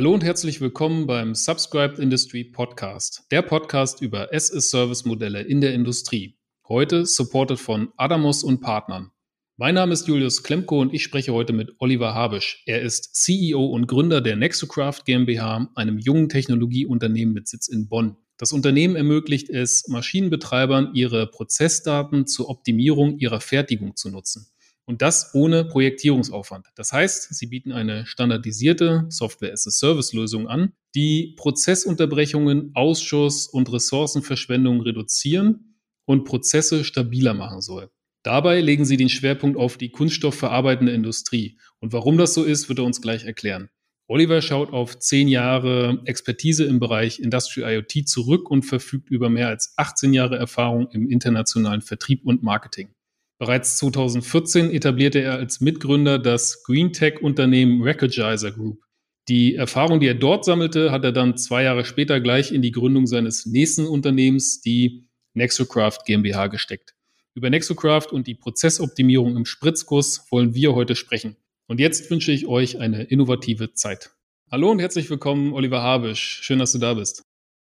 Hallo 0.00 0.14
und 0.14 0.24
herzlich 0.24 0.62
willkommen 0.62 1.06
beim 1.06 1.34
Subscribed 1.34 1.98
Industry 1.98 2.42
Podcast, 2.42 3.24
der 3.30 3.42
Podcast 3.42 4.00
über 4.00 4.32
SS-Service-Modelle 4.32 5.42
in 5.42 5.60
der 5.60 5.74
Industrie. 5.74 6.38
Heute 6.66 7.04
supported 7.04 7.58
von 7.58 7.92
Adamos 7.98 8.42
und 8.42 8.62
Partnern. 8.62 9.10
Mein 9.58 9.74
Name 9.74 9.92
ist 9.92 10.08
Julius 10.08 10.42
Klemko 10.42 10.80
und 10.80 10.94
ich 10.94 11.02
spreche 11.02 11.34
heute 11.34 11.52
mit 11.52 11.74
Oliver 11.80 12.14
Habisch. 12.14 12.62
Er 12.64 12.80
ist 12.80 13.14
CEO 13.14 13.62
und 13.62 13.88
Gründer 13.88 14.22
der 14.22 14.36
Nexocraft 14.36 15.04
GmbH, 15.04 15.68
einem 15.74 15.98
jungen 15.98 16.30
Technologieunternehmen 16.30 17.34
mit 17.34 17.46
Sitz 17.46 17.68
in 17.68 17.86
Bonn. 17.90 18.16
Das 18.38 18.52
Unternehmen 18.52 18.96
ermöglicht 18.96 19.50
es 19.50 19.86
Maschinenbetreibern, 19.86 20.94
ihre 20.94 21.26
Prozessdaten 21.26 22.26
zur 22.26 22.48
Optimierung 22.48 23.18
ihrer 23.18 23.42
Fertigung 23.42 23.96
zu 23.96 24.08
nutzen. 24.08 24.46
Und 24.90 25.02
das 25.02 25.36
ohne 25.36 25.64
Projektierungsaufwand. 25.64 26.66
Das 26.74 26.92
heißt, 26.92 27.32
sie 27.32 27.46
bieten 27.46 27.70
eine 27.70 28.06
standardisierte 28.06 29.06
Software-as-a-Service-Lösung 29.08 30.48
an, 30.48 30.72
die 30.96 31.36
Prozessunterbrechungen, 31.36 32.72
Ausschuss 32.74 33.46
und 33.46 33.72
Ressourcenverschwendung 33.72 34.80
reduzieren 34.80 35.76
und 36.06 36.24
Prozesse 36.24 36.82
stabiler 36.82 37.34
machen 37.34 37.60
soll. 37.60 37.88
Dabei 38.24 38.60
legen 38.60 38.84
sie 38.84 38.96
den 38.96 39.08
Schwerpunkt 39.08 39.56
auf 39.56 39.76
die 39.76 39.90
kunststoffverarbeitende 39.90 40.90
Industrie. 40.90 41.56
Und 41.78 41.92
warum 41.92 42.18
das 42.18 42.34
so 42.34 42.42
ist, 42.42 42.68
wird 42.68 42.80
er 42.80 42.84
uns 42.84 43.00
gleich 43.00 43.24
erklären. 43.24 43.70
Oliver 44.08 44.42
schaut 44.42 44.72
auf 44.72 44.98
zehn 44.98 45.28
Jahre 45.28 46.02
Expertise 46.04 46.64
im 46.64 46.80
Bereich 46.80 47.20
Industrial 47.20 47.74
IoT 47.74 48.08
zurück 48.08 48.50
und 48.50 48.64
verfügt 48.64 49.08
über 49.08 49.28
mehr 49.28 49.46
als 49.46 49.72
18 49.76 50.12
Jahre 50.12 50.36
Erfahrung 50.36 50.90
im 50.90 51.08
internationalen 51.08 51.80
Vertrieb 51.80 52.26
und 52.26 52.42
Marketing. 52.42 52.92
Bereits 53.40 53.78
2014 53.78 54.70
etablierte 54.70 55.22
er 55.22 55.36
als 55.36 55.62
Mitgründer 55.62 56.18
das 56.18 56.62
Green 56.62 56.92
Tech-Unternehmen 56.92 57.82
Recogizer 57.82 58.52
Group. 58.52 58.82
Die 59.28 59.54
Erfahrung, 59.54 59.98
die 59.98 60.08
er 60.08 60.14
dort 60.14 60.44
sammelte, 60.44 60.92
hat 60.92 61.04
er 61.04 61.12
dann 61.12 61.38
zwei 61.38 61.62
Jahre 61.62 61.86
später 61.86 62.20
gleich 62.20 62.52
in 62.52 62.60
die 62.60 62.70
Gründung 62.70 63.06
seines 63.06 63.46
nächsten 63.46 63.86
Unternehmens, 63.86 64.60
die 64.60 65.08
Nexocraft 65.32 66.00
GmbH, 66.04 66.48
gesteckt. 66.48 66.94
Über 67.32 67.48
Nexocraft 67.48 68.08
und 68.12 68.26
die 68.26 68.34
Prozessoptimierung 68.34 69.34
im 69.38 69.46
Spritzguss 69.46 70.26
wollen 70.30 70.54
wir 70.54 70.74
heute 70.74 70.94
sprechen. 70.94 71.38
Und 71.66 71.80
jetzt 71.80 72.10
wünsche 72.10 72.32
ich 72.32 72.46
euch 72.46 72.78
eine 72.78 73.04
innovative 73.04 73.72
Zeit. 73.72 74.10
Hallo 74.50 74.70
und 74.70 74.80
herzlich 74.80 75.08
willkommen, 75.08 75.54
Oliver 75.54 75.80
Habisch. 75.80 76.40
Schön, 76.42 76.58
dass 76.58 76.72
du 76.72 76.78
da 76.78 76.92
bist. 76.92 77.22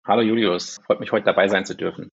Hallo 0.08 0.22
Julius, 0.22 0.80
freut 0.86 1.02
mich 1.02 1.12
heute 1.12 1.26
dabei 1.26 1.50
sein 1.50 1.66
zu 1.66 1.76
dürfen. 1.76 2.08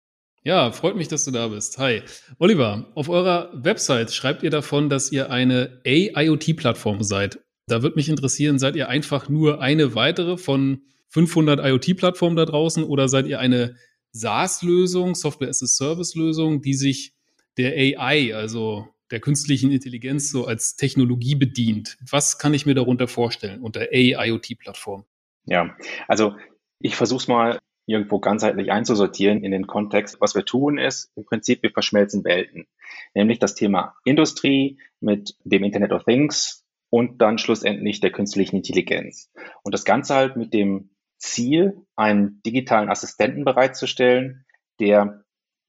Ja, 0.43 0.73
freut 0.73 0.97
mich, 0.97 1.09
dass 1.09 1.27
du 1.27 1.33
da 1.33 1.49
bist. 1.49 1.77
Hi. 1.77 2.03
Oliver, 2.39 2.91
auf 2.95 3.11
eurer 3.11 3.51
Website 3.53 4.11
schreibt 4.11 4.43
ihr 4.43 4.49
davon, 4.49 4.89
dass 4.89 5.13
ihr 5.13 5.31
eine 5.31 5.83
AIoT-Plattform 5.85 7.03
seid. 7.03 7.41
Da 7.67 7.83
würde 7.83 7.97
mich 7.97 8.09
interessieren, 8.09 8.59
seid 8.59 8.75
ihr 8.75 8.89
einfach 8.89 9.29
nur 9.29 9.61
eine 9.61 9.95
weitere 9.95 10.39
von 10.39 10.81
500 11.09 11.61
IoT-Plattformen 11.61 12.37
da 12.37 12.47
draußen 12.47 12.85
oder 12.85 13.09
seid 13.09 13.27
ihr 13.27 13.39
eine 13.39 13.77
SaaS-Lösung, 14.13 15.15
Software-as-a-Service-Lösung, 15.15 16.63
die 16.63 16.75
sich 16.75 17.13
der 17.59 17.75
AI, 17.75 18.35
also 18.35 18.89
der 19.11 19.21
künstlichen 19.21 19.71
Intelligenz, 19.71 20.31
so 20.31 20.47
als 20.47 20.75
Technologie 20.77 21.35
bedient? 21.35 21.99
Was 22.11 22.39
kann 22.39 22.55
ich 22.55 22.65
mir 22.65 22.75
darunter 22.75 23.09
vorstellen 23.09 23.61
unter 23.61 23.89
AIoT-Plattform? 23.93 25.05
Ja, 25.45 25.77
also 26.09 26.35
ich 26.79 26.97
versuche 26.97 27.21
es 27.21 27.29
mal 27.29 27.59
irgendwo 27.91 28.19
ganzheitlich 28.21 28.71
einzusortieren 28.71 29.43
in 29.43 29.51
den 29.51 29.67
Kontext. 29.67 30.21
Was 30.21 30.35
wir 30.35 30.45
tun 30.45 30.79
ist, 30.79 31.11
im 31.17 31.25
Prinzip, 31.25 31.63
wir 31.63 31.71
verschmelzen 31.71 32.25
Welten. 32.25 32.67
Nämlich 33.15 33.39
das 33.39 33.55
Thema 33.55 33.95
Industrie 34.05 34.79
mit 35.01 35.37
dem 35.45 35.65
Internet 35.65 35.93
of 35.93 36.05
Things 36.05 36.65
und 36.89 37.21
dann 37.21 37.39
schlussendlich 37.39 38.01
der 38.01 38.13
künstlichen 38.13 38.57
Intelligenz. 38.57 39.31
Und 39.63 39.75
das 39.75 39.85
Ganze 39.85 40.15
halt 40.15 40.37
mit 40.37 40.53
dem 40.53 40.91
Ziel, 41.19 41.77
einen 41.97 42.41
digitalen 42.45 42.89
Assistenten 42.89 43.45
bereitzustellen, 43.45 44.45
der 44.81 45.25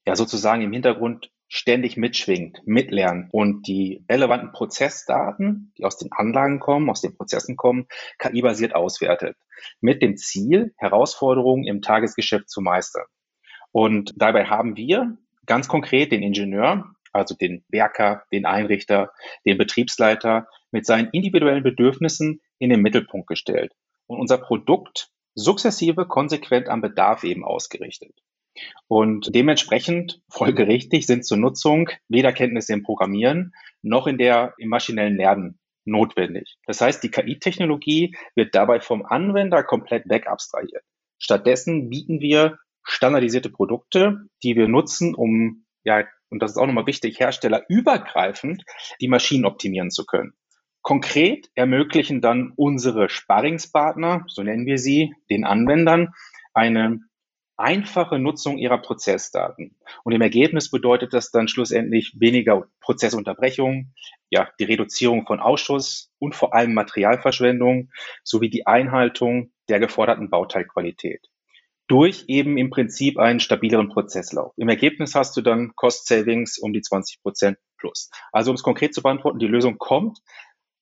ja 0.05 0.15
sozusagen 0.15 0.61
im 0.61 0.71
Hintergrund 0.71 1.31
ständig 1.53 1.97
mitschwingt, 1.97 2.61
mitlernt 2.65 3.27
und 3.33 3.67
die 3.67 4.05
relevanten 4.09 4.53
Prozessdaten, 4.53 5.73
die 5.77 5.83
aus 5.83 5.97
den 5.97 6.09
Anlagen 6.13 6.61
kommen, 6.61 6.89
aus 6.89 7.01
den 7.01 7.17
Prozessen 7.17 7.57
kommen, 7.57 7.87
KI-basiert 8.19 8.73
auswertet. 8.73 9.35
Mit 9.81 10.01
dem 10.01 10.15
Ziel, 10.15 10.73
Herausforderungen 10.77 11.65
im 11.65 11.81
Tagesgeschäft 11.81 12.49
zu 12.49 12.61
meistern. 12.61 13.03
Und 13.73 14.13
dabei 14.15 14.45
haben 14.45 14.77
wir 14.77 15.17
ganz 15.45 15.67
konkret 15.67 16.13
den 16.13 16.23
Ingenieur, 16.23 16.95
also 17.11 17.35
den 17.35 17.65
Werker, 17.67 18.23
den 18.31 18.45
Einrichter, 18.45 19.11
den 19.45 19.57
Betriebsleiter 19.57 20.47
mit 20.71 20.85
seinen 20.85 21.09
individuellen 21.11 21.63
Bedürfnissen 21.63 22.39
in 22.59 22.69
den 22.69 22.81
Mittelpunkt 22.81 23.27
gestellt 23.27 23.73
und 24.07 24.21
unser 24.21 24.37
Produkt 24.37 25.09
sukzessive 25.35 26.07
konsequent 26.07 26.69
am 26.69 26.79
Bedarf 26.79 27.25
eben 27.25 27.43
ausgerichtet. 27.43 28.13
Und 28.87 29.33
dementsprechend 29.33 30.21
folgerichtig 30.29 31.05
sind 31.05 31.25
zur 31.25 31.37
Nutzung 31.37 31.89
weder 32.09 32.33
Kenntnisse 32.33 32.73
im 32.73 32.83
Programmieren 32.83 33.53
noch 33.81 34.07
in 34.07 34.17
der 34.17 34.53
im 34.57 34.69
maschinellen 34.69 35.15
Lernen 35.15 35.59
notwendig. 35.85 36.57
Das 36.65 36.81
heißt, 36.81 37.03
die 37.03 37.09
KI-Technologie 37.09 38.15
wird 38.35 38.53
dabei 38.53 38.79
vom 38.79 39.05
Anwender 39.05 39.63
komplett 39.63 40.07
wegabstrahiert. 40.09 40.83
Stattdessen 41.17 41.89
bieten 41.89 42.19
wir 42.19 42.57
standardisierte 42.83 43.49
Produkte, 43.49 44.25
die 44.43 44.55
wir 44.55 44.67
nutzen, 44.67 45.15
um, 45.15 45.65
ja, 45.83 46.03
und 46.29 46.41
das 46.41 46.51
ist 46.51 46.57
auch 46.57 46.65
nochmal 46.65 46.87
wichtig, 46.87 47.19
herstellerübergreifend 47.19 48.63
die 49.01 49.07
Maschinen 49.07 49.45
optimieren 49.45 49.91
zu 49.91 50.05
können. 50.05 50.33
Konkret 50.81 51.49
ermöglichen 51.53 52.21
dann 52.21 52.53
unsere 52.55 53.09
Sparringspartner, 53.09 54.25
so 54.27 54.41
nennen 54.41 54.65
wir 54.65 54.77
sie, 54.77 55.13
den 55.29 55.43
Anwendern, 55.43 56.13
eine 56.53 56.99
einfache 57.61 58.19
Nutzung 58.19 58.57
ihrer 58.57 58.79
Prozessdaten. 58.79 59.75
Und 60.03 60.13
im 60.13 60.21
Ergebnis 60.21 60.69
bedeutet 60.69 61.13
das 61.13 61.31
dann 61.31 61.47
schlussendlich 61.47 62.15
weniger 62.19 62.67
Prozessunterbrechung, 62.81 63.93
ja, 64.29 64.49
die 64.59 64.65
Reduzierung 64.65 65.25
von 65.25 65.39
Ausschuss 65.39 66.11
und 66.19 66.35
vor 66.35 66.53
allem 66.53 66.73
Materialverschwendung 66.73 67.89
sowie 68.23 68.49
die 68.49 68.67
Einhaltung 68.67 69.51
der 69.69 69.79
geforderten 69.79 70.29
Bauteilqualität. 70.29 71.27
Durch 71.87 72.25
eben 72.27 72.57
im 72.57 72.69
Prinzip 72.69 73.17
einen 73.19 73.39
stabileren 73.39 73.89
Prozesslauf. 73.89 74.53
Im 74.57 74.69
Ergebnis 74.69 75.13
hast 75.13 75.35
du 75.35 75.41
dann 75.41 75.73
Cost 75.75 76.07
Savings 76.07 76.57
um 76.57 76.73
die 76.73 76.81
20 76.81 77.21
Prozent 77.21 77.57
plus. 77.77 78.09
Also 78.31 78.51
um 78.51 78.55
es 78.55 78.63
konkret 78.63 78.93
zu 78.93 79.01
beantworten, 79.01 79.39
die 79.39 79.47
Lösung 79.47 79.77
kommt 79.77 80.19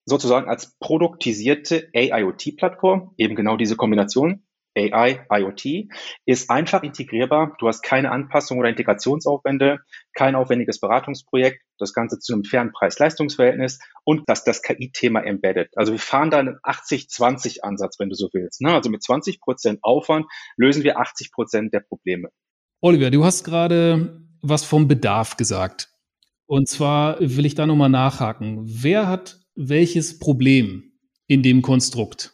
sozusagen 0.06 0.50
als 0.50 0.78
produktisierte 0.79 1.90
AIoT-Plattform, 1.96 3.13
eben 3.17 3.35
genau 3.35 3.57
diese 3.57 3.75
Kombination 3.75 4.44
AI, 4.79 5.25
IoT, 5.29 5.90
ist 6.25 6.50
einfach 6.50 6.84
integrierbar. 6.84 7.56
Du 7.59 7.67
hast 7.67 7.81
keine 7.81 8.12
Anpassung 8.12 8.59
oder 8.59 8.69
Integrationsaufwände, 8.69 9.79
kein 10.13 10.35
aufwendiges 10.35 10.79
Beratungsprojekt, 10.79 11.62
das 11.78 11.94
Ganze 11.94 12.19
zu 12.19 12.34
einem 12.34 12.44
fairen 12.44 12.72
Preis-Leistungs-Verhältnis 12.72 13.79
und 14.03 14.28
dass 14.28 14.44
das 14.44 14.62
KI-Thema 14.62 15.22
embedded. 15.22 15.69
Also 15.75 15.91
wir 15.91 16.00
fahren 16.00 16.31
da 16.31 16.40
einen 16.40 16.57
80-20-Ansatz, 16.63 18.00
wenn 18.00 18.09
du 18.09 18.16
so 18.16 18.29
willst. 18.34 18.62
Ne? 18.62 18.73
Also 18.73 18.90
mit 18.90 19.03
20 19.03 19.40
Prozent 19.41 19.79
Aufwand 19.81 20.25
lösen 20.57 20.84
wir 20.84 21.00
80 21.00 21.31
Prozent 21.31 21.73
der 21.73 21.81
Probleme. 21.81 22.29
Oliver, 22.81 23.11
du 23.11 23.23
hast 23.25 23.44
gerade 23.44 24.22
was 24.41 24.63
vom 24.63 24.88
Bedarf 24.88 25.38
gesagt. 25.38 25.90
Und 26.46 26.67
zwar 26.67 27.19
will 27.19 27.46
ich 27.46 27.56
da 27.56 27.67
nochmal 27.67 27.90
nachhaken. 27.90 28.61
Wer 28.63 29.07
hat 29.07 29.40
welches 29.56 30.17
Problem 30.17 30.94
in 31.28 31.44
dem 31.44 31.61
Konstrukt? 31.61 32.34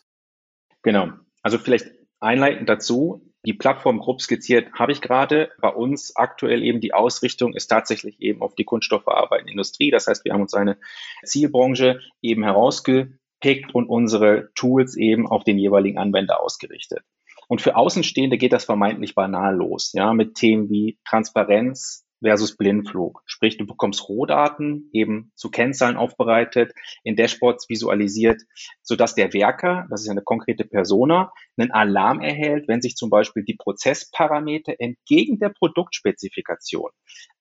Genau. 0.84 1.10
Also 1.42 1.58
vielleicht 1.58 1.88
Einleitend 2.20 2.70
dazu, 2.70 3.22
die 3.46 3.54
Plattform 3.54 4.00
grob 4.00 4.22
skizziert 4.22 4.74
habe 4.74 4.92
ich 4.92 5.02
gerade. 5.02 5.52
Bei 5.62 5.70
uns 5.70 6.16
aktuell 6.16 6.64
eben 6.64 6.82
die 6.82 6.94
Ausrichtung 6.94 7.54
ist 7.54 7.68
tatsächlich 7.68 8.20
eben 8.20 8.42
auf 8.42 8.56
die 8.56 8.64
kunststoffverarbeitende 8.64 9.52
Industrie. 9.52 9.92
Das 9.92 10.08
heißt, 10.08 10.26
wir 10.26 10.34
haben 10.34 10.42
uns 10.42 10.56
eine 10.56 10.78
Zielbranche 11.24 12.00
eben 12.22 12.44
herausgepickt 12.44 13.74
und 13.74 13.88
unsere 13.88 14.50
Tools 14.56 14.98
eben 14.98 15.28
auf 15.28 15.44
den 15.44 15.60
jeweiligen 15.60 16.00
Anwender 16.00 16.42
ausgerichtet. 16.42 17.04
Und 17.48 17.62
für 17.62 17.76
Außenstehende 17.76 18.38
geht 18.38 18.54
das 18.54 18.66
vermeintlich 18.66 19.14
banal 19.14 19.56
los, 19.56 19.92
ja, 19.94 20.14
mit 20.14 20.34
Themen 20.36 20.70
wie 20.70 20.98
Transparenz, 21.08 22.05
versus 22.22 22.58
Blindflug. 22.58 23.22
Sprich, 23.26 23.58
du 23.58 23.66
bekommst 23.66 24.08
Rohdaten 24.08 24.90
eben 24.94 25.32
zu 25.36 25.50
Kennzahlen 25.50 25.98
aufbereitet, 25.98 26.74
in 27.04 27.16
Dashboards 27.16 27.70
visualisiert, 27.70 28.42
sodass 28.82 29.16
der 29.16 29.34
Werker, 29.34 29.88
das 29.90 30.04
ist 30.04 30.10
eine 30.10 30.24
konkrete 30.24 30.66
Persona, 30.66 31.32
einen 31.58 31.72
Alarm 31.72 32.22
erhält, 32.22 32.68
wenn 32.68 32.82
sich 32.82 32.96
zum 32.96 33.10
Beispiel 33.10 33.44
die 33.44 33.56
Prozessparameter 33.56 34.76
entgegen 34.80 35.40
der 35.40 35.50
Produktspezifikation 35.50 36.92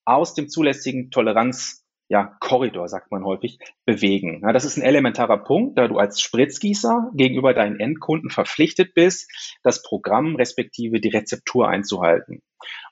aus 0.04 0.34
dem 0.34 0.48
zulässigen 0.48 1.10
Toleranz 1.10 1.84
ja, 2.08 2.36
Korridor, 2.40 2.88
sagt 2.88 3.10
man 3.10 3.24
häufig, 3.24 3.58
bewegen. 3.86 4.42
Ja, 4.42 4.52
das 4.52 4.64
ist 4.64 4.76
ein 4.76 4.82
elementarer 4.82 5.38
Punkt, 5.38 5.78
da 5.78 5.88
du 5.88 5.96
als 5.96 6.20
Spritzgießer 6.20 7.10
gegenüber 7.14 7.54
deinen 7.54 7.80
Endkunden 7.80 8.30
verpflichtet 8.30 8.94
bist, 8.94 9.30
das 9.62 9.82
Programm 9.82 10.36
respektive 10.36 11.00
die 11.00 11.08
Rezeptur 11.08 11.68
einzuhalten. 11.68 12.42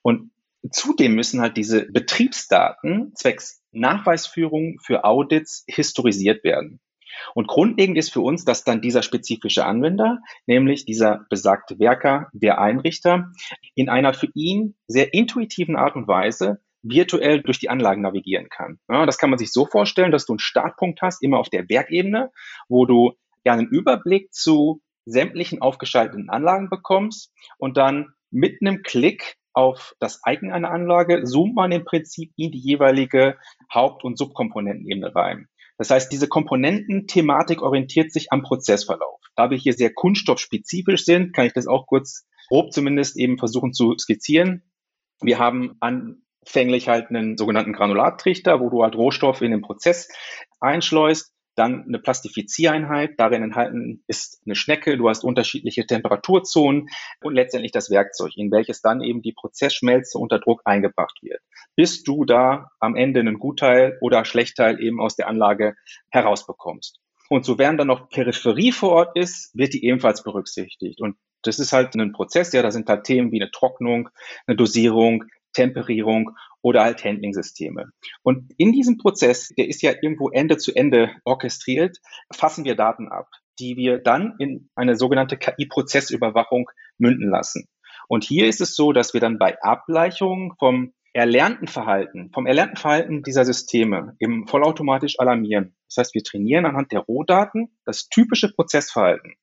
Und 0.03 0.31
Zudem 0.71 1.15
müssen 1.15 1.41
halt 1.41 1.57
diese 1.57 1.87
Betriebsdaten 1.91 3.13
zwecks 3.15 3.63
Nachweisführung 3.73 4.79
für 4.81 5.05
Audits 5.05 5.65
historisiert 5.67 6.45
werden. 6.45 6.81
Und 7.35 7.47
grundlegend 7.47 7.99
ist 7.99 8.13
für 8.13 8.21
uns, 8.21 8.45
dass 8.45 8.65
dann 8.65 8.81
dieser 8.81 9.03
spezifische 9.03 9.67
Anwender, 9.67 10.21
nämlich 10.47 10.85
dieser 10.85 11.27
besagte 11.29 11.79
Werker, 11.79 12.29
der 12.33 12.61
Einrichter, 12.61 13.33
in 13.75 13.89
einer 13.89 14.15
für 14.15 14.29
ihn 14.35 14.77
sehr 14.87 15.13
intuitiven 15.13 15.77
Art 15.77 15.97
und 15.97 16.09
Weise 16.09 16.61
virtuell 16.83 17.43
durch 17.43 17.59
die 17.59 17.69
Anlagen 17.69 18.03
navigieren 18.03 18.49
kann. 18.49 18.79
Ja, 18.89 19.07
das 19.07 19.19
kann 19.19 19.31
man 19.31 19.39
sich 19.39 19.53
so 19.53 19.67
vorstellen, 19.67 20.11
dass 20.11 20.27
du 20.27 20.33
einen 20.33 20.41
Startpunkt 20.41 21.01
hast, 21.01 21.23
immer 21.23 21.39
auf 21.39 21.49
der 21.49 21.69
Werkebene, 21.69 22.31
wo 22.69 22.87
du 22.87 23.13
ja 23.45 23.53
einen 23.53 23.69
Überblick 23.69 24.33
zu 24.33 24.83
sämtlichen 25.05 25.61
aufgeschalteten 25.61 26.29
Anlagen 26.29 26.71
bekommst 26.71 27.33
und 27.59 27.77
dann 27.77 28.15
mit 28.31 28.59
einem 28.61 28.83
Klick 28.83 29.37
auf 29.55 29.95
das 29.99 30.21
Icon 30.27 30.53
einer 30.53 30.71
Anlage 30.71 31.23
zoomt 31.25 31.55
man 31.55 31.73
im 31.73 31.85
Prinzip 31.85 32.33
in 32.37 32.51
die 32.51 32.59
jeweilige 32.59 33.37
Haupt- 33.73 34.05
und 34.05 34.19
Subkomponentenebene 34.19 35.15
rein. 35.15 35.49
Das 35.79 35.91
heißt, 35.91 36.13
diese 36.13 36.29
Komponententhematik 36.29 37.63
orientiert 37.63 38.13
sich 38.13 38.31
am 38.31 38.43
Prozessverlauf. 38.43 39.21
Da 39.35 39.51
wir 39.51 39.59
hier 39.59 39.73
sehr 39.73 39.93
kunststoffspezifisch 39.93 41.05
sind, 41.05 41.35
kann 41.35 41.47
ich 41.47 41.55
das 41.55 41.67
auch 41.67 41.87
kurz 41.87 42.27
grob 42.49 42.73
zumindest 42.73 43.17
eben 43.17 43.39
versuchen 43.39 43.73
zu 43.73 43.97
skizzieren. 43.99 44.63
Wir 45.21 45.39
haben 45.39 45.77
anfänglich 45.81 46.89
halt 46.89 47.09
einen 47.09 47.37
sogenannten 47.37 47.73
Granulattrichter, 47.73 48.61
wo 48.61 48.69
du 48.69 48.83
halt 48.83 48.95
Rohstoffe 48.95 49.41
in 49.41 49.51
den 49.51 49.63
Prozess 49.63 50.09
einschleust 50.61 51.33
dann 51.55 51.85
eine 51.87 51.99
Plastifiziereinheit, 51.99 53.13
darin 53.19 53.43
enthalten 53.43 54.03
ist 54.07 54.41
eine 54.47 54.55
Schnecke, 54.55 54.97
du 54.97 55.09
hast 55.09 55.25
unterschiedliche 55.25 55.87
Temperaturzonen 55.87 56.89
und 57.23 57.35
letztendlich 57.35 57.73
das 57.73 57.91
Werkzeug, 57.91 58.33
in 58.37 58.51
welches 58.51 58.81
dann 58.81 59.03
eben 59.03 59.23
die 59.23 59.33
Prozessschmelze 59.33 60.19
unter 60.19 60.39
Druck 60.39 60.63
eingebracht 60.65 61.19
wird, 61.23 61.41
bis 61.77 62.03
du 62.03 62.25
da 62.25 62.71
am 62.81 62.97
Ende 62.97 63.21
einen 63.21 63.39
Gutteil 63.39 63.99
oder 64.01 64.25
Schlechtteil 64.25 64.81
eben 64.81 65.01
aus 65.01 65.17
der 65.17 65.29
Anlage 65.29 65.75
herausbekommst. 66.11 66.99
Und 67.29 67.45
so 67.45 67.59
während 67.59 67.81
dann 67.81 67.87
noch 67.87 68.09
Peripherie 68.11 68.73
vor 68.73 68.91
Ort 68.91 69.17
ist, 69.17 69.51
wird 69.55 69.73
die 69.73 69.85
ebenfalls 69.85 70.23
berücksichtigt. 70.23 71.01
Und 71.01 71.17
das 71.43 71.59
ist 71.59 71.73
halt 71.73 71.95
ein 71.95 72.13
Prozess, 72.13 72.53
ja, 72.53 72.63
da 72.63 72.71
sind 72.71 72.89
halt 72.89 73.05
Themen 73.05 73.33
wie 73.33 73.41
eine 73.41 73.51
Trocknung, 73.51 74.09
eine 74.47 74.57
Dosierung, 74.57 75.25
Temperierung 75.53 76.31
oder 76.63 76.85
halt 76.85 77.05
Handling-Systeme. 77.05 77.91
Und 78.23 78.53
in 78.57 78.73
diesem 78.73 78.99
Prozess, 78.99 79.49
der 79.57 79.69
ist 79.69 79.83
ja 79.83 79.93
irgendwo 80.01 80.31
Ende 80.31 80.57
zu 80.57 80.75
Ende 80.75 81.11
orchestriert, 81.25 81.99
fassen 82.33 82.65
wir 82.65 82.77
Daten 82.77 83.09
ab, 83.09 83.29
die 83.59 83.77
wir 83.77 83.99
dann 83.99 84.35
in 84.39 84.71
eine 84.75 84.97
sogenannte 84.97 85.37
KI-Prozessüberwachung 85.37 86.71
münden 86.99 87.29
lassen. 87.29 87.69
Und 88.09 88.25
hier 88.25 88.47
ist 88.47 88.61
es 88.61 88.75
so, 88.75 88.93
dass 88.93 89.15
wir 89.15 89.21
dann 89.21 89.39
bei 89.39 89.61
Ableichungen 89.63 90.53
vom 90.59 90.93
erlernten 91.15 91.69
Verhalten, 91.69 92.31
vom 92.33 92.47
erlernten 92.47 92.77
Verhalten 92.77 93.23
dieser 93.23 93.45
Systeme 93.45 94.17
eben 94.19 94.47
vollautomatisch 94.47 95.19
alarmieren. 95.19 95.75
Das 95.89 95.99
heißt, 95.99 96.15
wir 96.15 96.23
trainieren 96.23 96.65
anhand 96.65 96.91
der 96.93 97.01
Rohdaten 97.01 97.77
das 97.85 98.09
typische 98.09 98.51
Prozessverhalten 98.51 99.35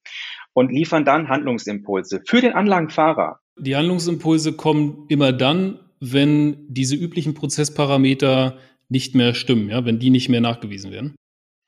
und 0.53 0.71
liefern 0.71 1.05
dann 1.05 1.29
Handlungsimpulse 1.29 2.21
für 2.25 2.41
den 2.41 2.53
Anlagenfahrer. 2.53 3.39
Die 3.57 3.75
Handlungsimpulse 3.75 4.53
kommen 4.53 5.05
immer 5.09 5.31
dann, 5.31 5.79
wenn 5.99 6.65
diese 6.67 6.95
üblichen 6.95 7.33
Prozessparameter 7.33 8.57
nicht 8.89 9.15
mehr 9.15 9.33
stimmen, 9.33 9.69
ja, 9.69 9.85
wenn 9.85 9.99
die 9.99 10.09
nicht 10.09 10.29
mehr 10.29 10.41
nachgewiesen 10.41 10.91
werden? 10.91 11.15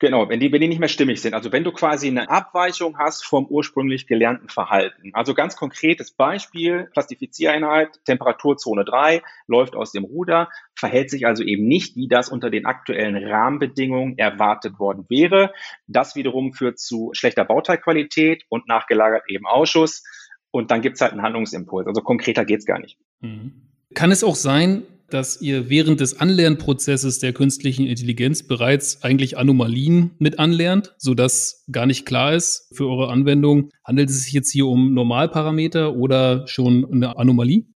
Genau, 0.02 0.28
wenn 0.28 0.40
die, 0.40 0.50
wenn 0.50 0.60
die 0.60 0.66
nicht 0.66 0.80
mehr 0.80 0.88
stimmig 0.88 1.22
sind. 1.22 1.32
Also 1.32 1.52
wenn 1.52 1.62
du 1.62 1.70
quasi 1.70 2.08
eine 2.08 2.28
Abweichung 2.28 2.98
hast 2.98 3.24
vom 3.24 3.46
ursprünglich 3.46 4.08
gelernten 4.08 4.48
Verhalten. 4.48 5.10
Also 5.12 5.32
ganz 5.32 5.54
konkretes 5.54 6.10
Beispiel, 6.10 6.88
Plastifiziereinheit, 6.92 8.00
Temperaturzone 8.04 8.84
3, 8.84 9.22
läuft 9.46 9.76
aus 9.76 9.92
dem 9.92 10.02
Ruder, 10.02 10.48
verhält 10.74 11.08
sich 11.08 11.24
also 11.24 11.44
eben 11.44 11.68
nicht, 11.68 11.94
wie 11.94 12.08
das 12.08 12.30
unter 12.30 12.50
den 12.50 12.66
aktuellen 12.66 13.16
Rahmenbedingungen 13.16 14.18
erwartet 14.18 14.80
worden 14.80 15.06
wäre. 15.08 15.52
Das 15.86 16.16
wiederum 16.16 16.52
führt 16.52 16.80
zu 16.80 17.10
schlechter 17.12 17.44
Bauteilqualität 17.44 18.42
und 18.48 18.66
nachgelagert 18.66 19.22
eben 19.28 19.46
Ausschuss. 19.46 20.02
Und 20.50 20.72
dann 20.72 20.82
gibt's 20.82 21.00
halt 21.00 21.12
einen 21.12 21.22
Handlungsimpuls. 21.22 21.86
Also 21.86 22.02
konkreter 22.02 22.44
geht's 22.44 22.66
gar 22.66 22.80
nicht. 22.80 22.98
Mhm. 23.20 23.71
Kann 23.94 24.10
es 24.10 24.24
auch 24.24 24.36
sein, 24.36 24.84
dass 25.12 25.40
ihr 25.42 25.68
während 25.68 26.00
des 26.00 26.18
Anlernprozesses 26.18 27.18
der 27.18 27.32
künstlichen 27.32 27.86
Intelligenz 27.86 28.42
bereits 28.42 29.02
eigentlich 29.02 29.36
Anomalien 29.36 30.12
mit 30.18 30.38
anlernt, 30.38 30.94
sodass 30.96 31.64
gar 31.70 31.86
nicht 31.86 32.06
klar 32.06 32.34
ist 32.34 32.72
für 32.74 32.88
eure 32.88 33.10
Anwendung, 33.10 33.70
handelt 33.84 34.08
es 34.08 34.24
sich 34.24 34.32
jetzt 34.32 34.50
hier 34.50 34.66
um 34.66 34.94
Normalparameter 34.94 35.94
oder 35.94 36.46
schon 36.46 36.86
eine 36.90 37.18
Anomalie? 37.18 37.66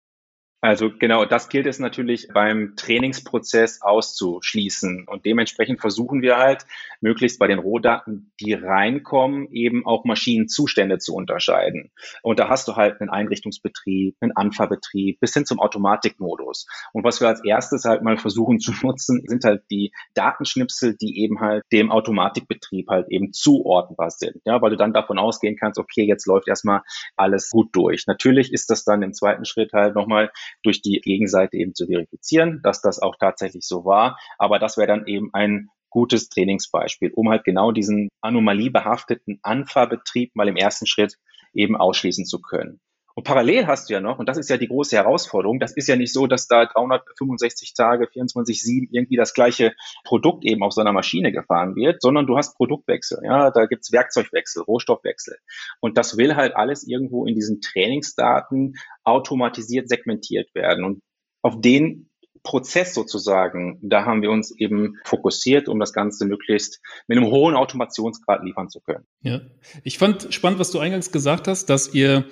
Also 0.62 0.90
genau, 0.90 1.24
das 1.26 1.48
gilt 1.48 1.66
es 1.66 1.78
natürlich 1.78 2.28
beim 2.32 2.74
Trainingsprozess 2.76 3.82
auszuschließen. 3.82 5.04
Und 5.06 5.24
dementsprechend 5.26 5.80
versuchen 5.80 6.22
wir 6.22 6.38
halt, 6.38 6.66
möglichst 7.00 7.38
bei 7.38 7.46
den 7.46 7.58
Rohdaten, 7.58 8.32
die 8.40 8.54
reinkommen, 8.54 9.48
eben 9.52 9.86
auch 9.86 10.04
Maschinenzustände 10.04 10.98
zu 10.98 11.14
unterscheiden. 11.14 11.90
Und 12.22 12.38
da 12.38 12.48
hast 12.48 12.68
du 12.68 12.76
halt 12.76 13.00
einen 13.00 13.10
Einrichtungsbetrieb, 13.10 14.16
einen 14.20 14.32
Anfahrbetrieb 14.32 15.20
bis 15.20 15.34
hin 15.34 15.46
zum 15.46 15.60
Automatikmodus. 15.60 16.66
Und 16.92 17.04
was 17.04 17.20
wir 17.20 17.28
als 17.28 17.44
erstes 17.44 17.84
halt 17.84 18.02
mal 18.02 18.18
versuchen 18.18 18.58
zu 18.58 18.72
nutzen, 18.82 19.22
sind 19.26 19.44
halt 19.44 19.62
die 19.70 19.92
Datenschnipsel, 20.14 20.96
die 20.96 21.20
eben 21.20 21.40
halt 21.40 21.64
dem 21.72 21.90
Automatikbetrieb 21.90 22.88
halt 22.88 23.06
eben 23.10 23.32
zuordnbar 23.32 24.10
sind. 24.10 24.40
Ja, 24.44 24.60
weil 24.62 24.70
du 24.70 24.76
dann 24.76 24.92
davon 24.92 25.18
ausgehen 25.18 25.56
kannst, 25.56 25.78
okay, 25.78 26.04
jetzt 26.04 26.26
läuft 26.26 26.48
erstmal 26.48 26.82
alles 27.16 27.50
gut 27.50 27.68
durch. 27.72 28.06
Natürlich 28.06 28.52
ist 28.52 28.70
das 28.70 28.84
dann 28.84 29.02
im 29.02 29.12
zweiten 29.12 29.44
Schritt 29.44 29.72
halt 29.72 29.94
nochmal 29.94 30.30
durch 30.62 30.82
die 30.82 31.00
Gegenseite 31.02 31.56
eben 31.56 31.74
zu 31.74 31.86
verifizieren, 31.86 32.60
dass 32.62 32.80
das 32.80 33.00
auch 33.00 33.16
tatsächlich 33.18 33.66
so 33.66 33.84
war. 33.84 34.18
Aber 34.38 34.58
das 34.58 34.76
wäre 34.76 34.88
dann 34.88 35.06
eben 35.06 35.30
ein 35.32 35.68
gutes 35.90 36.28
Trainingsbeispiel, 36.28 37.12
um 37.14 37.30
halt 37.30 37.44
genau 37.44 37.72
diesen 37.72 38.08
anomaliebehafteten 38.20 39.38
Anfahrbetrieb 39.42 40.34
mal 40.34 40.48
im 40.48 40.56
ersten 40.56 40.86
Schritt 40.86 41.16
eben 41.54 41.76
ausschließen 41.76 42.26
zu 42.26 42.40
können. 42.40 42.80
Und 43.18 43.24
parallel 43.24 43.66
hast 43.66 43.88
du 43.88 43.94
ja 43.94 44.00
noch, 44.02 44.18
und 44.18 44.28
das 44.28 44.36
ist 44.36 44.50
ja 44.50 44.58
die 44.58 44.68
große 44.68 44.94
Herausforderung, 44.94 45.58
das 45.58 45.74
ist 45.74 45.88
ja 45.88 45.96
nicht 45.96 46.12
so, 46.12 46.26
dass 46.26 46.48
da 46.48 46.66
365 46.66 47.72
Tage, 47.72 48.04
24-7 48.04 48.88
irgendwie 48.90 49.16
das 49.16 49.32
gleiche 49.32 49.72
Produkt 50.04 50.44
eben 50.44 50.62
auf 50.62 50.74
so 50.74 50.82
einer 50.82 50.92
Maschine 50.92 51.32
gefahren 51.32 51.76
wird, 51.76 52.02
sondern 52.02 52.26
du 52.26 52.36
hast 52.36 52.56
Produktwechsel, 52.56 53.20
ja, 53.24 53.50
da 53.50 53.64
gibt's 53.64 53.90
Werkzeugwechsel, 53.90 54.64
Rohstoffwechsel. 54.64 55.38
Und 55.80 55.96
das 55.96 56.18
will 56.18 56.36
halt 56.36 56.54
alles 56.56 56.86
irgendwo 56.86 57.24
in 57.24 57.34
diesen 57.34 57.62
Trainingsdaten 57.62 58.74
automatisiert 59.02 59.88
segmentiert 59.88 60.54
werden. 60.54 60.84
Und 60.84 61.00
auf 61.40 61.58
den 61.58 62.10
Prozess 62.46 62.94
sozusagen, 62.94 63.80
da 63.82 64.04
haben 64.04 64.22
wir 64.22 64.30
uns 64.30 64.52
eben 64.52 64.94
fokussiert, 65.04 65.68
um 65.68 65.80
das 65.80 65.92
Ganze 65.92 66.26
möglichst 66.26 66.80
mit 67.08 67.18
einem 67.18 67.26
hohen 67.26 67.56
Automationsgrad 67.56 68.44
liefern 68.44 68.70
zu 68.70 68.80
können. 68.80 69.04
Ja, 69.20 69.40
ich 69.82 69.98
fand 69.98 70.32
spannend, 70.32 70.60
was 70.60 70.70
du 70.70 70.78
eingangs 70.78 71.10
gesagt 71.10 71.48
hast, 71.48 71.66
dass 71.66 71.92
ihr 71.92 72.24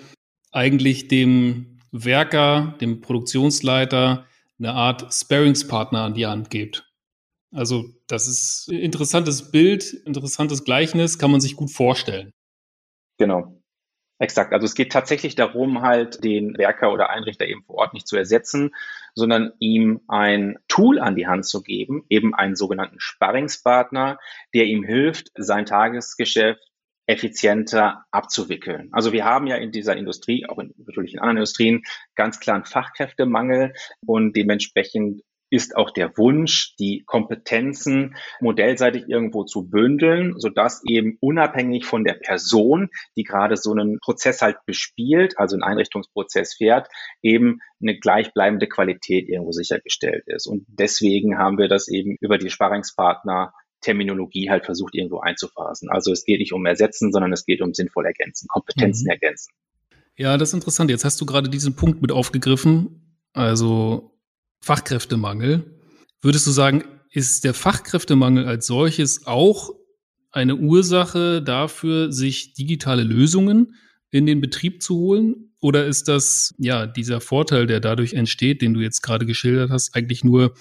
eigentlich 0.52 1.08
dem 1.08 1.80
Werker, 1.90 2.76
dem 2.80 3.00
Produktionsleiter 3.00 4.24
eine 4.60 4.72
Art 4.72 5.12
Sparingspartner 5.12 6.02
an 6.02 6.14
die 6.14 6.26
Hand 6.26 6.48
gibt. 6.48 6.88
Also 7.50 7.84
das 8.06 8.28
ist 8.28 8.68
ein 8.70 8.78
interessantes 8.78 9.50
Bild, 9.50 9.94
interessantes 10.06 10.62
Gleichnis, 10.62 11.18
kann 11.18 11.32
man 11.32 11.40
sich 11.40 11.56
gut 11.56 11.72
vorstellen. 11.72 12.30
Genau. 13.18 13.60
Exakt. 14.20 14.52
Also 14.52 14.64
es 14.64 14.74
geht 14.74 14.92
tatsächlich 14.92 15.34
darum, 15.34 15.82
halt 15.82 16.22
den 16.22 16.56
Werker 16.56 16.92
oder 16.92 17.10
Einrichter 17.10 17.46
eben 17.46 17.64
vor 17.64 17.76
Ort 17.76 17.94
nicht 17.94 18.06
zu 18.06 18.16
ersetzen, 18.16 18.70
sondern 19.14 19.52
ihm 19.58 20.02
ein 20.06 20.56
Tool 20.68 21.00
an 21.00 21.16
die 21.16 21.26
Hand 21.26 21.46
zu 21.46 21.62
geben, 21.62 22.04
eben 22.08 22.32
einen 22.34 22.54
sogenannten 22.54 23.00
Sparringspartner, 23.00 24.18
der 24.54 24.64
ihm 24.66 24.84
hilft, 24.84 25.32
sein 25.34 25.66
Tagesgeschäft 25.66 26.62
effizienter 27.06 28.04
abzuwickeln. 28.12 28.88
Also 28.92 29.12
wir 29.12 29.24
haben 29.24 29.46
ja 29.46 29.56
in 29.56 29.72
dieser 29.72 29.96
Industrie, 29.96 30.46
auch 30.46 30.58
in, 30.58 30.72
natürlich 30.78 31.12
in 31.12 31.18
anderen 31.18 31.38
Industrien, 31.38 31.82
ganz 32.14 32.40
klar 32.40 32.56
einen 32.56 32.64
Fachkräftemangel 32.64 33.74
und 34.06 34.34
dementsprechend 34.36 35.22
ist 35.50 35.76
auch 35.76 35.90
der 35.90 36.16
Wunsch, 36.16 36.74
die 36.76 37.04
Kompetenzen 37.06 38.16
modellseitig 38.40 39.04
irgendwo 39.08 39.44
zu 39.44 39.68
bündeln, 39.68 40.34
sodass 40.38 40.82
eben 40.86 41.16
unabhängig 41.20 41.84
von 41.84 42.04
der 42.04 42.14
Person, 42.14 42.88
die 43.16 43.22
gerade 43.22 43.56
so 43.56 43.72
einen 43.72 43.98
Prozess 44.00 44.42
halt 44.42 44.56
bespielt, 44.66 45.38
also 45.38 45.56
einen 45.56 45.62
Einrichtungsprozess 45.62 46.54
fährt, 46.54 46.88
eben 47.22 47.60
eine 47.80 47.98
gleichbleibende 47.98 48.68
Qualität 48.68 49.28
irgendwo 49.28 49.52
sichergestellt 49.52 50.24
ist. 50.26 50.46
Und 50.46 50.66
deswegen 50.68 51.38
haben 51.38 51.58
wir 51.58 51.68
das 51.68 51.88
eben 51.88 52.16
über 52.20 52.38
die 52.38 52.50
Sparringspartner 52.50 53.52
Terminologie 53.80 54.48
halt 54.50 54.64
versucht 54.64 54.94
irgendwo 54.94 55.20
einzuphasen. 55.20 55.90
Also 55.90 56.10
es 56.10 56.24
geht 56.24 56.40
nicht 56.40 56.54
um 56.54 56.64
ersetzen, 56.64 57.12
sondern 57.12 57.32
es 57.32 57.44
geht 57.44 57.60
um 57.60 57.74
sinnvoll 57.74 58.06
ergänzen, 58.06 58.48
Kompetenzen 58.48 59.04
mhm. 59.04 59.10
ergänzen. 59.10 59.52
Ja, 60.16 60.38
das 60.38 60.50
ist 60.50 60.54
interessant. 60.54 60.90
Jetzt 60.90 61.04
hast 61.04 61.20
du 61.20 61.26
gerade 61.26 61.50
diesen 61.50 61.76
Punkt 61.76 62.00
mit 62.00 62.10
aufgegriffen, 62.10 63.18
also 63.32 64.13
Fachkräftemangel. 64.64 65.62
Würdest 66.22 66.46
du 66.46 66.50
sagen, 66.50 66.84
ist 67.10 67.44
der 67.44 67.52
Fachkräftemangel 67.52 68.46
als 68.46 68.66
solches 68.66 69.26
auch 69.26 69.74
eine 70.30 70.56
Ursache 70.56 71.42
dafür, 71.42 72.10
sich 72.10 72.54
digitale 72.54 73.02
Lösungen 73.02 73.74
in 74.10 74.24
den 74.24 74.40
Betrieb 74.40 74.82
zu 74.82 74.96
holen? 74.96 75.52
Oder 75.60 75.84
ist 75.84 76.08
das, 76.08 76.54
ja, 76.56 76.86
dieser 76.86 77.20
Vorteil, 77.20 77.66
der 77.66 77.80
dadurch 77.80 78.14
entsteht, 78.14 78.62
den 78.62 78.72
du 78.72 78.80
jetzt 78.80 79.02
gerade 79.02 79.26
geschildert 79.26 79.70
hast, 79.70 79.94
eigentlich 79.94 80.24
nur 80.24 80.54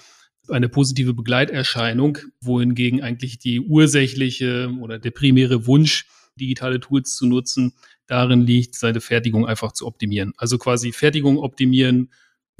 eine 0.48 0.68
positive 0.68 1.14
Begleiterscheinung, 1.14 2.18
wohingegen 2.42 3.02
eigentlich 3.02 3.38
die 3.38 3.58
ursächliche 3.58 4.70
oder 4.82 4.98
der 4.98 5.12
primäre 5.12 5.66
Wunsch, 5.66 6.06
digitale 6.38 6.78
Tools 6.78 7.16
zu 7.16 7.24
nutzen, 7.24 7.72
darin 8.06 8.42
liegt, 8.42 8.74
seine 8.74 9.00
Fertigung 9.00 9.46
einfach 9.46 9.72
zu 9.72 9.86
optimieren. 9.86 10.34
Also 10.36 10.58
quasi 10.58 10.92
Fertigung 10.92 11.38
optimieren 11.38 12.10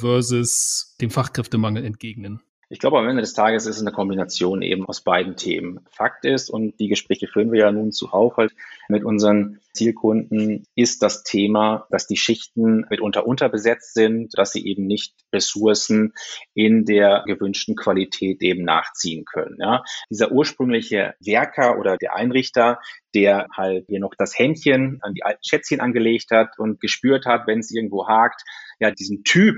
versus 0.01 0.97
dem 1.01 1.11
Fachkräftemangel 1.11 1.85
entgegnen. 1.85 2.41
Ich 2.71 2.79
glaube, 2.79 2.99
am 2.99 3.07
Ende 3.07 3.21
des 3.21 3.35
Tages 3.35 3.67
ist 3.67 3.77
es 3.77 3.83
eine 3.83 3.93
Kombination 3.93 4.63
eben 4.63 4.87
aus 4.87 5.03
beiden 5.03 5.37
Themen. 5.37 5.81
Fakt 5.91 6.25
ist, 6.25 6.51
und 6.51 6.81
die 6.81 6.89
Gespräche 6.89 7.29
führen 7.29 7.53
wir 7.53 7.61
ja 7.61 7.73
nun 7.73 7.93
zuhauf 7.93 8.37
halt 8.37 8.55
mit 8.89 9.05
unseren 9.05 9.61
Zielkunden, 9.73 10.67
ist 10.77 11.03
das 11.03 11.25
Thema, 11.25 11.87
dass 11.91 12.07
die 12.07 12.17
Schichten 12.17 12.87
mitunter 12.91 13.27
unterbesetzt 13.27 13.95
sind, 13.95 14.33
dass 14.37 14.53
sie 14.53 14.67
eben 14.67 14.87
nicht 14.87 15.15
Ressourcen 15.33 16.13
in 16.55 16.85
der 16.85 17.25
gewünschten 17.27 17.75
Qualität 17.75 18.41
eben 18.43 18.65
nachziehen 18.65 19.25
können. 19.25 19.57
Ja. 19.59 19.83
Dieser 20.11 20.31
ursprüngliche 20.31 21.15
Werker 21.21 21.79
oder 21.79 21.97
der 21.97 22.15
Einrichter, 22.15 22.79
der 23.15 23.49
halt 23.57 23.87
hier 23.89 24.01
noch 24.01 24.15
das 24.17 24.39
Händchen 24.39 24.99
an 25.03 25.15
die 25.15 25.25
alten 25.25 25.43
Schätzchen 25.45 25.81
angelegt 25.81 26.31
hat 26.31 26.59
und 26.59 26.81
gespürt 26.81 27.27
hat, 27.27 27.47
wenn 27.47 27.59
es 27.59 27.73
irgendwo 27.73 28.07
hakt, 28.07 28.43
ja, 28.79 28.91
diesen 28.91 29.25
Typ 29.25 29.57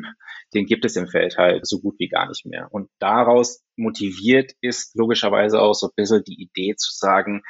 den 0.54 0.66
gibt 0.66 0.84
es 0.84 0.96
im 0.96 1.08
Feld 1.08 1.36
halt 1.36 1.66
so 1.66 1.80
gut 1.80 1.96
wie 1.98 2.08
gar 2.08 2.28
nicht 2.28 2.46
mehr. 2.46 2.68
Und 2.70 2.88
daraus 2.98 3.62
motiviert 3.76 4.52
ist 4.60 4.94
logischerweise 4.94 5.60
auch 5.60 5.74
so 5.74 5.88
ein 5.88 5.94
bisschen 5.96 6.24
die 6.24 6.40
Idee 6.40 6.76
zu 6.76 6.90
sagen, 6.92 7.42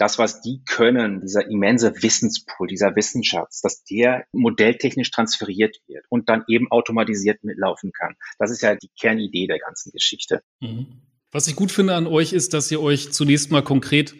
das, 0.00 0.18
was 0.18 0.40
die 0.40 0.62
können, 0.64 1.20
dieser 1.20 1.46
immense 1.50 2.02
Wissenspool, 2.02 2.66
dieser 2.66 2.96
Wissensschatz, 2.96 3.60
dass 3.60 3.84
der 3.84 4.24
modelltechnisch 4.32 5.10
transferiert 5.10 5.76
wird 5.86 6.06
und 6.08 6.30
dann 6.30 6.42
eben 6.48 6.70
automatisiert 6.70 7.44
mitlaufen 7.44 7.92
kann. 7.92 8.14
Das 8.38 8.50
ist 8.50 8.62
ja 8.62 8.74
die 8.74 8.88
Kernidee 8.98 9.46
der 9.46 9.58
ganzen 9.58 9.92
Geschichte. 9.92 10.42
Mhm. 10.60 10.86
Was 11.30 11.48
ich 11.48 11.54
gut 11.54 11.70
finde 11.70 11.94
an 11.94 12.06
euch 12.06 12.32
ist, 12.32 12.54
dass 12.54 12.70
ihr 12.70 12.80
euch 12.80 13.12
zunächst 13.12 13.50
mal 13.50 13.62
konkret 13.62 14.14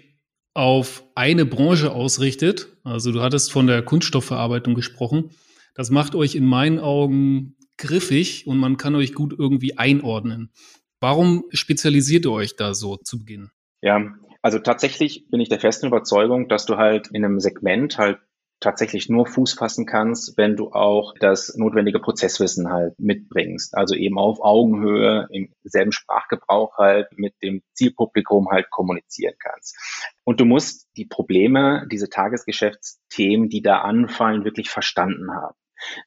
auf 0.52 1.02
eine 1.14 1.46
Branche 1.46 1.92
ausrichtet. 1.92 2.68
Also 2.84 3.10
du 3.10 3.22
hattest 3.22 3.50
von 3.50 3.66
der 3.66 3.82
Kunststoffverarbeitung 3.82 4.74
gesprochen. 4.74 5.30
Das 5.74 5.90
macht 5.90 6.14
euch 6.14 6.34
in 6.34 6.44
meinen 6.44 6.78
Augen 6.78 7.56
griffig 7.78 8.46
und 8.46 8.58
man 8.58 8.76
kann 8.76 8.94
euch 8.94 9.14
gut 9.14 9.34
irgendwie 9.36 9.78
einordnen. 9.78 10.52
Warum 11.00 11.44
spezialisiert 11.50 12.26
ihr 12.26 12.32
euch 12.32 12.56
da 12.56 12.74
so 12.74 12.98
zu 12.98 13.20
Beginn? 13.20 13.48
Ja, 13.80 14.12
also 14.42 14.58
tatsächlich 14.58 15.28
bin 15.30 15.40
ich 15.40 15.48
der 15.48 15.60
festen 15.60 15.86
Überzeugung, 15.86 16.48
dass 16.48 16.66
du 16.66 16.76
halt 16.76 17.08
in 17.08 17.24
einem 17.24 17.40
Segment 17.40 17.98
halt 17.98 18.18
tatsächlich 18.60 19.08
nur 19.08 19.26
Fuß 19.26 19.54
fassen 19.54 19.86
kannst, 19.86 20.36
wenn 20.36 20.54
du 20.54 20.70
auch 20.72 21.14
das 21.18 21.56
notwendige 21.56 21.98
Prozesswissen 21.98 22.70
halt 22.70 22.94
mitbringst. 22.98 23.74
Also 23.74 23.94
eben 23.94 24.18
auf 24.18 24.40
Augenhöhe, 24.40 25.26
im 25.30 25.50
selben 25.64 25.92
Sprachgebrauch 25.92 26.76
halt 26.76 27.08
mit 27.16 27.34
dem 27.42 27.62
Zielpublikum 27.72 28.50
halt 28.50 28.70
kommunizieren 28.70 29.34
kannst. 29.38 29.76
Und 30.24 30.40
du 30.40 30.44
musst 30.44 30.88
die 30.96 31.06
Probleme, 31.06 31.86
diese 31.90 32.10
Tagesgeschäftsthemen, 32.10 33.48
die 33.48 33.62
da 33.62 33.78
anfallen, 33.78 34.44
wirklich 34.44 34.68
verstanden 34.68 35.32
haben. 35.32 35.56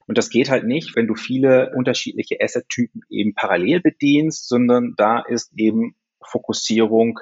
Und 0.06 0.20
das 0.20 0.30
geht 0.30 0.52
halt 0.52 0.66
nicht, 0.66 0.96
wenn 0.96 1.08
du 1.08 1.16
viele 1.16 1.72
unterschiedliche 1.75 2.38
Asset-Typen 2.40 3.02
eben 3.10 3.34
parallel 3.34 3.82
bedienst, 3.82 4.48
sondern 4.48 4.94
da 4.96 5.20
ist 5.20 5.52
eben 5.58 5.96
Fokussierung 6.22 7.20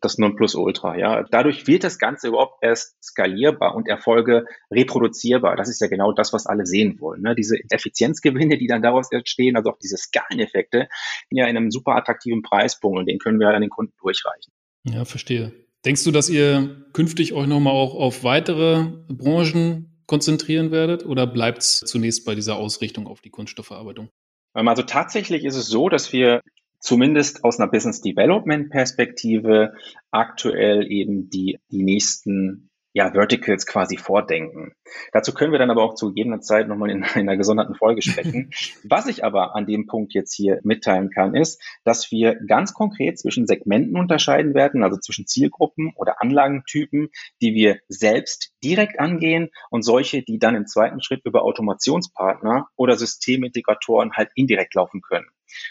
das 0.00 0.18
Nonplusultra. 0.18 0.96
Ja, 0.96 1.24
dadurch 1.30 1.66
wird 1.66 1.84
das 1.84 1.98
Ganze 1.98 2.28
überhaupt 2.28 2.62
erst 2.62 3.02
skalierbar 3.02 3.74
und 3.74 3.88
Erfolge 3.88 4.46
reproduzierbar. 4.70 5.56
Das 5.56 5.68
ist 5.68 5.80
ja 5.80 5.88
genau 5.88 6.12
das, 6.12 6.32
was 6.32 6.46
alle 6.46 6.66
sehen 6.66 7.00
wollen. 7.00 7.22
Ne? 7.22 7.34
Diese 7.34 7.56
Effizienzgewinne, 7.68 8.58
die 8.58 8.66
dann 8.66 8.82
daraus 8.82 9.10
entstehen, 9.12 9.56
also 9.56 9.70
auch 9.70 9.78
diese 9.78 9.96
Skaleneffekte, 9.96 10.88
ja 11.30 11.46
in 11.46 11.56
einem 11.56 11.70
super 11.70 11.96
attraktiven 11.96 12.42
Preispunkt 12.42 12.98
und 12.98 13.06
den 13.06 13.18
können 13.18 13.38
wir 13.38 13.46
halt 13.46 13.56
an 13.56 13.62
den 13.62 13.70
Kunden 13.70 13.94
durchreichen. 14.00 14.52
Ja, 14.84 15.04
verstehe. 15.04 15.52
Denkst 15.84 16.04
du, 16.04 16.10
dass 16.10 16.28
ihr 16.28 16.86
künftig 16.92 17.32
euch 17.32 17.46
nochmal 17.46 17.72
auch 17.72 17.94
auf 17.94 18.24
weitere 18.24 18.84
Branchen 19.08 20.02
konzentrieren 20.06 20.70
werdet 20.70 21.06
oder 21.06 21.26
bleibt 21.26 21.58
es 21.58 21.80
zunächst 21.86 22.24
bei 22.24 22.34
dieser 22.34 22.56
Ausrichtung 22.56 23.06
auf 23.06 23.20
die 23.20 23.30
Kunststoffverarbeitung? 23.30 24.10
Ähm, 24.54 24.68
also 24.68 24.82
tatsächlich 24.82 25.44
ist 25.44 25.56
es 25.56 25.66
so, 25.66 25.88
dass 25.88 26.12
wir 26.12 26.42
zumindest 26.80 27.44
aus 27.44 27.60
einer 27.60 27.70
Business 27.70 28.00
Development 28.00 28.70
Perspektive 28.70 29.74
aktuell 30.10 30.90
eben 30.90 31.30
die, 31.30 31.58
die 31.70 31.82
nächsten 31.82 32.70
ja, 32.92 33.12
Verticals 33.12 33.66
quasi 33.66 33.96
vordenken. 33.96 34.72
Dazu 35.12 35.32
können 35.32 35.52
wir 35.52 35.60
dann 35.60 35.70
aber 35.70 35.84
auch 35.84 35.94
zu 35.94 36.08
gegebener 36.08 36.40
Zeit 36.40 36.66
nochmal 36.66 36.90
in, 36.90 36.98
in 36.98 37.04
einer 37.04 37.36
gesonderten 37.36 37.76
Folge 37.76 38.02
sprechen. 38.02 38.50
Was 38.82 39.06
ich 39.06 39.24
aber 39.24 39.54
an 39.54 39.66
dem 39.66 39.86
Punkt 39.86 40.12
jetzt 40.12 40.34
hier 40.34 40.58
mitteilen 40.64 41.10
kann, 41.10 41.34
ist, 41.36 41.62
dass 41.84 42.10
wir 42.10 42.34
ganz 42.34 42.74
konkret 42.74 43.18
zwischen 43.18 43.46
Segmenten 43.46 43.96
unterscheiden 43.96 44.54
werden, 44.54 44.82
also 44.82 44.98
zwischen 44.98 45.26
Zielgruppen 45.26 45.92
oder 45.94 46.20
Anlagentypen, 46.20 47.10
die 47.40 47.54
wir 47.54 47.78
selbst 47.88 48.52
direkt 48.64 48.98
angehen 48.98 49.50
und 49.70 49.82
solche, 49.82 50.22
die 50.22 50.38
dann 50.38 50.56
im 50.56 50.66
zweiten 50.66 51.00
Schritt 51.00 51.24
über 51.24 51.42
Automationspartner 51.44 52.68
oder 52.74 52.96
Systemintegratoren 52.96 54.14
halt 54.14 54.30
indirekt 54.34 54.74
laufen 54.74 55.00
können. 55.00 55.26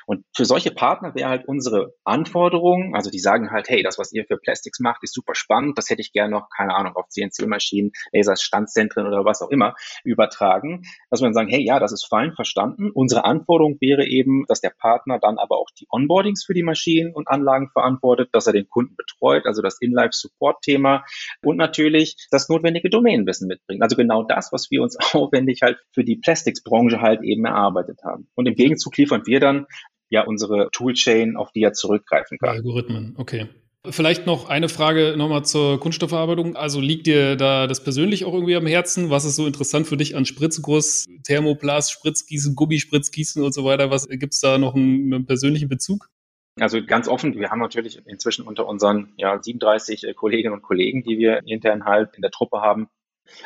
Und 0.06 0.26
für 0.36 0.46
solche 0.46 0.72
Partner 0.72 1.14
wäre 1.16 1.30
halt 1.30 1.48
unsere 1.48 1.94
Anforderung, 2.04 2.96
also 2.96 3.10
die 3.10 3.20
sagen 3.20 3.52
halt, 3.52 3.70
hey, 3.70 3.84
das, 3.84 3.98
was 3.98 4.12
ihr 4.14 4.26
für 4.26 4.38
Plastics 4.38 4.80
macht, 4.80 5.04
ist 5.04 5.14
super 5.14 5.36
spannend, 5.36 5.78
das 5.78 5.90
hätte 5.90 6.02
ich 6.02 6.12
gerne 6.12 6.32
noch, 6.32 6.50
keine 6.56 6.76
Ahnung, 6.76 6.96
auf 6.96 7.08
CNC-Maschinen, 7.10 7.92
Lasers, 8.12 8.42
Standzentren 8.42 9.08
oder 9.08 9.26
was 9.26 9.42
auch 9.42 9.50
immer 9.50 9.76
übertragen, 10.04 10.84
dass 11.10 11.22
wir 11.22 11.26
dann 11.26 11.34
sagen, 11.34 11.50
hey, 11.50 11.64
ja, 11.64 11.80
das 11.80 11.92
ist 11.92 12.06
fein, 12.06 12.34
verstanden. 12.34 12.92
Unsere 12.92 13.26
Anforderung 13.26 13.78
wäre 13.80 14.06
eben, 14.06 14.46
dass 14.48 14.62
der 14.62 14.72
Partner 14.78 15.20
dann 15.20 15.38
aber 15.38 15.58
auch 15.58 15.70
die 15.78 15.88
Onboardings 15.90 16.44
für 16.44 16.54
die 16.54 16.64
Maschinen 16.64 17.14
und 17.14 17.28
Anlagen 17.28 17.70
verantwortet, 17.70 18.30
dass 18.34 18.48
er 18.48 18.54
den 18.54 18.68
Kunden 18.70 18.96
betreut, 18.96 19.46
also 19.46 19.62
das 19.62 19.80
In-Life-Support-Thema 19.80 21.04
und 21.44 21.58
natürlich 21.58 22.16
das 22.32 22.50
notwendige 22.50 22.90
Domänenwissen 22.90 23.48
mitbringt. 23.48 23.82
Also 23.82 23.96
genau 23.96 24.24
das, 24.24 24.52
was 24.52 24.70
wir 24.72 24.82
uns 24.82 24.98
aufwendig 25.14 25.62
halt 25.62 25.78
für 25.94 26.04
die 26.04 26.18
Plastics-Branche 26.18 27.02
halt 27.02 27.22
eben 27.24 27.46
erarbeitet 27.46 28.00
haben. 28.04 28.28
Und 28.36 28.48
im 28.48 28.56
Gegenzug 28.56 28.98
liefern 28.98 29.24
wir 29.26 29.40
dann 29.40 29.66
ja 30.10 30.26
unsere 30.26 30.70
Toolchain, 30.72 31.38
auf 31.38 31.52
die 31.52 31.62
er 31.62 31.74
zurückgreifen 31.74 32.38
kann. 32.38 32.50
Algorithmen, 32.50 33.16
okay. 33.18 33.48
Vielleicht 33.88 34.26
noch 34.26 34.50
eine 34.50 34.68
Frage 34.68 35.16
nochmal 35.16 35.46
zur 35.46 35.80
Kunststoffverarbeitung. 35.80 36.58
Also 36.58 36.82
liegt 36.82 37.08
dir 37.08 37.38
da 37.38 37.66
das 37.66 37.82
persönlich 37.82 38.26
auch 38.26 38.34
irgendwie 38.34 38.58
am 38.58 38.68
Herzen? 38.68 39.10
Was 39.10 39.24
ist 39.24 39.38
so 39.38 39.48
interessant 39.48 39.88
für 39.88 39.96
dich 39.96 40.18
an 40.18 40.26
Spritzguss, 40.26 41.08
Thermoplast, 41.24 41.94
Spritzgießen, 41.94 42.56
Gummispritzgießen 42.56 43.42
und 43.42 43.54
so 43.54 43.64
weiter? 43.64 43.90
Was 43.90 44.10
gibt 44.10 44.34
es 44.34 44.42
da 44.42 44.58
noch 44.58 44.76
einen, 44.76 45.14
einen 45.14 45.26
persönlichen 45.26 45.70
Bezug? 45.70 46.10
Also 46.60 46.84
ganz 46.86 47.08
offen, 47.08 47.40
wir 47.40 47.52
haben 47.52 47.60
natürlich 47.60 48.02
inzwischen 48.06 48.46
unter 48.46 48.68
unseren 48.68 49.14
ja, 49.16 49.42
37 49.42 50.14
Kolleginnen 50.14 50.54
und 50.54 50.62
Kollegen, 50.62 51.04
die 51.04 51.18
wir 51.18 51.42
intern 51.46 51.86
halt 51.86 52.16
in 52.16 52.22
der 52.22 52.32
Truppe 52.32 52.60
haben, 52.60 52.90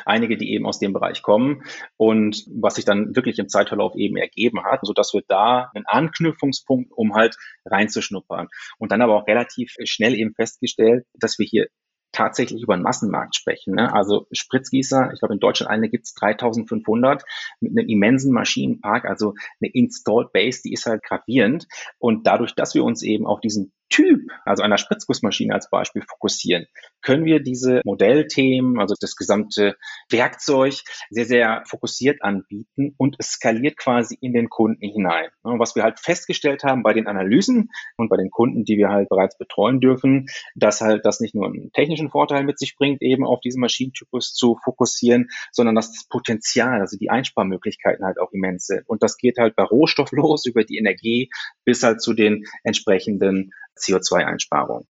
einige, 0.04 0.36
die 0.36 0.52
eben 0.52 0.66
aus 0.66 0.78
dem 0.78 0.92
Bereich 0.92 1.22
kommen 1.22 1.62
und 1.96 2.44
was 2.48 2.76
sich 2.76 2.84
dann 2.84 3.14
wirklich 3.14 3.38
im 3.38 3.48
Zeitverlauf 3.48 3.94
eben 3.96 4.16
ergeben 4.16 4.64
hat, 4.64 4.80
so 4.82 4.92
dass 4.92 5.14
wir 5.14 5.22
da 5.28 5.70
einen 5.74 5.86
Anknüpfungspunkt, 5.86 6.92
um 6.92 7.14
halt 7.14 7.36
reinzuschnuppern. 7.64 8.48
Und 8.78 8.92
dann 8.92 9.02
aber 9.02 9.16
auch 9.16 9.26
relativ 9.26 9.74
schnell 9.84 10.14
eben 10.14 10.34
festgestellt, 10.34 11.06
dass 11.14 11.38
wir 11.38 11.46
hier 11.46 11.68
tatsächlich 12.14 12.62
über 12.62 12.74
einen 12.74 12.82
Massenmarkt 12.82 13.34
sprechen. 13.34 13.74
Ne? 13.74 13.92
Also 13.92 14.26
Spritzgießer, 14.32 15.10
ich 15.12 15.18
glaube 15.18 15.34
in 15.34 15.40
Deutschland 15.40 15.70
eine 15.70 15.90
gibt 15.90 16.06
es 16.06 16.14
3500 16.14 17.24
mit 17.60 17.76
einem 17.76 17.88
immensen 17.88 18.32
Maschinenpark, 18.32 19.04
also 19.04 19.34
eine 19.60 19.70
Installed 19.72 20.32
Base, 20.32 20.60
die 20.64 20.72
ist 20.72 20.86
halt 20.86 21.02
gravierend. 21.02 21.66
Und 21.98 22.26
dadurch, 22.26 22.54
dass 22.54 22.74
wir 22.74 22.84
uns 22.84 23.02
eben 23.02 23.26
auf 23.26 23.40
diesen 23.40 23.72
Typ, 23.90 24.30
also 24.44 24.62
einer 24.62 24.78
Spritzgussmaschine 24.78 25.54
als 25.54 25.70
Beispiel 25.70 26.02
fokussieren, 26.02 26.66
können 27.02 27.24
wir 27.24 27.40
diese 27.40 27.80
Modellthemen, 27.84 28.80
also 28.80 28.94
das 28.98 29.14
gesamte 29.14 29.76
Werkzeug 30.10 30.74
sehr, 31.10 31.26
sehr 31.26 31.62
fokussiert 31.66 32.22
anbieten 32.22 32.94
und 32.96 33.16
es 33.18 33.32
skaliert 33.32 33.76
quasi 33.76 34.16
in 34.20 34.32
den 34.32 34.48
Kunden 34.48 34.80
hinein. 34.80 35.28
Was 35.42 35.76
wir 35.76 35.82
halt 35.82 36.00
festgestellt 36.00 36.64
haben 36.64 36.82
bei 36.82 36.92
den 36.92 37.06
Analysen 37.06 37.70
und 37.96 38.08
bei 38.08 38.16
den 38.16 38.30
Kunden, 38.30 38.64
die 38.64 38.78
wir 38.78 38.88
halt 38.88 39.08
bereits 39.08 39.36
betreuen 39.36 39.80
dürfen, 39.80 40.26
dass 40.54 40.80
halt 40.80 41.04
das 41.04 41.20
nicht 41.20 41.34
nur 41.34 41.46
einen 41.46 41.70
technischen 41.72 42.10
Vorteil 42.10 42.42
mit 42.44 42.58
sich 42.58 42.76
bringt, 42.76 43.02
eben 43.02 43.24
auf 43.24 43.40
diesen 43.40 43.60
Maschinentypus 43.60 44.34
zu 44.34 44.58
fokussieren, 44.64 45.28
sondern 45.52 45.74
dass 45.74 45.92
das 45.92 46.08
Potenzial, 46.08 46.80
also 46.80 46.96
die 46.96 47.10
Einsparmöglichkeiten 47.10 48.04
halt 48.04 48.18
auch 48.18 48.32
immens 48.32 48.66
sind. 48.66 48.88
Und 48.88 49.02
das 49.02 49.18
geht 49.18 49.38
halt 49.38 49.56
bei 49.56 49.62
Rohstoff 49.62 50.10
los 50.12 50.46
über 50.46 50.64
die 50.64 50.78
Energie 50.78 51.30
bis 51.64 51.82
halt 51.82 52.00
zu 52.02 52.14
den 52.14 52.44
entsprechenden 52.62 53.52
CO2-Einsparung. 53.78 54.86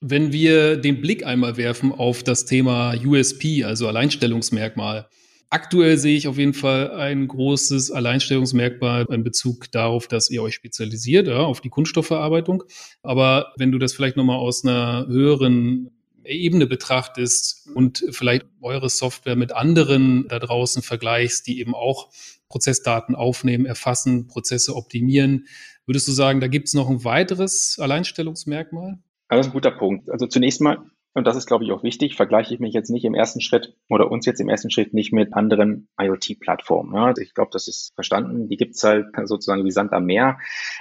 Wenn 0.00 0.32
wir 0.32 0.76
den 0.76 1.00
Blick 1.00 1.24
einmal 1.24 1.56
werfen 1.56 1.92
auf 1.92 2.22
das 2.22 2.44
Thema 2.44 2.94
USP, 3.04 3.64
also 3.64 3.88
Alleinstellungsmerkmal, 3.88 5.08
aktuell 5.50 5.96
sehe 5.96 6.16
ich 6.16 6.28
auf 6.28 6.36
jeden 6.36 6.52
Fall 6.52 6.90
ein 6.90 7.28
großes 7.28 7.90
Alleinstellungsmerkmal 7.90 9.06
in 9.10 9.24
Bezug 9.24 9.70
darauf, 9.70 10.08
dass 10.08 10.28
ihr 10.30 10.42
euch 10.42 10.54
spezialisiert 10.54 11.28
ja, 11.28 11.38
auf 11.38 11.60
die 11.60 11.70
Kunststoffverarbeitung. 11.70 12.64
Aber 13.02 13.52
wenn 13.56 13.72
du 13.72 13.78
das 13.78 13.94
vielleicht 13.94 14.16
nochmal 14.16 14.38
aus 14.38 14.64
einer 14.64 15.06
höheren 15.06 15.90
Ebene 16.24 16.66
betrachtest 16.66 17.68
und 17.74 18.04
vielleicht 18.10 18.46
eure 18.60 18.88
Software 18.88 19.36
mit 19.36 19.52
anderen 19.52 20.26
da 20.28 20.38
draußen 20.38 20.82
vergleichst, 20.82 21.46
die 21.46 21.60
eben 21.60 21.74
auch 21.74 22.10
Prozessdaten 22.48 23.14
aufnehmen, 23.14 23.66
erfassen, 23.66 24.26
Prozesse 24.26 24.74
optimieren, 24.74 25.46
Würdest 25.86 26.08
du 26.08 26.12
sagen, 26.12 26.40
da 26.40 26.48
gibt 26.48 26.68
es 26.68 26.74
noch 26.74 26.88
ein 26.88 27.04
weiteres 27.04 27.78
Alleinstellungsmerkmal? 27.78 28.98
Das 29.28 29.46
ist 29.46 29.50
ein 29.50 29.52
guter 29.52 29.70
Punkt. 29.70 30.10
Also 30.10 30.26
zunächst 30.26 30.60
mal 30.60 30.78
und 31.14 31.28
das 31.28 31.36
ist, 31.36 31.46
glaube 31.46 31.62
ich, 31.62 31.70
auch 31.70 31.84
wichtig, 31.84 32.16
vergleiche 32.16 32.52
ich 32.52 32.60
mich 32.60 32.74
jetzt 32.74 32.90
nicht 32.90 33.04
im 33.04 33.14
ersten 33.14 33.40
Schritt 33.40 33.76
oder 33.88 34.10
uns 34.10 34.26
jetzt 34.26 34.40
im 34.40 34.48
ersten 34.48 34.70
Schritt 34.70 34.92
nicht 34.94 35.12
mit 35.12 35.32
anderen 35.32 35.88
IoT-Plattformen. 35.96 36.92
Ja, 36.92 37.14
ich 37.16 37.34
glaube, 37.34 37.50
das 37.52 37.68
ist 37.68 37.92
verstanden. 37.94 38.48
Die 38.48 38.56
gibt's 38.56 38.82
halt 38.82 39.06
sozusagen 39.24 39.64
wie 39.64 39.70
Sand 39.70 39.92
am 39.92 40.06
Meer. 40.06 40.38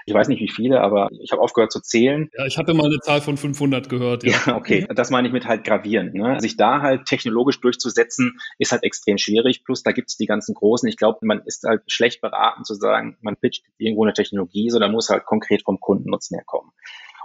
Ich 0.07 0.13
weiß 0.13 0.27
nicht, 0.29 0.41
wie 0.41 0.49
viele, 0.49 0.81
aber 0.81 1.09
ich 1.21 1.31
habe 1.31 1.41
aufgehört 1.41 1.71
zu 1.71 1.81
zählen. 1.81 2.29
Ja, 2.35 2.47
ich 2.47 2.57
hatte 2.57 2.73
mal 2.73 2.87
eine 2.87 2.99
Zahl 2.99 3.21
von 3.21 3.37
500 3.37 3.89
gehört. 3.89 4.23
Ja, 4.23 4.37
ja 4.47 4.55
okay. 4.57 4.87
Das 4.95 5.11
meine 5.11 5.27
ich 5.27 5.33
mit 5.33 5.45
halt 5.45 5.63
gravierend. 5.63 6.15
Ne? 6.15 6.39
Sich 6.39 6.57
da 6.57 6.81
halt 6.81 7.05
technologisch 7.05 7.61
durchzusetzen, 7.61 8.39
ist 8.57 8.71
halt 8.71 8.83
extrem 8.83 9.19
schwierig. 9.19 9.63
Plus, 9.63 9.83
da 9.83 9.91
gibt's 9.91 10.17
die 10.17 10.25
ganzen 10.25 10.55
Großen. 10.55 10.89
Ich 10.89 10.97
glaube, 10.97 11.19
man 11.21 11.43
ist 11.45 11.63
halt 11.63 11.83
schlecht 11.85 12.21
beraten 12.21 12.63
zu 12.63 12.73
sagen, 12.73 13.17
man 13.21 13.35
pitcht 13.35 13.65
irgendwo 13.77 14.03
eine 14.03 14.13
Technologie, 14.13 14.71
sondern 14.71 14.91
muss 14.91 15.09
halt 15.09 15.25
konkret 15.25 15.61
vom 15.63 15.79
Kundennutzen 15.79 16.37
herkommen. 16.37 16.71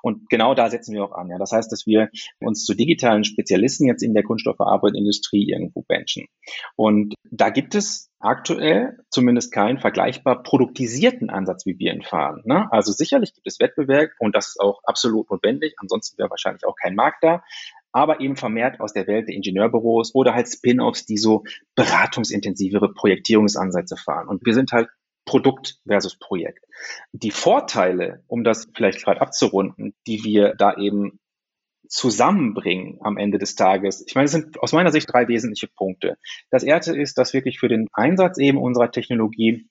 Und 0.02 0.28
genau 0.28 0.55
da 0.55 0.71
setzen 0.71 0.95
wir 0.95 1.05
auch 1.05 1.12
an. 1.12 1.28
Ja. 1.28 1.38
Das 1.38 1.52
heißt, 1.52 1.71
dass 1.71 1.87
wir 1.87 2.11
uns 2.40 2.64
zu 2.64 2.75
digitalen 2.75 3.25
Spezialisten 3.25 3.87
jetzt 3.87 4.02
in 4.02 4.14
der 4.14 4.23
Kunststoffverarbeitungsindustrie 4.23 5.50
irgendwo 5.50 5.83
benchen. 5.83 6.26
Und 6.76 7.14
da 7.31 7.50
gibt 7.50 7.75
es 7.75 8.11
aktuell 8.21 8.99
zumindest 9.11 9.52
keinen 9.52 9.78
vergleichbar 9.78 10.43
produktisierten 10.43 11.31
Ansatz, 11.31 11.67
wie 11.67 11.78
wir 11.78 11.93
ihn 11.93 12.02
fahren. 12.02 12.43
Ne? 12.45 12.67
Also 12.73 12.93
sicherlich 12.93 13.33
gibt 13.35 13.47
es 13.47 13.61
Wettbewerb 13.61 14.11
und 14.19 14.35
das 14.35 14.49
ist 14.49 14.61
auch 14.61 14.81
absolut 14.85 15.31
notwendig. 15.31 15.75
Ansonsten 15.78 16.19
wäre 16.19 16.31
wahrscheinlich 16.31 16.64
auch 16.64 16.75
kein 16.75 16.95
Markt 16.95 17.23
da 17.23 17.43
aber 17.93 18.21
eben 18.21 18.37
vermehrt 18.37 18.81
aus 18.81 18.93
der 18.93 19.07
Welt 19.07 19.28
der 19.28 19.35
Ingenieurbüros 19.35 20.14
oder 20.14 20.35
halt 20.35 20.49
Spin-offs, 20.49 21.07
die 21.07 21.17
so 21.17 21.45
beratungsintensivere 21.75 22.93
Projektierungsansätze 22.93 23.97
fahren. 23.97 24.28
Und 24.28 24.45
wir 24.45 24.55
sind 24.55 24.73
halt 24.73 24.88
Produkt 25.28 25.78
versus 25.87 26.18
Projekt. 26.18 26.64
Die 27.12 27.30
Vorteile, 27.30 28.25
um 28.28 28.44
das 28.44 28.66
vielleicht 28.75 29.04
gerade 29.04 29.20
abzurunden, 29.20 29.94
die 30.06 30.25
wir 30.25 30.54
da 30.54 30.75
eben 30.76 31.20
zusammenbringen 31.87 32.99
am 33.02 33.18
Ende 33.18 33.37
des 33.37 33.54
Tages. 33.54 34.02
Ich 34.06 34.14
meine, 34.14 34.25
es 34.25 34.32
sind 34.32 34.58
aus 34.58 34.73
meiner 34.73 34.90
Sicht 34.90 35.12
drei 35.12 35.28
wesentliche 35.28 35.68
Punkte. 35.68 36.16
Das 36.50 36.62
erste 36.62 36.97
ist, 36.99 37.18
dass 37.18 37.35
wirklich 37.35 37.58
für 37.58 37.68
den 37.68 37.88
Einsatz 37.92 38.38
eben 38.38 38.56
unserer 38.56 38.90
Technologie 38.90 39.68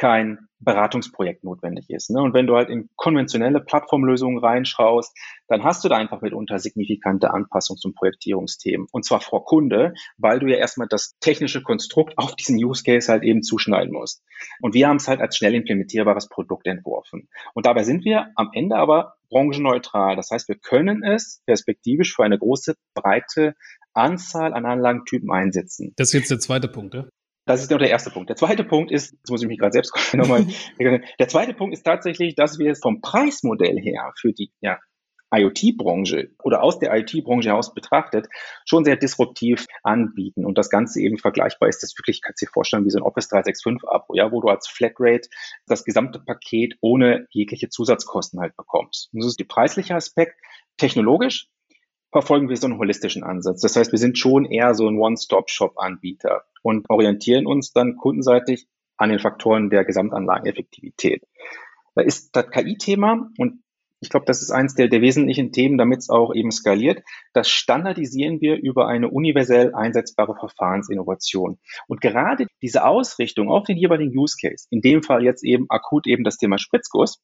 kein 0.00 0.38
Beratungsprojekt 0.60 1.44
notwendig 1.44 1.90
ist. 1.90 2.10
Ne? 2.10 2.22
Und 2.22 2.32
wenn 2.32 2.46
du 2.46 2.56
halt 2.56 2.70
in 2.70 2.88
konventionelle 2.96 3.60
Plattformlösungen 3.60 4.38
reinschaust, 4.38 5.14
dann 5.46 5.62
hast 5.62 5.84
du 5.84 5.88
da 5.90 5.96
einfach 5.96 6.22
mitunter 6.22 6.58
signifikante 6.58 7.32
Anpassungs- 7.32 7.84
und 7.84 7.94
Projektierungsthemen. 7.94 8.86
Und 8.92 9.04
zwar 9.04 9.20
vor 9.20 9.44
Kunde, 9.44 9.92
weil 10.16 10.38
du 10.38 10.46
ja 10.46 10.56
erstmal 10.56 10.88
das 10.88 11.16
technische 11.20 11.62
Konstrukt 11.62 12.16
auf 12.16 12.34
diesen 12.34 12.56
Use 12.56 12.82
Case 12.82 13.12
halt 13.12 13.24
eben 13.24 13.42
zuschneiden 13.42 13.92
musst. 13.92 14.22
Und 14.60 14.72
wir 14.72 14.88
haben 14.88 14.96
es 14.96 15.06
halt 15.06 15.20
als 15.20 15.36
schnell 15.36 15.54
implementierbares 15.54 16.28
Produkt 16.28 16.66
entworfen. 16.66 17.28
Und 17.52 17.66
dabei 17.66 17.82
sind 17.82 18.04
wir 18.06 18.28
am 18.36 18.50
Ende 18.54 18.76
aber 18.76 19.16
branchenneutral. 19.28 20.16
Das 20.16 20.30
heißt, 20.30 20.48
wir 20.48 20.56
können 20.56 21.04
es 21.04 21.42
perspektivisch 21.46 22.16
für 22.16 22.24
eine 22.24 22.38
große, 22.38 22.74
breite 22.94 23.54
Anzahl 23.92 24.54
an 24.54 24.64
Anlagentypen 24.64 25.30
einsetzen. 25.30 25.92
Das 25.96 26.08
ist 26.08 26.14
jetzt 26.14 26.30
der 26.30 26.38
zweite 26.38 26.68
Punkt, 26.68 26.94
ja? 26.94 27.06
Das 27.50 27.62
ist 27.62 27.70
nur 27.70 27.80
der 27.80 27.90
erste 27.90 28.10
Punkt. 28.10 28.28
Der 28.28 28.36
zweite 28.36 28.62
Punkt 28.62 28.92
ist, 28.92 29.12
jetzt 29.12 29.30
muss 29.30 29.42
ich 29.42 29.48
mich 29.48 29.58
gerade 29.58 29.72
selbst 29.72 29.92
nochmal, 30.14 30.46
der 30.78 31.28
zweite 31.28 31.52
Punkt 31.52 31.74
ist 31.74 31.82
tatsächlich, 31.82 32.36
dass 32.36 32.60
wir 32.60 32.70
es 32.70 32.78
vom 32.80 33.00
Preismodell 33.00 33.76
her 33.80 34.12
für 34.16 34.32
die 34.32 34.52
ja, 34.60 34.78
IoT-Branche 35.34 36.30
oder 36.44 36.62
aus 36.62 36.78
der 36.78 36.94
IoT-Branche 36.94 37.48
heraus 37.48 37.74
betrachtet, 37.74 38.28
schon 38.64 38.84
sehr 38.84 38.94
disruptiv 38.94 39.66
anbieten. 39.82 40.46
Und 40.46 40.58
das 40.58 40.70
Ganze 40.70 41.00
eben 41.00 41.18
vergleichbar 41.18 41.68
ist 41.68 41.82
das 41.82 41.96
wirklich, 41.98 42.22
kannst 42.22 42.40
du 42.40 42.46
dir 42.46 42.52
vorstellen, 42.52 42.84
wie 42.84 42.90
so 42.90 42.98
ein 42.98 43.04
Office 43.04 43.28
365-Abo, 43.32 44.14
ja, 44.14 44.30
wo 44.30 44.40
du 44.40 44.48
als 44.48 44.68
Flatrate 44.68 45.28
das 45.66 45.84
gesamte 45.84 46.20
Paket 46.20 46.76
ohne 46.80 47.26
jegliche 47.30 47.68
Zusatzkosten 47.68 48.38
halt 48.38 48.56
bekommst. 48.56 49.10
Und 49.12 49.24
das 49.24 49.30
ist 49.30 49.40
der 49.40 49.44
preisliche 49.46 49.96
Aspekt. 49.96 50.36
Technologisch 50.76 51.48
verfolgen 52.12 52.48
wir 52.48 52.56
so 52.56 52.66
einen 52.66 52.78
holistischen 52.78 53.22
Ansatz. 53.22 53.60
Das 53.60 53.76
heißt, 53.76 53.92
wir 53.92 53.98
sind 53.98 54.18
schon 54.18 54.44
eher 54.44 54.74
so 54.74 54.88
ein 54.88 54.98
One-Stop-Shop-Anbieter 54.98 56.44
und 56.62 56.88
orientieren 56.90 57.46
uns 57.46 57.72
dann 57.72 57.96
kundenseitig 57.96 58.66
an 58.96 59.10
den 59.10 59.18
Faktoren 59.18 59.70
der 59.70 59.84
Gesamtanlageneffektivität. 59.84 61.26
Da 61.94 62.02
ist 62.02 62.34
das 62.36 62.50
KI-Thema 62.50 63.30
und 63.38 63.62
ich 64.02 64.08
glaube, 64.08 64.24
das 64.24 64.40
ist 64.40 64.50
eines 64.50 64.74
der, 64.74 64.88
der 64.88 65.02
wesentlichen 65.02 65.52
Themen, 65.52 65.76
damit 65.76 65.98
es 65.98 66.08
auch 66.08 66.34
eben 66.34 66.50
skaliert. 66.50 67.02
Das 67.34 67.50
standardisieren 67.50 68.40
wir 68.40 68.56
über 68.56 68.88
eine 68.88 69.10
universell 69.10 69.74
einsetzbare 69.74 70.34
Verfahrensinnovation. 70.36 71.58
Und 71.86 72.00
gerade 72.00 72.46
diese 72.62 72.86
Ausrichtung 72.86 73.50
auf 73.50 73.64
den 73.64 73.76
jeweiligen 73.76 74.16
Use 74.18 74.36
Case, 74.40 74.66
in 74.70 74.80
dem 74.80 75.02
Fall 75.02 75.22
jetzt 75.22 75.44
eben 75.44 75.66
akut 75.68 76.06
eben 76.06 76.24
das 76.24 76.38
Thema 76.38 76.58
Spritzguss, 76.58 77.20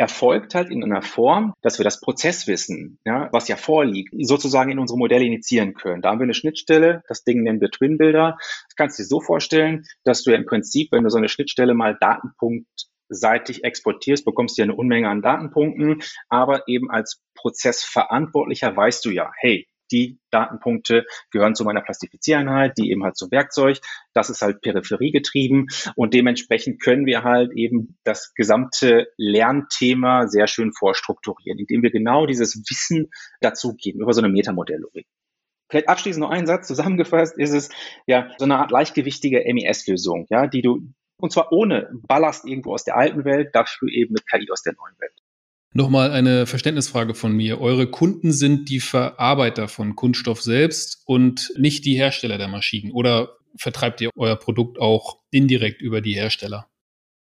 erfolgt 0.00 0.54
halt 0.54 0.70
in 0.70 0.82
einer 0.82 1.02
Form, 1.02 1.52
dass 1.60 1.78
wir 1.78 1.84
das 1.84 2.00
Prozesswissen, 2.00 2.98
ja, 3.04 3.28
was 3.32 3.48
ja 3.48 3.56
vorliegt, 3.56 4.14
sozusagen 4.18 4.70
in 4.70 4.78
unsere 4.78 4.98
Modelle 4.98 5.26
initiieren 5.26 5.74
können. 5.74 6.00
Da 6.00 6.08
haben 6.08 6.20
wir 6.20 6.24
eine 6.24 6.32
Schnittstelle, 6.32 7.02
das 7.06 7.22
Ding 7.22 7.42
nennen 7.42 7.60
wir 7.60 7.70
Twin 7.70 7.98
Builder. 7.98 8.38
Das 8.38 8.76
kannst 8.76 8.98
du 8.98 9.02
dir 9.02 9.08
so 9.08 9.20
vorstellen, 9.20 9.84
dass 10.02 10.22
du 10.22 10.30
ja 10.30 10.38
im 10.38 10.46
Prinzip, 10.46 10.90
wenn 10.92 11.04
du 11.04 11.10
so 11.10 11.18
eine 11.18 11.28
Schnittstelle 11.28 11.74
mal 11.74 11.98
datenpunktseitig 12.00 13.62
exportierst, 13.62 14.24
bekommst 14.24 14.56
du 14.56 14.62
ja 14.62 14.64
eine 14.64 14.74
Unmenge 14.74 15.10
an 15.10 15.20
Datenpunkten, 15.20 16.00
aber 16.30 16.66
eben 16.66 16.90
als 16.90 17.20
Prozessverantwortlicher 17.34 18.74
weißt 18.74 19.04
du 19.04 19.10
ja, 19.10 19.30
hey, 19.36 19.68
die 19.92 20.18
Datenpunkte 20.30 21.04
gehören 21.30 21.54
zu 21.54 21.64
meiner 21.64 21.80
Plastifiziereinheit, 21.80 22.78
die 22.78 22.90
eben 22.90 23.04
halt 23.04 23.16
zum 23.16 23.30
Werkzeug. 23.30 23.78
Das 24.14 24.30
ist 24.30 24.42
halt 24.42 24.60
Peripherie 24.60 25.12
getrieben 25.12 25.66
und 25.96 26.14
dementsprechend 26.14 26.82
können 26.82 27.06
wir 27.06 27.22
halt 27.22 27.52
eben 27.54 27.98
das 28.04 28.32
gesamte 28.34 29.08
Lernthema 29.16 30.26
sehr 30.28 30.46
schön 30.46 30.72
vorstrukturieren, 30.72 31.58
indem 31.58 31.82
wir 31.82 31.90
genau 31.90 32.26
dieses 32.26 32.56
Wissen 32.68 33.10
dazugeben 33.40 34.00
über 34.00 34.12
so 34.12 34.20
eine 34.20 34.28
Metamodellogik. 34.32 35.06
Vielleicht 35.68 35.88
abschließend 35.88 36.22
noch 36.22 36.30
ein 36.30 36.46
Satz. 36.46 36.66
Zusammengefasst 36.66 37.38
ist 37.38 37.52
es 37.52 37.68
ja 38.06 38.30
so 38.38 38.44
eine 38.44 38.58
Art 38.58 38.72
leichtgewichtige 38.72 39.44
MES-Lösung, 39.46 40.26
ja, 40.28 40.48
die 40.48 40.62
du 40.62 40.82
und 41.20 41.32
zwar 41.32 41.52
ohne 41.52 41.90
Ballast 41.92 42.46
irgendwo 42.46 42.72
aus 42.72 42.84
der 42.84 42.96
alten 42.96 43.24
Welt, 43.24 43.54
dafür 43.54 43.88
eben 43.90 44.14
mit 44.14 44.26
KI 44.26 44.50
aus 44.50 44.62
der 44.62 44.74
neuen 44.74 44.98
Welt. 44.98 45.19
Nochmal 45.72 46.10
eine 46.10 46.46
Verständnisfrage 46.46 47.14
von 47.14 47.32
mir. 47.32 47.60
Eure 47.60 47.86
Kunden 47.86 48.32
sind 48.32 48.68
die 48.68 48.80
Verarbeiter 48.80 49.68
von 49.68 49.94
Kunststoff 49.94 50.42
selbst 50.42 51.02
und 51.06 51.52
nicht 51.56 51.84
die 51.84 51.94
Hersteller 51.94 52.38
der 52.38 52.48
Maschinen. 52.48 52.90
Oder 52.90 53.36
vertreibt 53.56 54.00
ihr 54.00 54.10
euer 54.16 54.36
Produkt 54.36 54.80
auch 54.80 55.20
indirekt 55.30 55.80
über 55.80 56.00
die 56.00 56.14
Hersteller? 56.14 56.66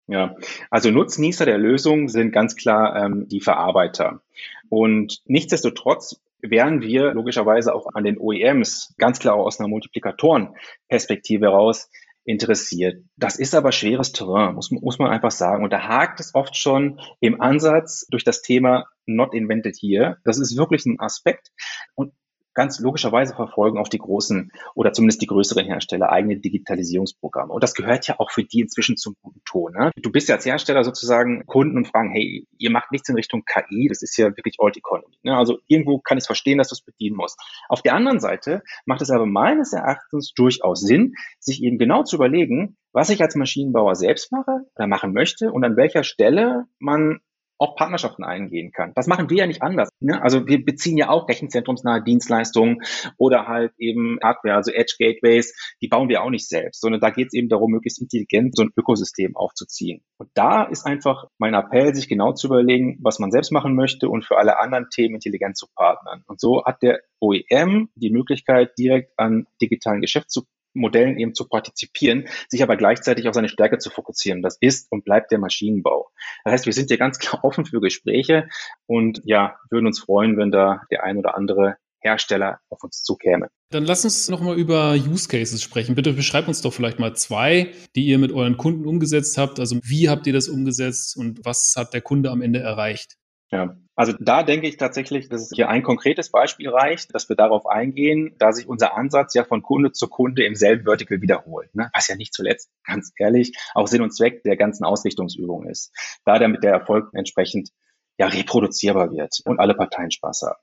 Ja, 0.07 0.35
also 0.71 0.89
Nutznießer 0.89 1.45
der 1.45 1.59
Lösung 1.59 2.09
sind 2.09 2.31
ganz 2.31 2.55
klar 2.55 3.05
ähm, 3.05 3.27
die 3.29 3.39
Verarbeiter. 3.39 4.21
Und 4.67 5.21
nichtsdestotrotz 5.25 6.19
wären 6.41 6.81
wir 6.81 7.13
logischerweise 7.13 7.73
auch 7.73 7.87
an 7.93 8.03
den 8.03 8.17
OEMs 8.17 8.95
ganz 8.97 9.19
klar 9.19 9.35
aus 9.35 9.59
einer 9.59 9.69
Multiplikatorenperspektive 9.69 11.45
heraus 11.45 11.89
interessiert. 12.25 13.03
Das 13.17 13.37
ist 13.37 13.53
aber 13.53 13.71
schweres 13.71 14.11
Terrain, 14.11 14.55
muss, 14.55 14.71
muss 14.71 14.99
man 14.99 15.11
einfach 15.11 15.31
sagen. 15.31 15.63
Und 15.63 15.71
da 15.71 15.87
hakt 15.87 16.19
es 16.19 16.33
oft 16.33 16.55
schon 16.55 16.99
im 17.19 17.41
Ansatz 17.41 18.05
durch 18.09 18.23
das 18.23 18.41
Thema 18.41 18.85
not 19.05 19.33
invented 19.33 19.75
here. 19.79 20.17
Das 20.23 20.39
ist 20.39 20.57
wirklich 20.57 20.85
ein 20.85 20.99
Aspekt. 20.99 21.51
Und 21.95 22.13
ganz 22.53 22.79
logischerweise 22.79 23.35
verfolgen 23.35 23.77
auch 23.77 23.87
die 23.87 23.97
großen 23.97 24.51
oder 24.75 24.93
zumindest 24.93 25.21
die 25.21 25.27
größeren 25.27 25.65
Hersteller 25.65 26.11
eigene 26.11 26.37
Digitalisierungsprogramme. 26.37 27.53
Und 27.53 27.63
das 27.63 27.73
gehört 27.73 28.07
ja 28.07 28.15
auch 28.19 28.31
für 28.31 28.43
die 28.43 28.61
inzwischen 28.61 28.97
zum 28.97 29.15
guten 29.21 29.41
Ton. 29.45 29.73
Ne? 29.73 29.91
Du 29.97 30.11
bist 30.11 30.29
ja 30.29 30.35
als 30.35 30.45
Hersteller 30.45 30.83
sozusagen 30.83 31.45
Kunden 31.45 31.77
und 31.77 31.87
fragen, 31.87 32.11
hey, 32.11 32.47
ihr 32.57 32.71
macht 32.71 32.91
nichts 32.91 33.09
in 33.09 33.15
Richtung 33.15 33.43
KI, 33.45 33.87
das 33.87 34.01
ist 34.01 34.17
ja 34.17 34.27
wirklich 34.35 34.55
Old 34.59 34.77
Economy. 34.77 35.17
Ne? 35.23 35.35
Also 35.35 35.59
irgendwo 35.67 35.99
kann 35.99 36.17
ich 36.17 36.25
verstehen, 36.25 36.57
dass 36.57 36.69
du 36.69 36.73
es 36.73 36.81
bedienen 36.81 37.15
musst. 37.15 37.39
Auf 37.69 37.81
der 37.81 37.95
anderen 37.95 38.19
Seite 38.19 38.63
macht 38.85 39.01
es 39.01 39.09
aber 39.09 39.25
meines 39.25 39.73
Erachtens 39.73 40.33
durchaus 40.33 40.81
Sinn, 40.81 41.13
sich 41.39 41.61
eben 41.63 41.77
genau 41.77 42.03
zu 42.03 42.15
überlegen, 42.15 42.77
was 42.91 43.09
ich 43.09 43.21
als 43.21 43.35
Maschinenbauer 43.35 43.95
selbst 43.95 44.31
mache 44.31 44.65
oder 44.75 44.87
machen 44.87 45.13
möchte 45.13 45.51
und 45.51 45.63
an 45.63 45.75
welcher 45.75 46.03
Stelle 46.03 46.65
man 46.79 47.19
auch 47.63 47.75
Partnerschaften 47.77 48.25
eingehen 48.25 48.71
kann. 48.71 48.91
Das 48.93 49.07
machen 49.07 49.29
wir 49.29 49.37
ja 49.37 49.47
nicht 49.47 49.61
anders. 49.61 49.89
Ne? 50.01 50.21
Also 50.21 50.47
wir 50.47 50.63
beziehen 50.63 50.97
ja 50.97 51.09
auch 51.09 51.29
rechenzentrumsnahe 51.29 52.03
Dienstleistungen 52.03 52.81
oder 53.17 53.47
halt 53.47 53.71
eben 53.77 54.17
Hardware, 54.21 54.55
also 54.55 54.71
Edge 54.71 54.95
Gateways, 54.99 55.55
die 55.81 55.87
bauen 55.87 56.09
wir 56.09 56.23
auch 56.23 56.29
nicht 56.29 56.47
selbst, 56.47 56.81
sondern 56.81 56.99
da 56.99 57.09
geht 57.09 57.27
es 57.27 57.33
eben 57.33 57.47
darum, 57.47 57.71
möglichst 57.71 58.01
intelligent 58.01 58.55
so 58.57 58.63
ein 58.63 58.71
Ökosystem 58.77 59.37
aufzuziehen. 59.37 60.03
Und 60.17 60.29
da 60.33 60.63
ist 60.63 60.85
einfach 60.85 61.25
mein 61.37 61.53
Appell, 61.53 61.95
sich 61.95 62.09
genau 62.09 62.33
zu 62.33 62.47
überlegen, 62.47 62.99
was 63.01 63.19
man 63.19 63.31
selbst 63.31 63.51
machen 63.51 63.75
möchte 63.75 64.09
und 64.09 64.25
für 64.25 64.37
alle 64.37 64.59
anderen 64.59 64.89
Themen 64.89 65.15
intelligent 65.15 65.57
zu 65.57 65.67
partnern. 65.73 66.23
Und 66.27 66.41
so 66.41 66.65
hat 66.65 66.81
der 66.81 66.99
OEM 67.21 67.89
die 67.95 68.09
Möglichkeit, 68.09 68.77
direkt 68.77 69.17
an 69.17 69.47
digitalen 69.61 70.01
Geschäft 70.01 70.29
zu 70.29 70.43
Modellen 70.73 71.17
eben 71.17 71.33
zu 71.33 71.47
partizipieren, 71.47 72.27
sich 72.47 72.63
aber 72.63 72.77
gleichzeitig 72.77 73.27
auf 73.27 73.35
seine 73.35 73.49
Stärke 73.49 73.77
zu 73.77 73.89
fokussieren. 73.89 74.41
Das 74.41 74.57
ist 74.59 74.91
und 74.91 75.05
bleibt 75.05 75.31
der 75.31 75.39
Maschinenbau. 75.39 76.09
Das 76.43 76.53
heißt, 76.53 76.65
wir 76.65 76.73
sind 76.73 76.89
hier 76.89 76.97
ganz 76.97 77.19
klar 77.19 77.43
offen 77.43 77.65
für 77.65 77.81
Gespräche 77.81 78.47
und 78.85 79.21
ja, 79.23 79.55
würden 79.69 79.87
uns 79.87 79.99
freuen, 79.99 80.37
wenn 80.37 80.51
da 80.51 80.81
der 80.91 81.03
ein 81.03 81.17
oder 81.17 81.37
andere 81.37 81.77
Hersteller 82.03 82.59
auf 82.69 82.83
uns 82.83 83.01
zukäme. 83.01 83.47
Dann 83.71 83.85
lass 83.85 84.03
uns 84.03 84.29
nochmal 84.29 84.57
über 84.57 84.93
Use 84.93 85.27
Cases 85.27 85.61
sprechen. 85.61 85.95
Bitte 85.95 86.13
beschreibt 86.13 86.47
uns 86.47 86.61
doch 86.61 86.73
vielleicht 86.73 86.99
mal 86.99 87.15
zwei, 87.15 87.71
die 87.95 88.05
ihr 88.05 88.19
mit 88.19 88.31
euren 88.31 88.57
Kunden 88.57 88.85
umgesetzt 88.85 89.37
habt. 89.37 89.59
Also 89.59 89.79
wie 89.83 90.09
habt 90.09 90.27
ihr 90.27 90.33
das 90.33 90.49
umgesetzt 90.49 91.15
und 91.17 91.43
was 91.45 91.73
hat 91.77 91.93
der 91.93 92.01
Kunde 92.01 92.29
am 92.29 92.41
Ende 92.41 92.59
erreicht? 92.59 93.15
Ja, 93.53 93.77
also 93.95 94.13
da 94.19 94.41
denke 94.41 94.67
ich 94.67 94.77
tatsächlich, 94.77 95.29
dass 95.29 95.43
es 95.43 95.51
hier 95.53 95.69
ein 95.69 95.83
konkretes 95.83 96.31
Beispiel 96.31 96.69
reicht, 96.69 97.13
dass 97.13 97.29
wir 97.29 97.35
darauf 97.35 97.67
eingehen, 97.67 98.35
da 98.39 98.51
sich 98.51 98.67
unser 98.67 98.97
Ansatz 98.97 99.35
ja 99.35 99.43
von 99.43 99.61
Kunde 99.61 99.91
zu 99.91 100.07
Kunde 100.07 100.43
im 100.43 100.55
selben 100.55 100.85
Vertical 100.85 101.21
wiederholt, 101.21 101.75
ne? 101.75 101.91
was 101.93 102.07
ja 102.07 102.15
nicht 102.15 102.33
zuletzt, 102.33 102.71
ganz 102.83 103.11
ehrlich, 103.15 103.55
auch 103.75 103.87
Sinn 103.87 104.01
und 104.01 104.09
Zweck 104.09 104.41
der 104.41 104.57
ganzen 104.57 104.85
Ausrichtungsübung 104.85 105.67
ist. 105.67 105.93
Da 106.25 106.39
damit 106.39 106.63
der 106.63 106.71
Erfolg 106.71 107.09
entsprechend 107.13 107.69
ja 108.17 108.25
reproduzierbar 108.25 109.11
wird 109.11 109.39
und 109.45 109.59
alle 109.59 109.75
Parteien 109.75 110.09
Spaß 110.09 110.41
haben. 110.47 110.59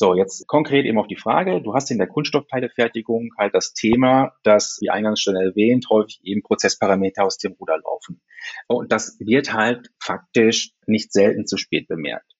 So, 0.00 0.14
jetzt 0.14 0.46
konkret 0.46 0.86
eben 0.86 0.98
auf 0.98 1.08
die 1.08 1.18
Frage. 1.18 1.60
Du 1.60 1.74
hast 1.74 1.90
in 1.90 1.98
der 1.98 2.06
Kunststoffteilefertigung 2.06 3.32
halt 3.36 3.54
das 3.54 3.74
Thema, 3.74 4.32
dass, 4.44 4.78
wie 4.80 4.88
eingangs 4.88 5.20
schon 5.20 5.36
erwähnt, 5.36 5.88
häufig 5.90 6.20
eben 6.24 6.42
Prozessparameter 6.42 7.22
aus 7.22 7.36
dem 7.36 7.52
Ruder 7.52 7.76
laufen. 7.76 8.22
Und 8.66 8.92
das 8.92 9.20
wird 9.20 9.52
halt 9.52 9.90
faktisch 10.02 10.72
nicht 10.86 11.12
selten 11.12 11.46
zu 11.46 11.58
spät 11.58 11.86
bemerkt. 11.86 12.32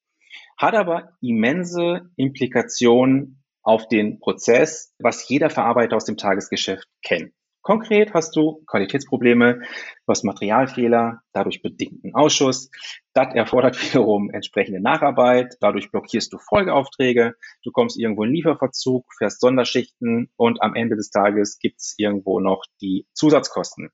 Hat 0.57 0.75
aber 0.75 1.19
immense 1.21 2.09
Implikationen 2.17 3.45
auf 3.63 3.89
den 3.89 4.21
Prozess, 4.21 4.95
was 4.99 5.29
jeder 5.29 5.51
Verarbeiter 5.51 5.97
aus 5.97 6.07
dem 6.07 6.17
Tagesgeschäft 6.17 6.89
kennt. 7.05 7.35
Konkret 7.63 8.15
hast 8.15 8.35
du 8.37 8.63
Qualitätsprobleme, 8.67 9.61
du 9.61 10.07
hast 10.09 10.25
Materialfehler, 10.25 11.21
dadurch 11.33 11.61
bedingten 11.61 12.15
Ausschuss. 12.15 12.71
Das 13.13 13.35
erfordert 13.35 13.77
wiederum 13.83 14.31
entsprechende 14.31 14.81
Nacharbeit. 14.81 15.57
Dadurch 15.61 15.91
blockierst 15.91 16.33
du 16.33 16.39
Folgeaufträge. 16.39 17.35
Du 17.63 17.71
kommst 17.71 17.99
irgendwo 17.99 18.25
in 18.25 18.33
Lieferverzug, 18.33 19.05
fährst 19.19 19.41
Sonderschichten 19.41 20.31
und 20.37 20.63
am 20.63 20.75
Ende 20.75 20.97
des 20.97 21.11
Tages 21.11 21.59
gibt's 21.59 21.95
irgendwo 21.99 22.41
noch 22.41 22.65
die 22.81 23.07
Zusatzkosten. 23.13 23.91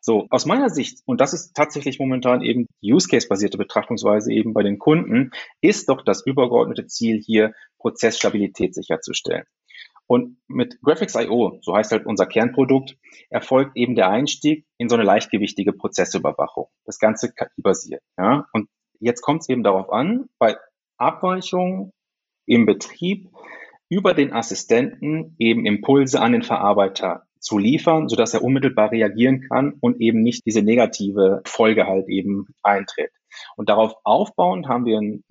So, 0.00 0.26
aus 0.30 0.46
meiner 0.46 0.70
Sicht, 0.70 1.02
und 1.06 1.20
das 1.20 1.32
ist 1.32 1.54
tatsächlich 1.54 1.98
momentan 1.98 2.42
eben 2.42 2.66
die 2.82 2.92
Use-Case-basierte 2.92 3.58
Betrachtungsweise 3.58 4.32
eben 4.32 4.54
bei 4.54 4.62
den 4.62 4.78
Kunden, 4.78 5.30
ist 5.60 5.88
doch 5.88 6.02
das 6.02 6.26
übergeordnete 6.26 6.86
Ziel 6.86 7.20
hier, 7.24 7.52
Prozessstabilität 7.78 8.74
sicherzustellen. 8.74 9.44
Und 10.06 10.36
mit 10.46 10.80
Graphics.io, 10.82 11.58
so 11.62 11.74
heißt 11.74 11.92
halt 11.92 12.06
unser 12.06 12.26
Kernprodukt, 12.26 12.96
erfolgt 13.30 13.76
eben 13.76 13.94
der 13.94 14.10
Einstieg 14.10 14.66
in 14.76 14.88
so 14.88 14.96
eine 14.96 15.04
leichtgewichtige 15.04 15.72
Prozessüberwachung. 15.72 16.66
Das 16.84 16.98
Ganze 16.98 17.32
KI-basiert. 17.32 18.02
Ja? 18.18 18.46
Und 18.52 18.68
jetzt 19.00 19.22
kommt 19.22 19.42
es 19.42 19.48
eben 19.48 19.62
darauf 19.62 19.90
an, 19.90 20.28
bei 20.38 20.56
Abweichungen 20.98 21.92
im 22.46 22.66
Betrieb 22.66 23.30
über 23.88 24.14
den 24.14 24.32
Assistenten 24.32 25.34
eben 25.38 25.66
Impulse 25.66 26.20
an 26.20 26.32
den 26.32 26.42
Verarbeiter 26.42 27.26
zu 27.38 27.58
liefern, 27.58 28.08
sodass 28.08 28.34
er 28.34 28.42
unmittelbar 28.42 28.92
reagieren 28.92 29.46
kann 29.48 29.74
und 29.80 30.00
eben 30.00 30.22
nicht 30.22 30.46
diese 30.46 30.62
negative 30.62 31.42
Folge 31.44 31.86
halt 31.86 32.08
eben 32.08 32.46
eintritt. 32.62 33.10
Und 33.56 33.68
darauf 33.68 33.94
aufbauend 34.04 34.68
haben 34.68 34.84
wir 34.84 34.98
ein 34.98 35.24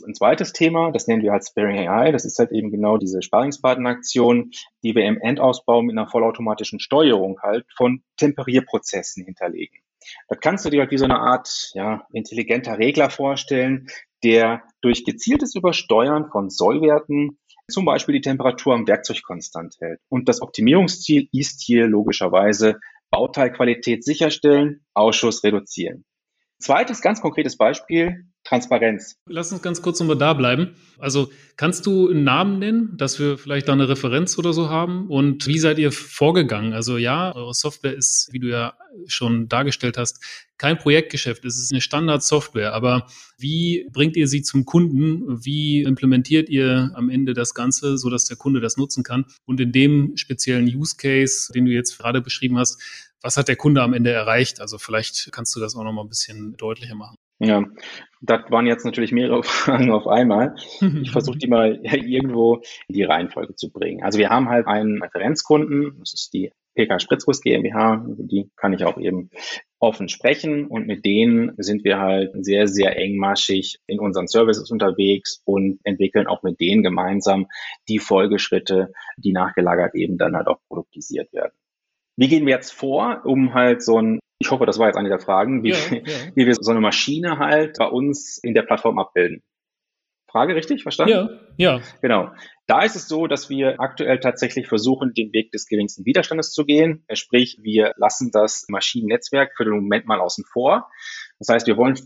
ein 0.00 0.14
zweites 0.14 0.52
Thema, 0.52 0.90
das 0.92 1.06
nennen 1.06 1.22
wir 1.22 1.32
halt 1.32 1.46
Sparing 1.46 1.88
AI. 1.88 2.12
Das 2.12 2.24
ist 2.24 2.38
halt 2.38 2.52
eben 2.52 2.70
genau 2.70 2.98
diese 2.98 3.22
Sparingspartneraktion, 3.22 4.50
die 4.82 4.94
wir 4.94 5.04
im 5.04 5.20
Endausbau 5.20 5.82
mit 5.82 5.96
einer 5.96 6.08
vollautomatischen 6.08 6.80
Steuerung 6.80 7.40
halt 7.42 7.66
von 7.76 8.02
Temperierprozessen 8.16 9.24
hinterlegen. 9.24 9.80
Das 10.28 10.40
kannst 10.40 10.64
du 10.64 10.70
dir 10.70 10.80
halt 10.80 10.90
wie 10.90 10.98
so 10.98 11.04
eine 11.04 11.20
Art 11.20 11.70
ja, 11.74 12.06
intelligenter 12.12 12.78
Regler 12.78 13.10
vorstellen, 13.10 13.86
der 14.24 14.62
durch 14.80 15.04
gezieltes 15.04 15.54
Übersteuern 15.54 16.28
von 16.30 16.50
Sollwerten 16.50 17.38
zum 17.68 17.84
Beispiel 17.84 18.14
die 18.14 18.20
Temperatur 18.20 18.74
am 18.74 18.86
Werkzeug 18.86 19.22
konstant 19.22 19.76
hält. 19.80 20.00
Und 20.08 20.28
das 20.28 20.42
Optimierungsziel 20.42 21.28
ist 21.32 21.62
hier 21.62 21.86
logischerweise 21.86 22.80
Bauteilqualität 23.10 24.04
sicherstellen, 24.04 24.84
Ausschuss 24.94 25.44
reduzieren. 25.44 26.04
Zweites 26.58 27.02
ganz 27.02 27.20
konkretes 27.20 27.56
Beispiel, 27.56 28.26
Transparenz. 28.44 29.16
Lass 29.28 29.52
uns 29.52 29.62
ganz 29.62 29.82
kurz 29.82 30.00
nochmal 30.00 30.18
da 30.18 30.34
bleiben. 30.34 30.74
Also 30.98 31.30
kannst 31.56 31.86
du 31.86 32.08
einen 32.08 32.24
Namen 32.24 32.58
nennen, 32.58 32.96
dass 32.96 33.18
wir 33.20 33.38
vielleicht 33.38 33.68
da 33.68 33.72
eine 33.72 33.88
Referenz 33.88 34.36
oder 34.36 34.52
so 34.52 34.68
haben? 34.68 35.08
Und 35.08 35.46
wie 35.46 35.58
seid 35.58 35.78
ihr 35.78 35.92
vorgegangen? 35.92 36.72
Also 36.72 36.96
ja, 36.96 37.34
eure 37.34 37.54
Software 37.54 37.94
ist, 37.94 38.28
wie 38.32 38.40
du 38.40 38.48
ja 38.48 38.74
schon 39.06 39.48
dargestellt 39.48 39.96
hast, 39.96 40.22
kein 40.58 40.76
Projektgeschäft. 40.76 41.44
Es 41.44 41.56
ist 41.56 41.72
eine 41.72 41.80
Standardsoftware. 41.80 42.72
Aber 42.74 43.06
wie 43.38 43.88
bringt 43.92 44.16
ihr 44.16 44.26
sie 44.26 44.42
zum 44.42 44.64
Kunden? 44.64 45.44
Wie 45.44 45.82
implementiert 45.82 46.48
ihr 46.48 46.90
am 46.94 47.10
Ende 47.10 47.34
das 47.34 47.54
Ganze, 47.54 47.96
sodass 47.96 48.24
der 48.24 48.36
Kunde 48.36 48.60
das 48.60 48.76
nutzen 48.76 49.04
kann? 49.04 49.24
Und 49.44 49.60
in 49.60 49.70
dem 49.70 50.16
speziellen 50.16 50.66
Use 50.66 50.96
Case, 50.96 51.52
den 51.52 51.66
du 51.66 51.70
jetzt 51.70 51.98
gerade 51.98 52.20
beschrieben 52.20 52.58
hast, 52.58 52.80
was 53.22 53.36
hat 53.36 53.48
der 53.48 53.56
Kunde 53.56 53.82
am 53.82 53.94
Ende 53.94 54.12
erreicht? 54.12 54.60
Also 54.60 54.78
vielleicht 54.78 55.30
kannst 55.32 55.54
du 55.56 55.60
das 55.60 55.76
auch 55.76 55.84
noch 55.84 55.92
mal 55.92 56.02
ein 56.02 56.08
bisschen 56.08 56.56
deutlicher 56.56 56.94
machen. 56.94 57.16
Ja, 57.38 57.64
das 58.20 58.42
waren 58.50 58.66
jetzt 58.66 58.84
natürlich 58.84 59.10
mehrere 59.10 59.42
Fragen 59.42 59.90
auf 59.90 60.06
einmal. 60.06 60.54
Ich 61.02 61.10
versuche 61.10 61.38
die 61.38 61.48
mal 61.48 61.80
irgendwo 61.82 62.62
in 62.86 62.94
die 62.94 63.02
Reihenfolge 63.02 63.56
zu 63.56 63.70
bringen. 63.70 64.02
Also 64.02 64.18
wir 64.18 64.30
haben 64.30 64.48
halt 64.48 64.66
einen 64.66 65.02
Referenzkunden, 65.02 65.96
das 65.98 66.14
ist 66.14 66.32
die 66.32 66.52
PK 66.74 67.00
Spritzguss 67.00 67.42
GmbH, 67.42 68.06
die 68.06 68.50
kann 68.56 68.72
ich 68.72 68.84
auch 68.84 68.96
eben 68.96 69.30
offen 69.78 70.08
sprechen 70.08 70.66
und 70.66 70.86
mit 70.86 71.04
denen 71.04 71.52
sind 71.58 71.84
wir 71.84 71.98
halt 71.98 72.32
sehr, 72.44 72.68
sehr 72.68 72.96
engmaschig 72.96 73.80
in 73.86 73.98
unseren 73.98 74.28
Services 74.28 74.70
unterwegs 74.70 75.42
und 75.44 75.80
entwickeln 75.82 76.28
auch 76.28 76.42
mit 76.42 76.60
denen 76.60 76.82
gemeinsam 76.82 77.48
die 77.88 77.98
Folgeschritte, 77.98 78.92
die 79.16 79.32
nachgelagert 79.32 79.94
eben 79.94 80.16
dann 80.16 80.36
halt 80.36 80.46
auch 80.46 80.60
produktisiert 80.68 81.32
werden. 81.32 81.52
Wie 82.16 82.28
gehen 82.28 82.46
wir 82.46 82.54
jetzt 82.54 82.72
vor, 82.72 83.22
um 83.24 83.54
halt 83.54 83.82
so 83.82 83.98
ein 83.98 84.20
ich 84.42 84.50
hoffe, 84.50 84.66
das 84.66 84.78
war 84.78 84.88
jetzt 84.88 84.96
eine 84.96 85.08
der 85.08 85.20
Fragen, 85.20 85.62
wie, 85.62 85.70
ja, 85.70 85.76
ja. 85.92 86.00
wie 86.34 86.46
wir 86.46 86.54
so 86.54 86.72
eine 86.72 86.80
Maschine 86.80 87.38
halt 87.38 87.78
bei 87.78 87.86
uns 87.86 88.38
in 88.42 88.54
der 88.54 88.62
Plattform 88.62 88.98
abbilden. 88.98 89.42
Frage 90.32 90.54
richtig 90.54 90.82
verstanden? 90.82 91.12
Ja, 91.58 91.76
ja. 91.76 91.80
Genau. 92.00 92.30
Da 92.66 92.82
ist 92.82 92.96
es 92.96 93.06
so, 93.06 93.26
dass 93.26 93.50
wir 93.50 93.80
aktuell 93.80 94.18
tatsächlich 94.18 94.66
versuchen, 94.66 95.12
den 95.12 95.32
Weg 95.32 95.52
des 95.52 95.66
geringsten 95.66 96.06
Widerstandes 96.06 96.52
zu 96.52 96.64
gehen. 96.64 97.04
Sprich, 97.12 97.58
wir 97.62 97.92
lassen 97.96 98.30
das 98.32 98.64
Maschinennetzwerk 98.68 99.52
für 99.56 99.64
den 99.64 99.74
Moment 99.74 100.06
mal 100.06 100.20
außen 100.20 100.44
vor. 100.50 100.88
Das 101.38 101.48
heißt, 101.48 101.66
wir 101.66 101.76
wollen 101.76 101.98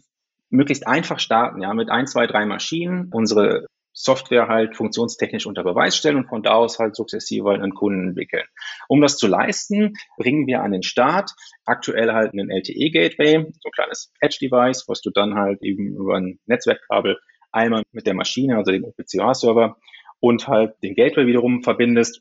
möglichst 0.50 0.86
einfach 0.86 1.20
starten, 1.20 1.62
ja, 1.62 1.72
mit 1.72 1.88
ein, 1.88 2.06
zwei, 2.06 2.26
drei 2.26 2.46
Maschinen, 2.46 3.10
unsere 3.12 3.66
Software 3.98 4.46
halt 4.46 4.76
funktionstechnisch 4.76 5.46
unter 5.46 5.64
Beweis 5.64 5.96
stellen 5.96 6.16
und 6.16 6.28
von 6.28 6.42
da 6.42 6.52
aus 6.52 6.78
halt 6.78 6.94
sukzessive 6.94 7.50
einen 7.50 7.74
Kunden 7.74 8.08
entwickeln. 8.08 8.44
Um 8.88 9.00
das 9.00 9.16
zu 9.16 9.26
leisten, 9.26 9.94
bringen 10.18 10.46
wir 10.46 10.62
an 10.62 10.72
den 10.72 10.82
Start 10.82 11.30
aktuell 11.64 12.12
halt 12.12 12.32
einen 12.32 12.50
LTE-Gateway, 12.50 13.38
so 13.38 13.68
ein 13.68 13.72
kleines 13.72 14.12
Edge-Device, 14.20 14.84
was 14.86 15.00
du 15.00 15.10
dann 15.10 15.34
halt 15.34 15.62
eben 15.62 15.96
über 15.96 16.16
ein 16.16 16.38
Netzwerkkabel 16.44 17.18
einmal 17.52 17.84
mit 17.92 18.06
der 18.06 18.12
Maschine, 18.12 18.58
also 18.58 18.70
dem 18.70 18.84
OPCOA-Server 18.84 19.78
und 20.20 20.46
halt 20.46 20.74
den 20.82 20.94
Gateway 20.94 21.26
wiederum 21.26 21.62
verbindest. 21.62 22.20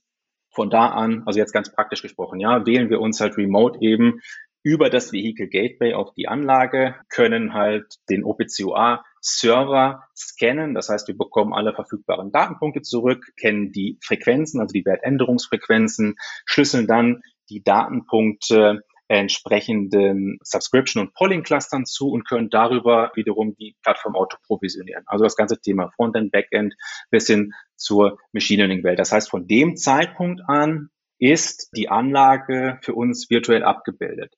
Von 0.52 0.70
da 0.70 0.88
an, 0.88 1.24
also 1.26 1.38
jetzt 1.38 1.52
ganz 1.52 1.70
praktisch 1.70 2.02
gesprochen, 2.02 2.40
ja, 2.40 2.66
wählen 2.66 2.90
wir 2.90 3.02
uns 3.02 3.20
halt 3.20 3.38
remote 3.38 3.78
eben 3.82 4.22
über 4.64 4.90
das 4.90 5.12
Vehicle 5.12 5.50
Gateway 5.50 5.94
auf 5.94 6.14
die 6.14 6.30
Anlage, 6.30 6.96
können 7.10 7.54
halt 7.54 7.96
den 8.10 8.24
OPCOA 8.24 9.04
Server 9.26 10.04
scannen. 10.16 10.76
Das 10.76 10.90
heißt, 10.90 11.08
wir 11.08 11.18
bekommen 11.18 11.54
alle 11.54 11.74
verfügbaren 11.74 12.32
Datenpunkte 12.32 12.84
zurück, 12.84 13.26
kennen 13.40 13.72
die 13.72 13.98
Frequenzen, 14.04 14.62
also 14.62 14.72
die 14.72 14.86
Wertänderungsfrequenzen, 14.86 16.16
schlüsseln 16.46 16.86
dann 16.86 17.22
die 17.50 17.64
Datenpunkte 17.64 18.82
entsprechenden 19.08 20.38
Subscription- 20.44 21.02
und 21.02 21.14
Polling-Clustern 21.14 21.86
zu 21.86 22.10
und 22.10 22.28
können 22.28 22.50
darüber 22.50 23.12
wiederum 23.16 23.56
die 23.56 23.76
Plattform 23.84 24.16
auto 24.16 24.38
provisionieren. 24.46 25.04
Also 25.08 25.24
das 25.24 25.36
ganze 25.36 25.60
Thema 25.60 25.92
Frontend, 25.96 26.32
Backend 26.32 26.76
bis 27.10 27.28
hin 27.28 27.54
zur 27.76 28.20
Machine 28.32 28.64
Learning-Welt. 28.64 29.00
Das 29.00 29.12
heißt, 29.12 29.30
von 29.30 29.48
dem 29.48 29.76
Zeitpunkt 29.76 30.42
an 30.48 30.90
ist 31.18 31.70
die 31.76 31.90
Anlage 31.90 32.80
für 32.82 32.94
uns 32.94 33.30
virtuell 33.30 33.64
abgebildet. 33.64 34.34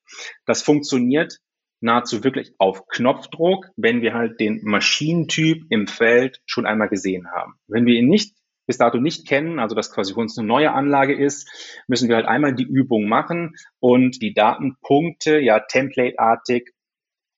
Das 0.45 0.62
funktioniert 0.62 1.39
nahezu 1.79 2.23
wirklich 2.23 2.53
auf 2.57 2.87
Knopfdruck, 2.87 3.69
wenn 3.75 4.01
wir 4.01 4.13
halt 4.13 4.39
den 4.39 4.61
Maschinentyp 4.63 5.65
im 5.69 5.87
Feld 5.87 6.41
schon 6.45 6.65
einmal 6.65 6.89
gesehen 6.89 7.31
haben. 7.31 7.55
Wenn 7.67 7.85
wir 7.85 7.95
ihn 7.95 8.07
nicht 8.07 8.35
bis 8.65 8.77
dato 8.77 8.97
nicht 8.97 9.27
kennen, 9.27 9.59
also 9.59 9.75
dass 9.75 9.91
quasi 9.91 10.13
für 10.13 10.19
uns 10.19 10.37
eine 10.37 10.47
neue 10.47 10.73
Anlage 10.73 11.15
ist, 11.15 11.49
müssen 11.87 12.09
wir 12.09 12.17
halt 12.17 12.27
einmal 12.27 12.53
die 12.53 12.65
Übung 12.65 13.07
machen 13.07 13.55
und 13.79 14.21
die 14.21 14.33
Datenpunkte 14.33 15.39
ja 15.39 15.59
templateartig 15.61 16.73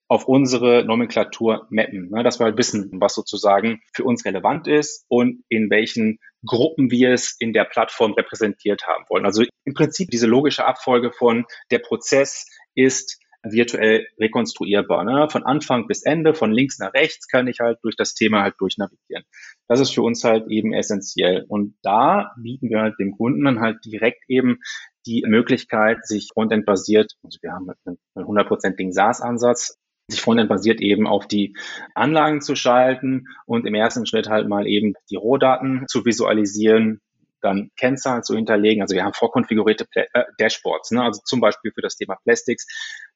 auf 0.08 0.28
unsere 0.28 0.84
Nomenklatur 0.86 1.68
mappen, 1.70 2.10
ne, 2.10 2.24
dass 2.24 2.40
wir 2.40 2.46
halt 2.46 2.58
wissen, 2.58 2.90
was 2.94 3.14
sozusagen 3.14 3.80
für 3.94 4.04
uns 4.04 4.26
relevant 4.26 4.68
ist 4.68 5.06
und 5.08 5.44
in 5.50 5.70
welchen 5.70 6.18
Gruppen 6.46 6.90
wir 6.90 7.12
es 7.12 7.36
in 7.40 7.54
der 7.54 7.66
Plattform 7.66 8.14
repräsentiert 8.14 8.88
haben 8.88 9.06
wollen. 9.10 9.26
Also 9.26 9.44
im 9.66 9.74
Prinzip 9.76 10.10
diese 10.10 10.26
logische 10.26 10.66
Abfolge 10.66 11.12
von 11.12 11.46
der 11.70 11.80
Prozess 11.80 12.48
ist 12.74 13.20
virtuell 13.44 14.08
rekonstruierbar. 14.20 15.04
Ne? 15.04 15.30
Von 15.30 15.44
Anfang 15.44 15.88
bis 15.88 16.04
Ende, 16.04 16.34
von 16.34 16.52
links 16.52 16.80
nach 16.80 16.94
rechts 16.94 17.28
kann 17.28 17.48
ich 17.48 17.60
halt 17.60 17.80
durch 17.84 17.96
das 17.96 18.14
Thema 18.14 18.42
halt 18.44 18.56
durchnavigieren. 18.60 19.24
Das 19.68 19.80
ist 19.80 19.94
für 19.94 20.02
uns 20.02 20.24
halt 20.24 20.50
eben 20.50 20.74
essentiell. 20.74 21.46
Und 21.48 21.76
da 21.82 22.32
bieten 22.38 22.70
wir 22.70 22.82
halt 22.82 23.00
dem 23.00 23.16
Kunden 23.16 23.46
dann 23.46 23.60
halt 23.60 23.84
direkt 23.86 24.24
eben 24.28 24.60
die 25.06 25.24
Möglichkeit, 25.26 26.06
sich 26.06 26.30
Frontend-basiert, 26.34 27.14
also 27.24 27.40
wir 27.42 27.52
haben 27.52 27.68
einen 27.86 27.98
100%igen 28.16 28.92
SaaS-Ansatz, 28.92 29.78
sich 30.10 30.22
frontend-basiert 30.22 30.82
eben 30.82 31.08
auf 31.08 31.28
die 31.28 31.56
Anlagen 31.96 32.42
zu 32.42 32.56
schalten 32.56 33.28
und 33.46 33.66
im 33.66 33.76
ersten 33.76 34.06
Schritt 34.06 34.28
halt 34.28 34.48
mal 34.48 34.68
eben 34.68 34.94
die 35.10 35.16
Rohdaten 35.16 35.86
zu 35.88 36.06
visualisieren, 36.06 37.00
dann 37.42 37.72
Kennzahlen 37.78 38.24
zu 38.24 38.36
hinterlegen. 38.36 38.82
Also 38.82 38.96
wir 38.96 39.04
haben 39.04 39.14
vorkonfigurierte 39.14 39.86
äh, 39.94 40.24
Dashboards. 40.40 40.92
Ne? 40.92 41.04
Also 41.04 41.22
zum 41.24 41.40
Beispiel 41.40 41.72
für 41.74 41.82
das 41.82 41.96
Thema 41.96 42.18
Plastics 42.24 42.68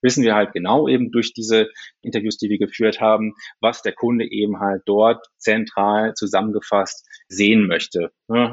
wissen 0.04 0.24
wir 0.24 0.36
halt 0.36 0.54
genau 0.54 0.88
eben 0.88 1.12
durch 1.12 1.34
diese 1.34 1.70
Interviews, 2.02 2.38
die 2.38 2.50
wir 2.50 2.60
geführt 2.60 3.02
haben, 3.02 3.34
was 3.60 3.82
der 3.82 3.94
Kunde 3.94 4.30
eben 4.30 4.60
halt 4.60 4.84
dort 4.86 5.26
zentral 5.38 6.14
zusammengefasst 6.14 7.08
sehen 7.28 7.68
möchte. 7.68 8.12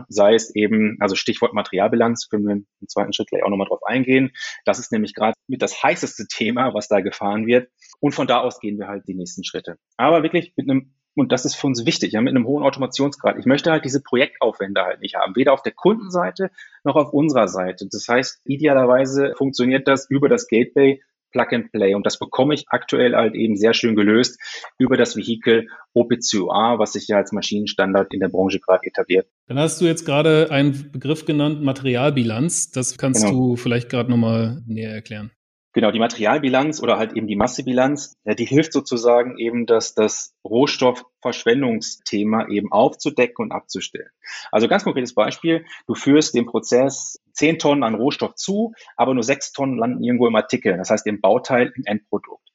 Sei 0.08 0.34
es 0.34 0.54
eben, 0.54 0.96
also 1.00 1.16
Stichwort 1.16 1.54
Materialbilanz, 1.54 2.28
können 2.28 2.46
wir 2.46 2.54
im 2.54 2.66
zweiten 2.88 3.12
Schritt 3.12 3.28
gleich 3.28 3.42
auch 3.42 3.50
nochmal 3.50 3.68
drauf 3.68 3.82
eingehen. 3.84 4.32
Das 4.64 4.78
ist 4.78 4.92
nämlich 4.92 5.14
gerade 5.14 5.34
mit 5.46 5.62
das 5.62 5.82
heißeste 5.82 6.26
Thema, 6.28 6.74
was 6.74 6.88
da 6.88 7.00
gefahren 7.00 7.46
wird. 7.46 7.70
Und 8.00 8.12
von 8.12 8.26
da 8.26 8.40
aus 8.40 8.60
gehen 8.60 8.78
wir 8.78 8.88
halt 8.88 9.06
die 9.08 9.14
nächsten 9.14 9.44
Schritte. 9.44 9.76
Aber 9.96 10.22
wirklich 10.22 10.52
mit 10.56 10.70
einem 10.70 10.94
und 11.16 11.32
das 11.32 11.44
ist 11.44 11.56
für 11.56 11.66
uns 11.66 11.84
wichtig, 11.86 12.12
ja, 12.12 12.20
mit 12.20 12.34
einem 12.34 12.46
hohen 12.46 12.62
Automationsgrad. 12.62 13.36
Ich 13.38 13.44
möchte 13.44 13.70
halt 13.72 13.84
diese 13.84 14.00
Projektaufwände 14.00 14.82
halt 14.82 15.00
nicht 15.00 15.16
haben, 15.16 15.34
weder 15.34 15.52
auf 15.52 15.62
der 15.62 15.72
Kundenseite 15.72 16.50
noch 16.84 16.94
auf 16.94 17.12
unserer 17.12 17.48
Seite. 17.48 17.86
Das 17.90 18.06
heißt, 18.08 18.40
idealerweise 18.44 19.34
funktioniert 19.36 19.88
das 19.88 20.08
über 20.08 20.28
das 20.28 20.46
Gateway 20.46 21.02
Plug 21.30 21.46
and 21.52 21.72
Play. 21.72 21.94
Und 21.94 22.06
das 22.06 22.18
bekomme 22.18 22.54
ich 22.54 22.64
aktuell 22.68 23.14
halt 23.14 23.34
eben 23.34 23.56
sehr 23.56 23.74
schön 23.74 23.96
gelöst 23.96 24.40
über 24.78 24.96
das 24.96 25.16
Vehikel 25.16 25.68
OPCUA, 25.94 26.78
was 26.78 26.92
sich 26.92 27.08
ja 27.08 27.16
als 27.16 27.32
Maschinenstandard 27.32 28.12
in 28.12 28.20
der 28.20 28.28
Branche 28.28 28.60
gerade 28.60 28.86
etabliert. 28.86 29.26
Dann 29.46 29.58
hast 29.58 29.80
du 29.80 29.86
jetzt 29.86 30.04
gerade 30.04 30.50
einen 30.50 30.92
Begriff 30.92 31.24
genannt, 31.24 31.62
Materialbilanz. 31.62 32.70
Das 32.70 32.98
kannst 32.98 33.24
genau. 33.24 33.50
du 33.50 33.56
vielleicht 33.56 33.88
gerade 33.88 34.10
nochmal 34.10 34.62
näher 34.66 34.92
erklären. 34.92 35.30
Genau, 35.72 35.92
die 35.92 36.00
Materialbilanz 36.00 36.82
oder 36.82 36.98
halt 36.98 37.12
eben 37.12 37.28
die 37.28 37.36
Massebilanz, 37.36 38.16
ja, 38.24 38.34
die 38.34 38.44
hilft 38.44 38.72
sozusagen 38.72 39.38
eben, 39.38 39.66
dass 39.66 39.94
das 39.94 40.34
Rohstoffverschwendungsthema 40.44 42.48
eben 42.48 42.72
aufzudecken 42.72 43.44
und 43.44 43.52
abzustellen. 43.52 44.10
Also 44.50 44.66
ganz 44.66 44.82
konkretes 44.82 45.14
Beispiel, 45.14 45.64
du 45.86 45.94
führst 45.94 46.34
den 46.34 46.46
Prozess 46.46 47.20
zehn 47.32 47.60
Tonnen 47.60 47.84
an 47.84 47.94
Rohstoff 47.94 48.34
zu, 48.34 48.72
aber 48.96 49.14
nur 49.14 49.22
sechs 49.22 49.52
Tonnen 49.52 49.78
landen 49.78 50.02
irgendwo 50.02 50.26
im 50.26 50.34
Artikel, 50.34 50.76
das 50.76 50.90
heißt 50.90 51.06
im 51.06 51.20
Bauteil, 51.20 51.72
im 51.76 51.84
Endprodukt. 51.86 52.50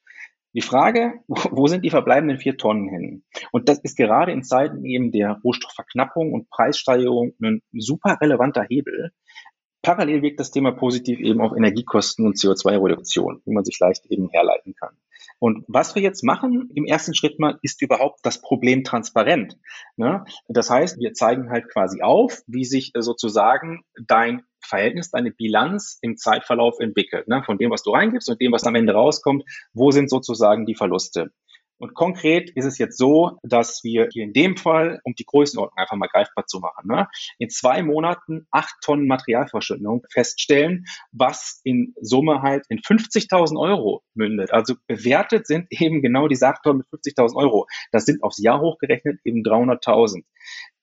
Die 0.54 0.62
Frage, 0.62 1.16
wo 1.28 1.68
sind 1.68 1.84
die 1.84 1.90
verbleibenden 1.90 2.40
vier 2.40 2.58
Tonnen 2.58 2.88
hin? 2.88 3.24
Und 3.52 3.68
das 3.68 3.80
ist 3.80 3.98
gerade 3.98 4.32
in 4.32 4.44
Zeiten 4.44 4.86
eben 4.86 5.12
der 5.12 5.42
Rohstoffverknappung 5.44 6.32
und 6.32 6.50
Preissteigerung 6.50 7.34
ein 7.42 7.62
super 7.74 8.18
relevanter 8.22 8.66
Hebel, 8.70 9.12
Parallel 9.86 10.24
wirkt 10.24 10.40
das 10.40 10.50
Thema 10.50 10.72
positiv 10.72 11.20
eben 11.20 11.42
auf 11.42 11.56
Energiekosten 11.56 12.26
und 12.26 12.38
CO2-Reduktion, 12.38 13.44
wie 13.46 13.54
man 13.54 13.64
sich 13.64 13.80
leicht 13.80 14.08
eben 14.08 14.30
herleiten 14.30 14.74
kann. 14.74 14.98
Und 15.38 15.64
was 15.68 15.94
wir 15.94 16.02
jetzt 16.02 16.24
machen 16.24 16.72
im 16.74 16.86
ersten 16.86 17.14
Schritt 17.14 17.40
mal, 17.40 17.60
ist 17.62 17.84
überhaupt 17.84 18.22
das 18.24 18.42
Problem 18.42 18.84
transparent. 18.84 19.60
Ne? 19.96 20.26
Das 20.48 20.72
heißt, 20.72 20.98
wir 20.98 21.14
zeigen 21.14 21.52
halt 21.52 21.70
quasi 21.72 22.02
auf, 22.02 22.42
wie 22.48 22.66
sich 22.66 22.94
sozusagen 22.98 23.84
dein 24.08 24.42
Verhältnis, 24.60 25.12
deine 25.12 25.30
Bilanz 25.30 26.00
im 26.02 26.18
Zeitverlauf 26.18 26.80
entwickelt. 26.80 27.28
Ne? 27.28 27.44
Von 27.46 27.60
dem, 27.60 27.70
was 27.70 27.84
du 27.84 27.92
reingibst 27.92 28.28
und 28.28 28.42
dem, 28.42 28.54
was 28.54 28.64
am 28.64 28.74
Ende 28.74 28.94
rauskommt, 28.94 29.44
wo 29.74 29.92
sind 29.92 30.10
sozusagen 30.10 30.66
die 30.66 30.74
Verluste. 30.74 31.32
Und 31.78 31.94
konkret 31.94 32.50
ist 32.52 32.66
es 32.66 32.78
jetzt 32.78 32.98
so, 32.98 33.38
dass 33.44 33.84
wir 33.84 34.08
hier 34.12 34.24
in 34.24 34.34
dem 34.34 34.58
Fall, 34.58 35.00
um 35.04 35.14
die 35.14 35.26
Größenordnung 35.26 35.78
einfach 35.78 35.98
mal 35.98 36.08
greifbar 36.08 36.46
zu 36.48 36.60
machen, 36.60 36.88
ne, 36.88 37.08
in 37.38 37.50
zwei 37.50 37.84
Monaten 37.84 38.48
acht 38.52 38.76
Tonnen 38.82 39.08
Materialverschwendung 39.08 40.06
feststellen, 40.12 40.86
was 41.12 41.60
in 41.64 41.94
Summe 42.00 42.42
halt 42.42 42.66
in 42.70 42.80
50.000 42.80 43.60
Euro 43.60 44.04
mündet. 44.14 44.52
Also 44.52 44.76
bewertet 44.88 45.48
sind 45.48 45.68
eben 45.70 46.02
genau 46.02 46.28
diese 46.28 46.48
acht 46.48 46.64
Tonnen 46.64 46.84
mit 46.90 47.04
50.000 47.06 47.36
Euro. 47.36 47.68
Das 47.92 48.06
sind 48.06 48.24
aufs 48.24 48.42
Jahr 48.42 48.62
hochgerechnet 48.62 49.20
eben 49.26 49.44
300.000. 49.44 50.24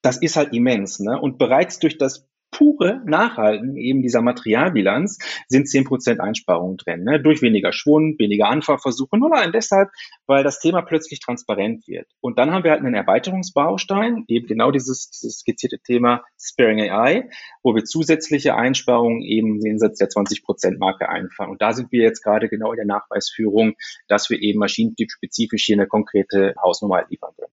Das 0.01 0.17
ist 0.21 0.35
halt 0.35 0.53
immens. 0.53 0.99
Ne? 0.99 1.19
Und 1.19 1.37
bereits 1.37 1.79
durch 1.79 1.97
das 1.97 2.27
pure 2.53 3.01
Nachhalten 3.05 3.75
eben 3.75 4.01
dieser 4.01 4.21
Materialbilanz 4.21 5.17
sind 5.47 5.67
zehn 5.67 5.83
Prozent 5.83 6.21
Einsparungen 6.21 6.77
drin. 6.77 7.03
Ne? 7.03 7.21
Durch 7.21 7.41
weniger 7.41 7.73
Schwund, 7.73 8.19
weniger 8.19 8.47
Anfahrversuche, 8.47 9.17
nur 9.17 9.33
allein 9.33 9.51
deshalb, 9.51 9.89
weil 10.25 10.43
das 10.43 10.59
Thema 10.59 10.81
plötzlich 10.81 11.19
transparent 11.19 11.87
wird. 11.87 12.07
Und 12.21 12.39
dann 12.39 12.51
haben 12.51 12.63
wir 12.63 12.71
halt 12.71 12.81
einen 12.81 12.95
Erweiterungsbaustein, 12.95 14.23
eben 14.27 14.47
genau 14.47 14.71
dieses, 14.71 15.09
dieses 15.09 15.39
skizzierte 15.39 15.79
Thema 15.79 16.23
Sparing 16.39 16.89
AI, 16.89 17.29
wo 17.63 17.75
wir 17.75 17.83
zusätzliche 17.83 18.55
Einsparungen 18.55 19.21
eben 19.21 19.59
jenseits 19.59 19.97
der 19.97 20.09
20 20.09 20.43
Prozent 20.43 20.79
Marke 20.79 21.09
einfahren. 21.09 21.49
Und 21.49 21.61
da 21.61 21.73
sind 21.73 21.91
wir 21.91 22.03
jetzt 22.03 22.23
gerade 22.23 22.47
genau 22.47 22.71
in 22.71 22.77
der 22.77 22.85
Nachweisführung, 22.85 23.73
dass 24.07 24.29
wir 24.29 24.41
eben 24.41 24.59
maschinentypspezifisch 24.59 25.65
hier 25.65 25.75
eine 25.75 25.87
konkrete 25.87 26.53
Hausnummer 26.63 27.05
liefern 27.09 27.33
können. 27.35 27.51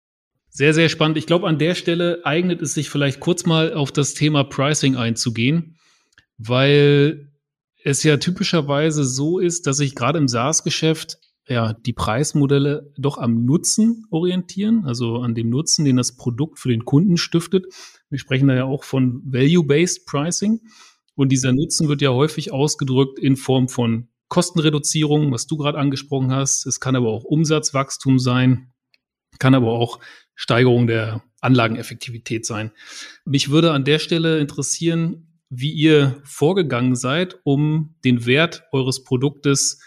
Sehr, 0.56 0.76
sehr 0.76 0.88
spannend. 0.88 1.18
Ich 1.18 1.26
glaube, 1.26 1.48
an 1.48 1.58
der 1.58 1.74
Stelle 1.74 2.22
eignet 2.26 2.62
es 2.62 2.76
sich 2.76 2.88
vielleicht 2.88 3.20
kurz 3.20 3.48
mal 3.48 3.74
auf 3.74 3.92
das 3.92 4.14
Thema 4.14 4.44
Pricing 4.44 4.96
einzugehen, 4.96 5.80
weil 6.38 7.32
es 7.84 8.04
ja 8.04 8.18
typischerweise 8.18 9.04
so 9.04 9.40
ist, 9.40 9.66
dass 9.66 9.78
sich 9.78 9.96
gerade 9.96 10.20
im 10.20 10.28
SaaS-Geschäft 10.28 11.18
ja 11.48 11.74
die 11.74 11.94
Preismodelle 11.94 12.94
doch 13.00 13.18
am 13.18 13.46
Nutzen 13.46 14.06
orientieren, 14.12 14.86
also 14.86 15.18
an 15.18 15.34
dem 15.34 15.50
Nutzen, 15.50 15.86
den 15.86 15.98
das 15.98 16.16
Produkt 16.16 16.60
für 16.60 16.70
den 16.70 16.86
Kunden 16.86 17.18
stiftet. 17.18 17.66
Wir 18.12 18.20
sprechen 18.20 18.48
da 18.48 18.54
ja 18.54 18.66
auch 18.66 18.84
von 18.84 19.24
Value-Based 19.26 20.06
Pricing. 20.06 20.62
Und 21.16 21.32
dieser 21.32 21.52
Nutzen 21.52 21.90
wird 21.90 22.04
ja 22.04 22.12
häufig 22.12 22.54
ausgedrückt 22.54 23.18
in 23.18 23.38
Form 23.38 23.70
von 23.70 24.10
Kostenreduzierung, 24.28 25.32
was 25.32 25.48
du 25.48 25.58
gerade 25.58 25.80
angesprochen 25.80 26.32
hast. 26.32 26.68
Es 26.68 26.80
kann 26.80 26.96
aber 26.96 27.10
auch 27.10 27.24
Umsatzwachstum 27.24 28.20
sein, 28.20 28.72
kann 29.40 29.56
aber 29.56 29.72
auch 29.72 30.00
Steigerung 30.36 30.88
der 30.88 31.24
Anlageneffektivität 31.42 32.46
sein. 32.46 32.72
Mich 33.26 33.50
würde 33.50 33.72
an 33.72 33.84
der 33.84 34.00
Stelle 34.00 34.40
interessieren, 34.40 35.40
wie 35.50 35.72
ihr 35.72 36.22
vorgegangen 36.24 36.96
seid, 36.96 37.40
um 37.44 37.96
den 38.04 38.26
Wert 38.26 38.64
eures 38.72 39.04
Produktes 39.04 39.80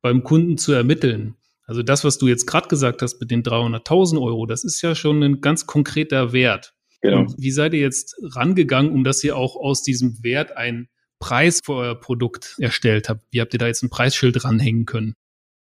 beim 0.00 0.22
Kunden 0.22 0.58
zu 0.58 0.72
ermitteln. 0.72 1.34
Also 1.64 1.82
das, 1.82 2.04
was 2.04 2.18
du 2.18 2.28
jetzt 2.28 2.46
gerade 2.46 2.68
gesagt 2.68 3.02
hast 3.02 3.20
mit 3.20 3.30
den 3.30 3.42
300.000 3.42 4.20
Euro, 4.22 4.46
das 4.46 4.64
ist 4.64 4.80
ja 4.80 4.94
schon 4.94 5.22
ein 5.22 5.40
ganz 5.40 5.66
konkreter 5.66 6.32
Wert. 6.32 6.74
Genau. 7.00 7.20
Und 7.20 7.34
wie 7.38 7.50
seid 7.50 7.74
ihr 7.74 7.80
jetzt 7.80 8.16
rangegangen, 8.22 8.92
um 8.92 9.04
dass 9.04 9.22
ihr 9.22 9.36
auch 9.36 9.56
aus 9.56 9.82
diesem 9.82 10.22
Wert 10.22 10.56
einen 10.56 10.88
Preis 11.18 11.60
für 11.64 11.74
euer 11.74 11.94
Produkt 11.94 12.56
erstellt 12.58 13.08
habt? 13.08 13.24
Wie 13.30 13.40
habt 13.40 13.52
ihr 13.52 13.58
da 13.58 13.66
jetzt 13.66 13.82
ein 13.82 13.90
Preisschild 13.90 14.44
ranhängen 14.44 14.86
können? 14.86 15.14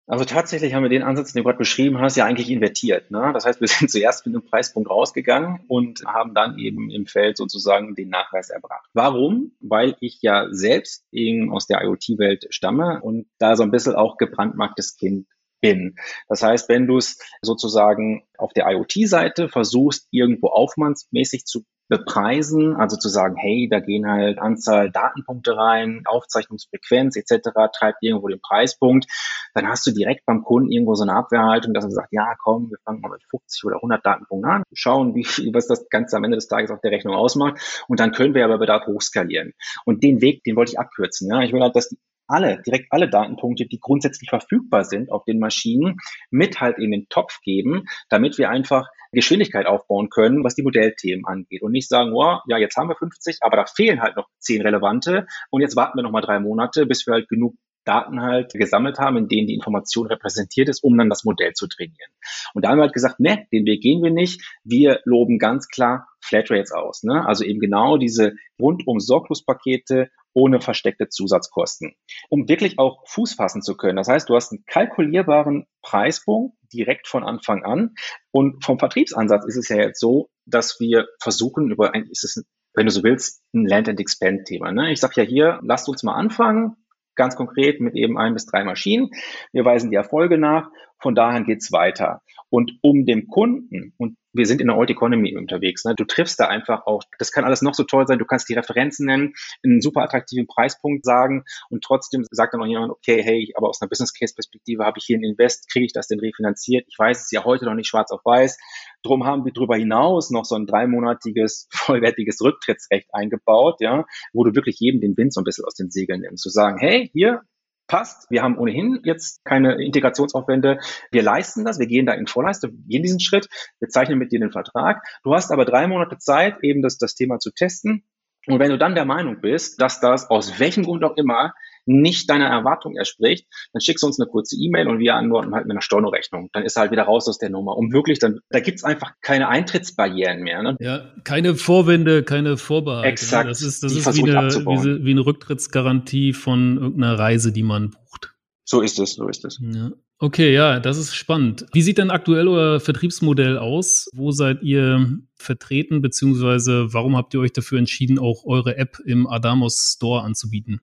Also 0.08 0.24
tatsächlich 0.24 0.74
haben 0.74 0.84
wir 0.84 0.90
den 0.90 1.02
Ansatz, 1.02 1.34
den 1.34 1.42
du 1.42 1.46
gerade 1.46 1.58
beschrieben 1.58 2.00
hast, 2.00 2.16
ja 2.16 2.26
eigentlich 2.26 2.52
invertiert. 2.52 3.10
Ne? 3.10 3.32
Das 3.34 3.46
heißt, 3.46 3.60
wir 3.60 3.68
sind 3.68 3.90
zuerst 3.92 4.26
mit 4.26 4.36
einem 4.36 4.46
Preispunkt 4.46 4.90
rausgegangen 4.90 5.62
und 5.68 6.06
haben 6.06 6.36
dann 6.36 6.60
eben 6.60 6.92
im 6.92 7.08
Feld 7.08 7.38
sozusagen 7.38 7.96
den 7.96 8.10
Nachweis 8.10 8.52
erbracht. 8.52 8.88
Warum? 8.94 9.54
Weil 9.60 9.96
ich 10.02 10.20
ja 10.22 10.48
selbst 10.52 11.06
eben 11.12 11.52
aus 11.52 11.66
der 11.66 11.82
IoT-Welt 11.84 12.48
stamme 12.50 13.02
und 13.02 13.28
da 13.40 13.56
so 13.56 13.64
ein 13.64 13.72
bisschen 13.72 13.96
auch 13.96 14.18
gebrandmarktes 14.18 14.96
Kind 14.96 15.28
bin. 15.60 15.96
Das 16.28 16.44
heißt, 16.44 16.70
wenn 16.70 16.86
du 16.86 16.98
es 16.98 17.18
sozusagen 17.42 18.28
auf 18.38 18.54
der 18.54 18.68
IoT-Seite 18.70 19.50
versuchst, 19.50 20.08
irgendwo 20.12 20.50
aufwandsmäßig 20.50 21.46
zu 21.46 21.64
bepreisen, 21.88 22.76
also 22.76 22.98
zu 22.98 23.10
sagen, 23.10 23.36
hey, 23.38 23.68
da 23.70 23.80
gehen 23.80 24.08
halt 24.08 24.40
Anzahl 24.40 24.92
Datenpunkte 24.92 25.56
rein, 25.56 26.04
Aufzeichnungsfrequenz 26.06 27.16
etc., 27.16 27.50
treibt 27.78 28.02
irgendwo 28.02 28.28
den 28.28 28.42
Preispunkt, 28.42 29.06
dann 29.54 29.68
hast 29.68 29.86
du 29.86 29.92
direkt 29.92 30.26
beim 30.26 30.44
Kunden 30.44 30.72
irgendwo 30.72 30.96
so 30.96 31.04
eine 31.04 31.14
Abwehrhaltung, 31.14 31.74
dass 31.74 31.86
er 31.86 31.92
sagt, 31.92 32.12
ja, 32.12 32.34
komm, 32.44 32.70
wir 32.70 32.78
fangen 32.84 33.02
mal 33.02 33.12
mit 33.12 33.24
50 33.30 33.64
oder 33.66 33.76
100 33.78 34.06
Datenpunkten 34.06 34.52
an, 34.52 34.64
schauen, 34.74 35.16
wie 35.16 35.24
was 35.54 35.68
das 35.68 35.88
Ganze 35.90 36.18
am 36.18 36.24
Ende 36.24 36.38
des 36.38 36.48
Tages 36.48 36.72
auf 36.72 36.82
der 36.82 36.92
Rechnung 36.92 37.16
ausmacht 37.16 37.86
und 37.88 38.00
dann 38.00 38.12
können 38.12 38.34
wir 38.34 38.46
aber 38.46 38.58
Bedarf 38.58 38.88
hochskalieren. 38.88 39.54
Und 39.86 40.04
den 40.04 40.22
Weg, 40.22 40.44
den 40.44 40.56
wollte 40.56 40.74
ich 40.74 40.80
abkürzen. 40.80 41.30
Ja, 41.30 41.42
ich 41.42 41.54
will 41.54 41.62
halt, 41.62 41.76
dass 41.76 41.90
die 41.90 41.98
alle, 42.28 42.62
direkt 42.66 42.88
alle 42.92 43.10
Datenpunkte, 43.10 43.66
die 43.66 43.80
grundsätzlich 43.80 44.30
verfügbar 44.30 44.84
sind 44.84 45.12
auf 45.12 45.24
den 45.26 45.40
Maschinen, 45.40 45.98
mit 46.30 46.62
halt 46.62 46.78
in 46.78 46.92
den 46.92 47.08
Topf 47.10 47.42
geben, 47.42 47.84
damit 48.10 48.38
wir 48.38 48.50
einfach 48.50 48.88
Geschwindigkeit 49.12 49.66
aufbauen 49.66 50.10
können, 50.10 50.44
was 50.44 50.56
die 50.56 50.64
Modellthemen 50.64 51.26
angeht. 51.26 51.62
Und 51.62 51.72
nicht 51.72 51.90
sagen, 51.90 52.12
oh, 52.14 52.40
ja, 52.48 52.58
jetzt 52.58 52.76
haben 52.76 52.90
wir 52.90 52.96
50, 52.96 53.38
aber 53.42 53.58
da 53.58 53.66
fehlen 53.66 54.02
halt 54.02 54.16
noch 54.16 54.28
10 54.40 54.62
relevante 54.62 55.28
und 55.50 55.62
jetzt 55.62 55.76
warten 55.76 55.98
wir 55.98 56.04
noch 56.04 56.12
mal 56.12 56.22
drei 56.22 56.40
Monate, 56.40 56.86
bis 56.86 57.08
wir 57.08 57.14
halt 57.14 57.30
genug 57.30 57.56
Daten 57.86 58.22
halt 58.22 58.52
gesammelt 58.54 58.98
haben, 58.98 59.16
in 59.16 59.28
denen 59.28 59.48
die 59.48 59.54
Information 59.54 60.08
repräsentiert 60.08 60.70
ist, 60.70 60.84
um 60.84 60.98
dann 60.98 61.10
das 61.10 61.24
Modell 61.24 61.54
zu 61.54 61.68
trainieren. 61.68 62.10
Und 62.54 62.66
da 62.66 62.70
haben 62.70 62.80
wir 62.80 62.84
halt 62.84 62.94
gesagt, 62.94 63.20
ne, 63.20 63.46
den 63.52 63.66
Weg 63.66 63.82
gehen 63.82 64.04
wir 64.04 64.12
nicht. 64.12 64.42
Wir 64.64 65.02
loben 65.06 65.38
ganz 65.38 65.68
klar 65.68 66.08
Flatrates 66.20 66.72
aus. 66.72 67.04
Ne? 67.04 67.26
Also 67.26 67.46
eben 67.46 67.60
genau 67.60 67.98
diese 67.98 68.34
rundum 68.60 69.00
Sorglospakete 69.00 70.10
ohne 70.36 70.62
versteckte 70.62 71.08
Zusatzkosten, 71.08 71.96
um 72.30 72.48
wirklich 72.48 72.78
auch 72.78 73.02
Fuß 73.08 73.34
fassen 73.34 73.62
zu 73.62 73.76
können. 73.76 73.96
Das 73.96 74.10
heißt, 74.10 74.30
du 74.30 74.36
hast 74.36 74.52
einen 74.52 74.66
kalkulierbaren 74.68 75.66
Preispunkt 75.82 76.58
direkt 76.72 77.08
von 77.08 77.24
Anfang 77.24 77.64
an. 77.64 77.96
Und 78.32 78.64
vom 78.64 78.78
Vertriebsansatz 78.78 79.46
ist 79.46 79.58
es 79.58 79.70
ja 79.70 79.78
jetzt 79.78 80.00
so, 80.00 80.30
dass 80.46 80.80
wir 80.80 81.08
versuchen, 81.22 81.72
über 81.72 81.94
ein, 81.94 82.08
ist 82.12 82.26
es, 82.26 82.46
wenn 82.74 82.86
du 82.86 82.92
so 82.92 83.02
willst, 83.04 83.42
ein 83.54 83.66
Land 83.66 83.88
and 83.88 84.00
Expand 84.00 84.46
Thema. 84.46 84.72
Ne? 84.72 84.92
Ich 84.92 85.00
sage 85.00 85.22
ja 85.22 85.24
hier, 85.24 85.60
lasst 85.64 85.88
uns 85.88 86.04
mal 86.04 86.16
anfangen, 86.16 86.76
ganz 87.16 87.38
konkret 87.38 87.80
mit 87.80 87.96
eben 87.96 88.18
ein 88.18 88.34
bis 88.34 88.46
drei 88.46 88.66
Maschinen. 88.66 89.10
Wir 89.54 89.64
weisen 89.64 89.90
die 89.90 89.96
Erfolge 89.96 90.38
nach. 90.38 90.70
Von 91.02 91.16
daher 91.16 91.44
geht's 91.44 91.72
weiter. 91.72 92.22
Und 92.50 92.74
um 92.82 93.06
dem 93.06 93.28
Kunden, 93.28 93.94
und 93.98 94.18
wir 94.32 94.46
sind 94.46 94.62
in 94.62 94.68
der 94.68 94.78
Old 94.78 94.90
Economy 94.90 95.36
unterwegs, 95.36 95.84
ne, 95.84 95.94
du 95.96 96.06
triffst 96.06 96.40
da 96.40 96.48
einfach 96.48 96.86
auch, 96.86 97.04
das 97.20 97.32
kann 97.32 97.44
alles 97.44 97.62
noch 97.62 97.74
so 97.74 97.84
toll 97.84 98.06
sein, 98.08 98.20
du 98.20 98.26
kannst 98.26 98.48
die 98.50 98.54
Referenzen 98.54 99.06
nennen, 99.06 99.34
einen 99.64 99.82
super 99.82 100.02
attraktiven 100.04 100.48
Preispunkt 100.48 101.06
sagen 101.06 101.44
und 101.70 101.84
trotzdem 101.84 102.26
sagt 102.32 102.54
dann 102.54 102.62
noch 102.62 102.68
jemand, 102.68 102.92
okay, 102.92 103.22
hey, 103.24 103.52
aber 103.56 103.70
aus 103.70 103.82
einer 103.82 103.90
Business 103.90 104.14
Case 104.14 104.34
Perspektive 104.34 104.86
habe 104.86 105.00
ich 105.00 105.06
hier 105.06 105.18
einen 105.18 105.32
Invest, 105.32 105.70
kriege 105.72 105.86
ich 105.86 105.94
das 105.94 106.08
denn 106.08 106.20
refinanziert? 106.20 106.86
Ich 106.88 106.98
weiß 106.98 107.24
es 107.24 107.32
ja 107.32 107.44
heute 107.44 107.66
noch 107.66 107.74
nicht 107.74 107.88
schwarz 107.88 108.12
auf 108.12 108.24
weiß. 108.24 108.58
Drum 109.04 109.26
haben 109.26 109.46
wir 109.46 109.54
darüber 109.54 109.76
hinaus 109.76 110.30
noch 110.30 110.46
so 110.46 110.56
ein 110.56 110.66
dreimonatiges 110.66 111.68
vollwertiges 111.72 112.42
Rücktrittsrecht 112.42 113.10
eingebaut, 113.14 113.78
ja, 113.80 114.06
wo 114.34 114.44
du 114.44 114.56
wirklich 114.56 114.80
jedem 114.80 115.02
den 115.02 115.18
Wind 115.18 115.34
so 115.34 115.42
ein 115.42 115.46
bisschen 115.46 115.66
aus 115.66 115.76
den 115.76 115.92
Segeln 115.92 116.22
nimmst, 116.22 116.44
zu 116.44 116.50
sagen, 116.50 116.78
hey, 116.80 117.10
hier, 117.14 117.42
passt. 117.88 118.30
Wir 118.30 118.42
haben 118.42 118.58
ohnehin 118.58 119.00
jetzt 119.04 119.44
keine 119.46 119.84
Integrationsaufwände. 119.84 120.80
Wir 121.12 121.24
leisten 121.24 121.66
das, 121.66 121.80
wir 121.80 121.88
gehen 121.88 122.06
da 122.06 122.14
in 122.14 122.28
Vorleistung, 122.28 122.72
wir 122.72 122.88
gehen 122.88 123.04
diesen 123.04 123.20
Schritt, 123.20 123.48
wir 123.80 123.90
zeichnen 123.90 124.18
mit 124.18 124.32
dir 124.32 124.40
den 124.40 124.52
Vertrag. 124.52 125.04
Du 125.24 125.34
hast 125.34 125.52
aber 125.52 125.66
drei 125.66 125.88
Monate 125.88 126.18
Zeit, 126.18 126.58
eben 126.64 126.82
das, 126.82 126.98
das 126.98 127.16
Thema 127.16 127.40
zu 127.40 127.52
testen. 127.52 128.04
Und 128.48 128.60
wenn 128.60 128.70
du 128.70 128.78
dann 128.78 128.96
der 128.96 129.06
Meinung 129.06 129.42
bist, 129.42 129.82
dass 129.82 130.00
das 130.00 130.30
aus 130.30 130.60
welchem 130.60 130.84
Grund 130.84 131.04
auch 131.04 131.18
immer 131.18 131.54
nicht 131.86 132.30
deiner 132.30 132.48
Erwartung 132.48 132.96
entspricht, 132.98 133.48
dann 133.74 133.82
schickst 133.82 134.04
du 134.04 134.08
uns 134.08 134.20
eine 134.20 134.30
kurze 134.30 134.56
E-Mail 134.58 134.88
und 134.88 135.00
wir 135.00 135.16
antworten 135.16 135.54
halt 135.54 135.66
mit 135.66 135.72
einer 135.72 135.82
Stornorechnung. 135.82 136.50
Dann 136.54 136.64
ist 136.64 136.78
er 136.78 136.82
halt 136.82 136.92
wieder 136.92 137.04
raus 137.04 137.28
aus 137.28 137.38
der 137.38 137.50
Nummer. 137.50 137.78
Um 137.78 137.92
wirklich 137.92 138.20
dann, 138.20 138.40
da 138.50 138.60
gibt's 138.60 138.84
einfach 138.84 139.14
keine 139.22 139.48
Eintrittsbarrieren 139.48 140.42
mehr. 140.42 140.64
Ne? 140.64 140.78
Ja, 140.80 141.12
keine 141.24 141.56
Vorwände, 141.56 142.24
keine 142.24 142.58
Vorbehalte. 142.58 143.08
Ne? 143.08 143.12
Exakt. 143.12 143.50
Das 143.50 143.62
ist, 143.62 143.84
das 143.84 143.94
ist 143.94 144.16
wie 144.16 144.32
eine, 144.32 144.50
wie, 144.50 145.06
wie 145.06 145.12
eine 145.12 145.26
Rücktrittsgarantie 145.26 146.34
von 146.34 146.78
irgendeiner 146.78 147.20
Reise, 147.20 147.52
die 147.52 147.64
man 147.64 147.92
bucht. 147.92 148.34
So 148.64 148.82
ist 148.82 149.00
es, 149.00 149.14
so 149.14 149.28
ist 149.28 149.46
es. 149.46 149.60
Ja. 149.62 149.92
Okay, 150.18 150.54
ja, 150.54 150.80
das 150.80 150.98
ist 150.98 151.14
spannend. 151.14 151.66
Wie 151.74 151.82
sieht 151.82 151.98
denn 151.98 152.10
aktuell 152.10 152.48
euer 152.48 152.80
Vertriebsmodell 152.80 153.58
aus? 153.58 154.08
Wo 154.14 154.32
seid 154.32 154.64
ihr 154.64 155.20
vertreten, 155.36 156.02
beziehungsweise 156.02 156.94
warum 156.94 157.18
habt 157.18 157.34
ihr 157.34 157.42
euch 157.42 157.52
dafür 157.52 157.80
entschieden, 157.80 158.18
auch 158.18 158.46
eure 158.46 158.78
App 158.78 158.98
im 159.06 159.28
Adamos 159.28 159.94
Store 159.96 160.24
anzubieten? 160.24 160.80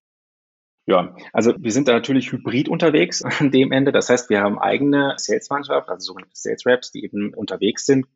Ja, 0.85 1.14
also 1.33 1.55
wir 1.59 1.71
sind 1.71 1.87
da 1.87 1.92
natürlich 1.92 2.33
hybrid 2.33 2.68
unterwegs 2.68 3.23
an 3.40 3.51
dem 3.51 3.73
Ende. 3.73 3.92
Das 3.92 4.09
heißt, 4.09 4.31
wir 4.31 4.40
haben 4.40 4.59
eigene 4.59 5.14
Sales-Mannschaft, 5.16 5.88
also 5.88 6.07
sogenannte 6.07 6.37
Sales-Reps, 6.37 6.90
die 6.90 7.05
eben 7.05 7.33
unterwegs 7.35 7.87
sind, 7.87 8.07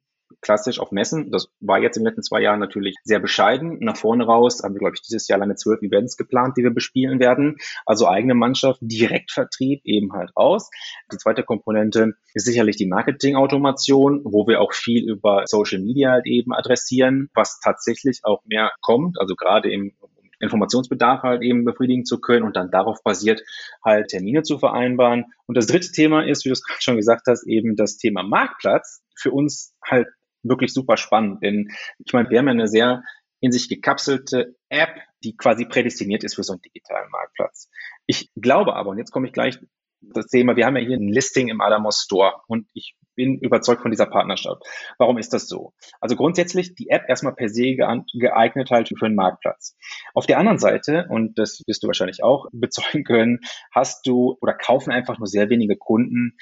klassisch 0.41 0.81
auf 0.81 0.91
Messen. 0.91 1.31
Das 1.31 1.49
war 1.61 1.79
jetzt 1.79 1.97
in 1.97 2.03
den 2.03 2.09
letzten 2.09 2.25
zwei 2.25 2.41
Jahren 2.41 2.59
natürlich 2.59 2.97
sehr 3.05 3.21
bescheiden. 3.21 3.79
Nach 3.81 3.97
vorne 3.97 4.25
raus 4.25 4.63
haben 4.65 4.75
wir, 4.75 4.81
glaube 4.81 4.95
ich, 4.97 5.03
dieses 5.03 5.29
Jahr 5.29 5.39
alleine 5.39 5.55
zwölf 5.55 5.81
Events 5.83 6.17
geplant, 6.17 6.57
die 6.57 6.63
wir 6.63 6.73
bespielen 6.73 7.21
werden. 7.21 7.57
Also 7.85 8.09
eigene 8.09 8.35
Mannschaft, 8.35 8.81
Direktvertrieb 8.83 9.83
eben 9.85 10.13
halt 10.13 10.33
aus. 10.35 10.71
Die 11.13 11.19
zweite 11.19 11.45
Komponente 11.45 12.15
ist 12.35 12.47
sicherlich 12.47 12.77
die 12.77 12.87
Marketing-Automation, 12.87 14.23
wo 14.25 14.47
wir 14.49 14.61
auch 14.61 14.73
viel 14.73 15.09
über 15.09 15.45
Social 15.47 15.81
Media 15.81 16.11
halt 16.11 16.27
eben 16.27 16.53
adressieren, 16.53 17.31
was 17.35 17.61
tatsächlich 17.61 18.21
auch 18.25 18.43
mehr 18.45 18.73
kommt. 18.81 19.21
Also 19.21 19.37
gerade 19.37 19.71
im 19.71 19.93
Informationsbedarf 20.41 21.23
halt 21.23 21.43
eben 21.43 21.65
befriedigen 21.65 22.05
zu 22.05 22.21
können 22.21 22.45
und 22.45 22.57
dann 22.57 22.71
darauf 22.71 23.03
basiert 23.03 23.43
halt 23.85 24.09
Termine 24.09 24.43
zu 24.43 24.59
vereinbaren. 24.59 25.27
Und 25.47 25.57
das 25.57 25.67
dritte 25.67 25.93
Thema 25.93 26.27
ist, 26.27 26.45
wie 26.45 26.51
du 26.51 26.55
es 26.55 26.63
gerade 26.67 26.83
schon 26.83 26.97
gesagt 26.97 27.27
hast, 27.27 27.47
eben 27.47 27.77
das 27.77 27.97
Thema 27.97 28.23
Marktplatz. 28.23 29.03
Für 29.17 29.31
uns 29.31 29.75
halt 29.85 30.09
wirklich 30.43 30.73
super 30.73 30.97
spannend, 30.97 31.43
denn 31.43 31.71
ich 32.05 32.13
meine, 32.13 32.31
wir 32.31 32.39
haben 32.39 32.47
ja 32.47 32.53
eine 32.53 32.69
sehr 32.69 33.03
in 33.41 33.53
sich 33.53 33.69
gekapselte 33.69 34.57
App, 34.69 34.97
die 35.23 35.37
quasi 35.37 35.67
prädestiniert 35.67 36.25
ist 36.25 36.37
für 36.37 36.43
so 36.43 36.55
einen 36.55 36.63
digitalen 36.63 37.11
Marktplatz. 37.11 37.69
Ich 38.07 38.31
glaube 38.35 38.75
aber, 38.75 38.91
und 38.91 38.99
jetzt 38.99 39.11
komme 39.11 39.27
ich 39.27 39.33
gleich 39.33 39.59
das 40.15 40.27
Thema, 40.27 40.57
wir 40.57 40.67
haben 40.67 40.77
ja 40.77 40.83
hier 40.83 40.97
ein 40.97 41.09
Listing 41.09 41.49
im 41.49 41.61
Adamos 41.61 42.03
Store 42.05 42.35
und 42.47 42.69
ich 42.75 42.97
bin 43.15 43.39
überzeugt 43.39 43.83
von 43.83 43.91
dieser 43.91 44.07
Partnerschaft. 44.07 44.63
Warum 44.99 45.19
ist 45.19 45.33
das 45.33 45.49
so? 45.49 45.73
Also 46.01 46.17
grundsätzlich 46.17 46.75
die 46.75 46.91
App 46.91 47.05
erstmal 47.09 47.35
per 47.35 47.49
se 47.49 47.75
geeignet 47.75 48.71
halt 48.71 48.89
für 48.89 49.07
einen 49.07 49.15
Marktplatz. 49.15 49.77
Auf 50.15 50.27
der 50.27 50.39
anderen 50.39 50.59
Seite, 50.59 51.07
und 51.09 51.39
das 51.39 51.63
wirst 51.67 51.83
du 51.83 51.87
wahrscheinlich 51.87 52.23
auch 52.23 52.47
bezeugen 52.53 53.05
können, 53.05 53.41
hast 53.75 54.07
du 54.07 54.37
oder 54.41 54.53
kaufen 54.53 54.93
einfach 54.93 55.19
nur 55.19 55.27
sehr 55.27 55.49
wenige 55.49 55.77
Kunden 55.77 56.37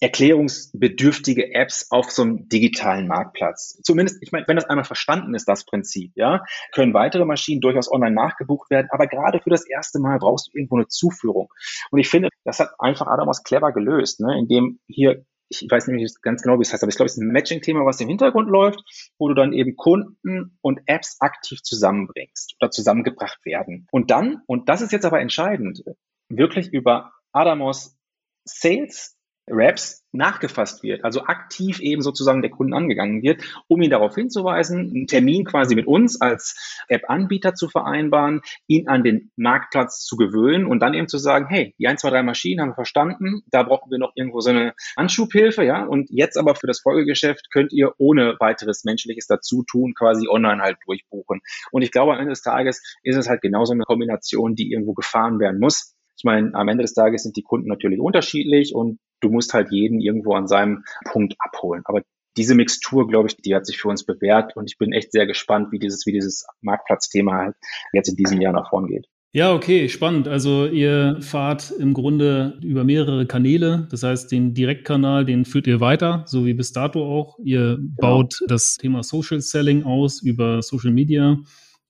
erklärungsbedürftige 0.00 1.54
Apps 1.54 1.90
auf 1.90 2.10
so 2.10 2.22
einem 2.22 2.48
digitalen 2.48 3.06
Marktplatz. 3.06 3.80
Zumindest, 3.82 4.22
ich 4.22 4.32
meine, 4.32 4.46
wenn 4.48 4.56
das 4.56 4.66
einmal 4.66 4.84
verstanden 4.84 5.34
ist, 5.34 5.48
das 5.48 5.64
Prinzip, 5.64 6.12
ja, 6.14 6.44
können 6.72 6.94
weitere 6.94 7.24
Maschinen 7.24 7.60
durchaus 7.60 7.90
online 7.90 8.14
nachgebucht 8.14 8.70
werden, 8.70 8.88
aber 8.90 9.06
gerade 9.06 9.40
für 9.40 9.50
das 9.50 9.66
erste 9.66 10.00
Mal 10.00 10.18
brauchst 10.18 10.48
du 10.48 10.58
irgendwo 10.58 10.76
eine 10.76 10.88
Zuführung. 10.88 11.48
Und 11.90 12.00
ich 12.00 12.08
finde, 12.08 12.28
das 12.44 12.60
hat 12.60 12.70
einfach 12.78 13.06
Adamos 13.06 13.42
clever 13.42 13.72
gelöst, 13.72 14.20
ne, 14.20 14.38
indem 14.38 14.80
hier 14.86 15.24
ich 15.48 15.70
weiß 15.70 15.88
nicht 15.88 16.22
ganz 16.22 16.42
genau, 16.42 16.58
wie 16.58 16.62
es 16.62 16.72
heißt, 16.72 16.82
aber 16.82 16.90
ich 16.90 16.96
glaube, 16.96 17.06
es 17.06 17.16
ist 17.16 17.22
ein 17.22 17.32
Matching-Thema, 17.32 17.84
was 17.84 18.00
im 18.00 18.08
Hintergrund 18.08 18.48
läuft, 18.48 18.80
wo 19.18 19.28
du 19.28 19.34
dann 19.34 19.52
eben 19.52 19.76
Kunden 19.76 20.58
und 20.62 20.80
Apps 20.86 21.18
aktiv 21.20 21.62
zusammenbringst 21.62 22.56
oder 22.60 22.70
zusammengebracht 22.70 23.44
werden. 23.44 23.86
Und 23.90 24.10
dann, 24.10 24.42
und 24.46 24.68
das 24.68 24.80
ist 24.80 24.92
jetzt 24.92 25.04
aber 25.04 25.20
entscheidend, 25.20 25.84
wirklich 26.28 26.72
über 26.72 27.12
Adamos 27.32 27.96
Sales 28.44 29.16
Raps 29.46 30.04
nachgefasst 30.12 30.82
wird, 30.82 31.04
also 31.04 31.24
aktiv 31.24 31.80
eben 31.80 32.02
sozusagen 32.02 32.40
der 32.40 32.50
Kunden 32.50 32.72
angegangen 32.72 33.22
wird, 33.22 33.42
um 33.68 33.82
ihn 33.82 33.90
darauf 33.90 34.14
hinzuweisen, 34.14 34.78
einen 34.78 35.06
Termin 35.06 35.44
quasi 35.44 35.74
mit 35.74 35.86
uns 35.86 36.20
als 36.20 36.82
App-Anbieter 36.88 37.54
zu 37.54 37.68
vereinbaren, 37.68 38.40
ihn 38.68 38.88
an 38.88 39.02
den 39.02 39.32
Marktplatz 39.36 40.04
zu 40.04 40.16
gewöhnen 40.16 40.66
und 40.66 40.80
dann 40.80 40.94
eben 40.94 41.08
zu 41.08 41.18
sagen, 41.18 41.46
hey, 41.48 41.74
die 41.78 41.88
1, 41.88 42.00
2, 42.00 42.10
3 42.10 42.22
Maschinen 42.22 42.60
haben 42.60 42.70
wir 42.70 42.74
verstanden, 42.74 43.42
da 43.50 43.64
brauchen 43.64 43.90
wir 43.90 43.98
noch 43.98 44.12
irgendwo 44.14 44.40
so 44.40 44.50
eine 44.50 44.74
Anschubhilfe, 44.96 45.64
ja, 45.64 45.84
und 45.84 46.08
jetzt 46.10 46.38
aber 46.38 46.54
für 46.54 46.66
das 46.66 46.80
Folgegeschäft 46.80 47.50
könnt 47.52 47.72
ihr 47.72 47.92
ohne 47.98 48.36
weiteres 48.38 48.84
menschliches 48.84 49.26
Dazutun 49.26 49.94
quasi 49.94 50.28
online 50.28 50.62
halt 50.62 50.76
durchbuchen. 50.86 51.40
Und 51.72 51.82
ich 51.82 51.90
glaube, 51.90 52.12
am 52.12 52.18
Ende 52.18 52.30
des 52.30 52.42
Tages 52.42 52.82
ist 53.02 53.16
es 53.16 53.28
halt 53.28 53.42
genauso 53.42 53.72
eine 53.72 53.84
Kombination, 53.84 54.54
die 54.54 54.70
irgendwo 54.70 54.94
gefahren 54.94 55.38
werden 55.40 55.58
muss. 55.60 55.94
Ich 56.16 56.24
meine, 56.24 56.54
am 56.54 56.68
Ende 56.68 56.82
des 56.82 56.94
Tages 56.94 57.24
sind 57.24 57.36
die 57.36 57.42
Kunden 57.42 57.68
natürlich 57.68 57.98
unterschiedlich 57.98 58.74
und 58.74 58.98
du 59.24 59.30
musst 59.30 59.54
halt 59.54 59.72
jeden 59.72 60.00
irgendwo 60.00 60.34
an 60.34 60.46
seinem 60.46 60.84
Punkt 61.04 61.34
abholen. 61.38 61.82
Aber 61.86 62.02
diese 62.36 62.54
Mixtur, 62.54 63.08
glaube 63.08 63.28
ich, 63.28 63.36
die 63.36 63.54
hat 63.54 63.66
sich 63.66 63.78
für 63.78 63.88
uns 63.88 64.04
bewährt 64.04 64.56
und 64.56 64.70
ich 64.70 64.78
bin 64.78 64.92
echt 64.92 65.12
sehr 65.12 65.26
gespannt, 65.26 65.72
wie 65.72 65.78
dieses, 65.78 66.04
wie 66.06 66.12
dieses 66.12 66.46
Marktplatzthema 66.62 67.32
halt 67.36 67.56
jetzt 67.92 68.08
in 68.08 68.16
diesem 68.16 68.40
Jahr 68.40 68.52
nach 68.52 68.70
vorn 68.70 68.86
geht. 68.86 69.06
Ja, 69.32 69.52
okay, 69.52 69.88
spannend. 69.88 70.28
Also 70.28 70.66
ihr 70.66 71.16
fahrt 71.20 71.72
im 71.72 71.92
Grunde 71.92 72.56
über 72.62 72.84
mehrere 72.84 73.26
Kanäle. 73.26 73.88
Das 73.90 74.04
heißt, 74.04 74.30
den 74.30 74.54
Direktkanal, 74.54 75.24
den 75.24 75.44
führt 75.44 75.66
ihr 75.66 75.80
weiter, 75.80 76.22
so 76.26 76.46
wie 76.46 76.54
bis 76.54 76.72
dato 76.72 77.04
auch. 77.04 77.36
Ihr 77.42 77.76
genau. 77.76 77.90
baut 77.96 78.34
das 78.46 78.76
Thema 78.76 79.02
Social 79.02 79.40
Selling 79.40 79.82
aus 79.82 80.22
über 80.22 80.62
Social 80.62 80.92
Media 80.92 81.36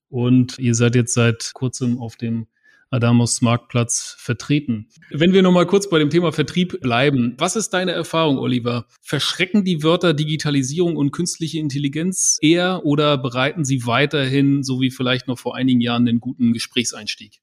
und 0.09 0.57
ihr 0.57 0.73
seid 0.73 0.95
jetzt 0.95 1.13
seit 1.13 1.51
kurzem 1.53 1.99
auf 1.99 2.15
dem 2.15 2.47
Adamos 2.91 3.41
Marktplatz 3.41 4.15
vertreten. 4.19 4.87
Wenn 5.09 5.33
wir 5.33 5.41
nochmal 5.41 5.65
kurz 5.65 5.89
bei 5.89 5.99
dem 5.99 6.09
Thema 6.09 6.31
Vertrieb 6.31 6.79
bleiben, 6.81 7.35
was 7.37 7.55
ist 7.55 7.71
deine 7.71 7.91
Erfahrung, 7.91 8.37
Oliver? 8.37 8.85
Verschrecken 9.01 9.63
die 9.63 9.83
Wörter 9.83 10.13
Digitalisierung 10.13 10.95
und 10.95 11.11
künstliche 11.11 11.59
Intelligenz 11.59 12.37
eher 12.41 12.85
oder 12.85 13.17
bereiten 13.17 13.65
sie 13.65 13.85
weiterhin, 13.85 14.63
so 14.63 14.81
wie 14.81 14.91
vielleicht 14.91 15.27
noch 15.27 15.39
vor 15.39 15.55
einigen 15.55 15.81
Jahren, 15.81 16.05
den 16.05 16.19
guten 16.19 16.53
Gesprächseinstieg? 16.53 17.41